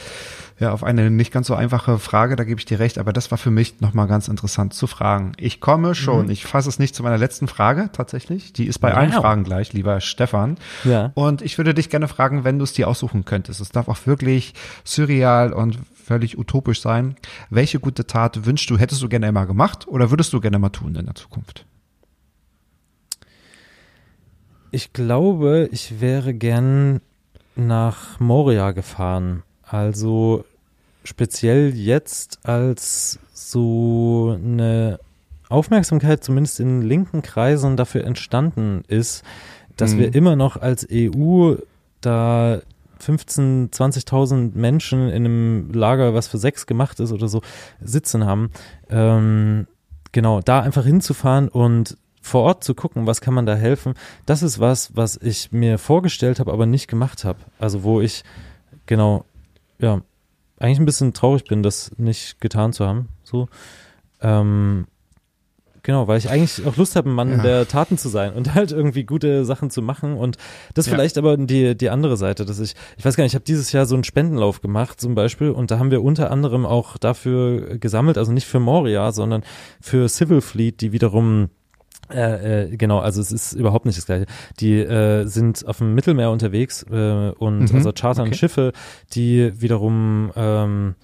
[0.58, 3.30] Ja, auf eine nicht ganz so einfache Frage, da gebe ich dir recht, aber das
[3.30, 5.32] war für mich nochmal ganz interessant zu fragen.
[5.36, 8.54] Ich komme schon, ich fasse es nicht zu meiner letzten Frage tatsächlich.
[8.54, 9.20] Die ist bei allen Wow.
[9.20, 10.56] Fragen gleich, lieber Stefan.
[10.84, 11.10] Ja.
[11.14, 13.60] Und ich würde dich gerne fragen, wenn du es dir aussuchen könntest.
[13.60, 14.54] Es darf auch wirklich
[14.84, 17.16] surreal und völlig utopisch sein.
[17.50, 20.70] Welche gute Tat wünschst du, hättest du gerne immer gemacht oder würdest du gerne mal
[20.70, 21.66] tun in der Zukunft?
[24.72, 27.00] Ich glaube, ich wäre gern
[27.54, 29.42] nach Moria gefahren.
[29.62, 30.44] Also
[31.04, 34.98] speziell jetzt, als so eine
[35.50, 39.22] Aufmerksamkeit zumindest in linken Kreisen dafür entstanden ist,
[39.76, 39.98] dass Mhm.
[39.98, 41.56] wir immer noch als EU
[42.00, 42.60] da
[42.98, 47.42] 15, 20.000 Menschen in einem Lager, was für sechs gemacht ist oder so,
[47.82, 48.50] sitzen haben.
[48.88, 49.66] Ähm,
[50.12, 53.94] genau, da einfach hinzufahren und vor Ort zu gucken, was kann man da helfen,
[54.24, 57.40] das ist was, was ich mir vorgestellt habe, aber nicht gemacht habe.
[57.58, 58.22] Also wo ich,
[58.86, 59.24] genau,
[59.78, 60.00] ja,
[60.58, 63.08] eigentlich ein bisschen traurig bin, das nicht getan zu haben.
[63.24, 63.48] So.
[64.20, 64.86] Ähm,
[65.84, 67.42] Genau, weil ich eigentlich auch Lust habe, ein Mann Ja.
[67.42, 70.16] der Taten zu sein und halt irgendwie gute Sachen zu machen.
[70.16, 70.36] Und
[70.74, 70.92] das Ja.
[70.92, 73.72] vielleicht aber die, die andere Seite, dass ich, ich weiß gar nicht, ich habe dieses
[73.72, 77.78] Jahr so einen Spendenlauf gemacht zum Beispiel und da haben wir unter anderem auch dafür
[77.78, 79.42] gesammelt, also nicht für Moria, sondern
[79.80, 81.48] für Civil Fleet, die wiederum
[82.10, 84.26] äh, äh, genau, also es ist überhaupt nicht das gleiche.
[84.60, 88.36] Die äh, sind auf dem Mittelmeer unterwegs äh, und Mhm, also chartern okay.
[88.36, 88.72] Schiffe,
[89.14, 90.94] die wiederum ähm,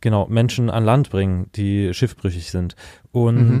[0.00, 2.74] genau Menschen an Land bringen, die schiffbrüchig sind.
[3.12, 3.60] Und Mhm.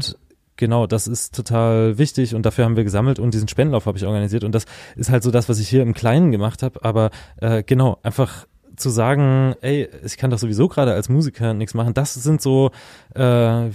[0.60, 4.04] Genau, das ist total wichtig und dafür haben wir gesammelt und diesen Spendenlauf habe ich
[4.04, 4.64] organisiert und das
[4.96, 8.44] ist halt so das, was ich hier im Kleinen gemacht habe, aber äh, genau, einfach
[8.74, 12.72] zu sagen, ey, ich kann doch sowieso gerade als Musiker nichts machen, das sind so,
[13.14, 13.68] äh,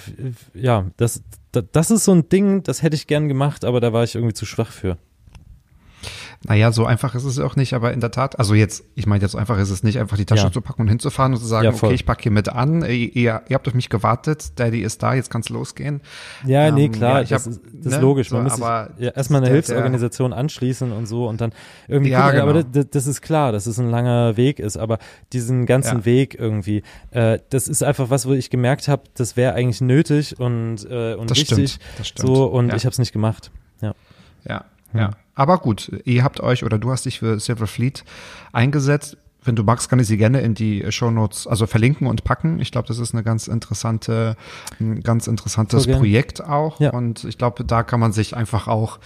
[0.53, 1.23] ja, das,
[1.61, 4.33] das, ist so ein Ding, das hätte ich gern gemacht, aber da war ich irgendwie
[4.33, 4.97] zu schwach für.
[6.45, 9.21] Naja, so einfach ist es auch nicht, aber in der Tat, also jetzt, ich meine,
[9.21, 10.51] jetzt so einfach ist es nicht, einfach die Tasche Ja.
[10.51, 12.89] zu packen und hinzufahren und zu sagen, Ja, okay, ich packe hier mit an, ihr,
[13.15, 16.01] ihr, ihr habt auf mich gewartet, Daddy ist da, jetzt kann's losgehen.
[16.45, 18.27] Ja, nee, Ähm, klar, ja, das, hab- ist, das ist ne, logisch.
[18.29, 21.53] so, Man muss sich aber ja, erstmal eine der- Hilfsorganisation anschließen und so und dann
[21.87, 22.67] irgendwie Ja, gucken, aber genau.
[22.73, 24.99] das, das ist klar, dass es ein langer Weg ist, aber
[25.31, 26.03] diesen ganzen.
[26.05, 30.39] Weg irgendwie, äh, das ist einfach was, wo ich gemerkt habe, das wäre eigentlich nötig
[30.39, 31.73] und, äh, und Das wichtig.
[31.73, 32.27] stimmt, das stimmt.
[32.27, 33.51] So, und ich habe es nicht gemacht.
[33.79, 33.93] Ja.
[34.43, 35.11] Ja, ja.
[35.35, 38.03] Aber gut, ihr habt euch oder du hast dich für Silver Fleet
[38.51, 39.17] eingesetzt.
[39.45, 42.59] Wenn du magst, kann ich sie gerne in die Shownotes, also verlinken und packen.
[42.59, 44.37] Ich glaube, das ist eine ganz interessante,
[44.79, 45.99] ein ganz interessantes gern.
[45.99, 46.79] Projekt auch.
[46.79, 46.91] Ja.
[46.91, 48.99] Und ich glaube, da kann man sich einfach auch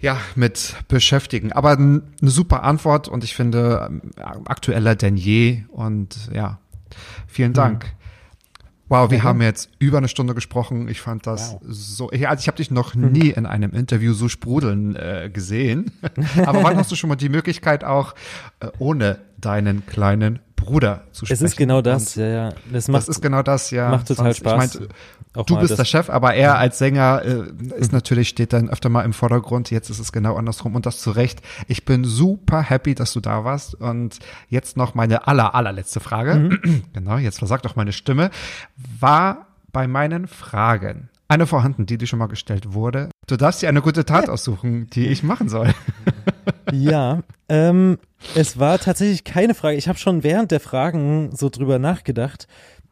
[0.00, 1.52] ja, mit beschäftigen.
[1.52, 4.00] Aber eine super Antwort und ich finde ähm,
[4.46, 5.62] aktueller denn je.
[5.70, 6.58] Und ja,
[7.28, 7.92] vielen Dank.
[8.90, 10.88] Wow, wir haben jetzt über eine Stunde gesprochen.
[10.88, 12.10] Ich fand das so.
[12.10, 15.92] Ja, also ich habe dich noch nie in einem Interview so sprudeln äh, gesehen.
[16.44, 18.16] Aber wann hast du schon mal die Möglichkeit auch
[18.58, 21.44] äh, ohne deinen kleinen Bruder zu sprechen?
[21.44, 22.48] Es ist genau das, Und ja, ja.
[22.72, 23.88] Das macht, das ist genau das, ja.
[23.90, 24.74] macht total Sonst- Spaß.
[24.74, 24.80] Ich
[25.32, 27.44] mein, du bist der Chef, aber er als Sänger äh,
[27.78, 29.70] ist natürlich, steht dann öfter mal im Vordergrund.
[29.70, 31.40] Jetzt ist es genau andersrum und das zu Recht.
[31.66, 33.74] Ich bin super happy, dass du da warst.
[33.74, 34.18] Und
[34.48, 36.34] jetzt noch meine aller, allerletzte Frage.
[36.34, 36.82] Mhm.
[36.92, 38.30] genau, jetzt versagt auch meine Stimme.
[38.98, 43.08] War bei meinen Fragen Eine vorhanden, die dir schon mal gestellt wurde.
[43.30, 45.68] Du darfst dir eine gute Tat aussuchen, die ich machen soll.
[46.72, 47.98] Ja, ähm,
[48.34, 49.76] es war tatsächlich keine Frage.
[49.76, 52.46] Ich habe schon während der Fragen so drüber nachgedacht,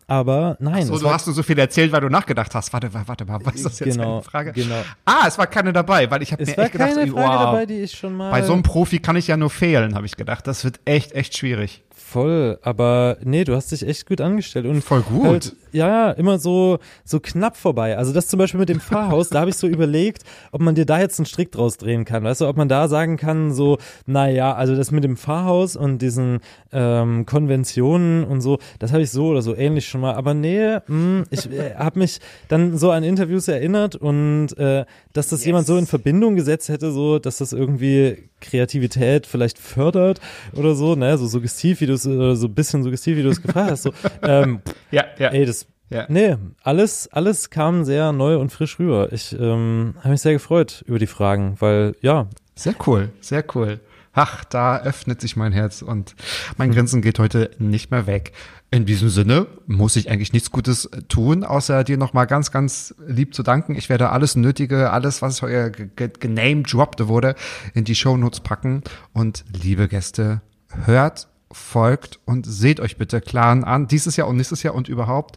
[0.08, 0.86] aber nein.
[0.86, 2.72] So, es du war, hast nur so viel erzählt, weil du nachgedacht hast.
[2.72, 4.52] Warte, warte, warte mal, was ist das jetzt Genau, eine Frage?
[4.52, 4.82] genau.
[5.04, 7.28] Ah, es war keine dabei, weil ich habe mir war echt gedacht, keine so, Frage
[7.28, 8.30] wow, dabei, die ich schon mal.
[8.30, 10.46] bei so einem Profi kann ich ja nur fehlen, habe ich gedacht.
[10.46, 11.84] Das wird echt, echt schwierig.
[12.00, 15.24] Voll, aber nee, du hast dich echt gut angestellt und Voll gut.
[15.26, 17.98] Halt, ja, immer so so knapp vorbei.
[17.98, 20.22] Also das zum Beispiel mit dem Pfarrhaus, da habe ich so überlegt,
[20.52, 22.22] ob man dir da jetzt einen Strick draus drehen kann.
[22.22, 26.00] Weißt du, ob man da sagen kann, so, naja, also das mit dem Pfarrhaus und
[26.00, 26.38] diesen
[26.72, 30.14] ähm, Konventionen und so, das habe ich so oder so ähnlich schon mal.
[30.14, 34.84] Aber nee, mh, ich äh, habe mich dann so an Interviews erinnert und äh,
[35.18, 40.20] dass das jemand so in Verbindung gesetzt hätte, so, dass das irgendwie Kreativität vielleicht fördert
[40.54, 43.28] oder so, ne, so suggestiv, wie du es, äh, so ein bisschen suggestiv, wie du
[43.30, 43.92] es gefragt hast, so,
[44.22, 44.60] ähm,
[44.92, 45.28] Ja, ja.
[45.30, 46.06] ey, das, Ja.
[46.08, 49.12] nee, alles, alles kam sehr neu und frisch rüber.
[49.12, 53.80] Ich ähm, habe mich sehr gefreut über die Fragen, weil, ja, Sehr cool, sehr cool.
[54.20, 56.16] Ach, da öffnet sich mein Herz und
[56.56, 58.32] mein Grinsen geht heute nicht mehr weg.
[58.68, 63.32] In diesem Sinne muss ich eigentlich nichts Gutes tun, außer dir nochmal ganz, ganz lieb
[63.32, 63.76] zu danken.
[63.76, 67.36] Ich werde alles Nötige, alles, was euer gename-droppte wurde,
[67.74, 68.82] in die Shownotes packen.
[69.12, 70.42] Und liebe Gäste,
[70.84, 73.86] hört, folgt und seht euch bitte Clan an.
[73.86, 75.36] Dieses Jahr und nächstes Jahr und überhaupt.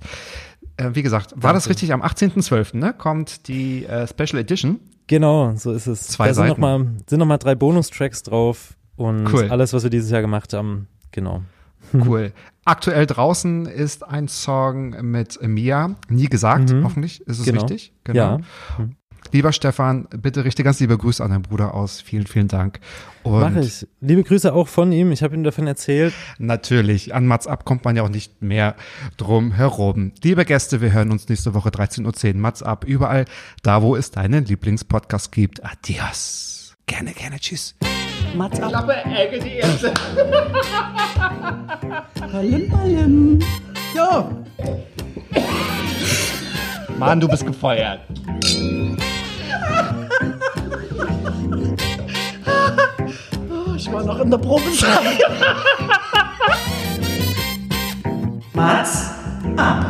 [0.77, 1.93] Äh, wie gesagt, war das richtig?
[1.93, 2.77] Am 18.12.
[2.77, 4.79] Ne, kommt die äh, Special Edition.
[5.11, 6.07] Genau, so ist es.
[6.07, 9.49] Zwei da sind nochmal sind noch mal drei Bonustracks drauf und Cool.
[9.49, 11.43] alles, was wir dieses Jahr gemacht haben, genau.
[11.93, 12.31] Cool.
[12.63, 15.95] Aktuell draußen ist ein Song mit Mia.
[16.09, 16.83] Nie gesagt, Mhm.
[16.83, 17.21] hoffentlich.
[17.27, 17.61] Ist es Genau.
[17.61, 17.93] richtig?
[18.13, 18.39] Ja.
[19.31, 22.01] Lieber Stefan, bitte richte ganz liebe Grüße an deinen Bruder aus.
[22.01, 22.79] Vielen, vielen Dank.
[23.23, 23.87] Und Mach ich.
[24.01, 25.11] Liebe Grüße auch von ihm.
[25.11, 26.13] Ich habe ihm davon erzählt.
[26.37, 28.75] natürlich, an Mats ab kommt man ja auch nicht mehr
[29.17, 30.11] drum herum.
[30.21, 32.39] Liebe Gäste, wir hören uns nächste Woche 13.10 Uhr.
[32.41, 33.25] Mats ab, überall
[33.63, 35.63] da, wo es deinen Lieblingspodcast gibt.
[35.63, 36.75] Adios.
[36.85, 37.39] Gerne, gerne.
[37.39, 37.75] Tschüss.
[38.35, 38.89] Mats ab.
[42.31, 43.39] Palim, palim.
[43.95, 44.29] Ja.
[46.97, 48.01] Mann, du bist gefeuert.
[53.75, 55.19] Ich war noch in der Probezeit.
[58.53, 59.11] Mats
[59.57, 59.85] ab.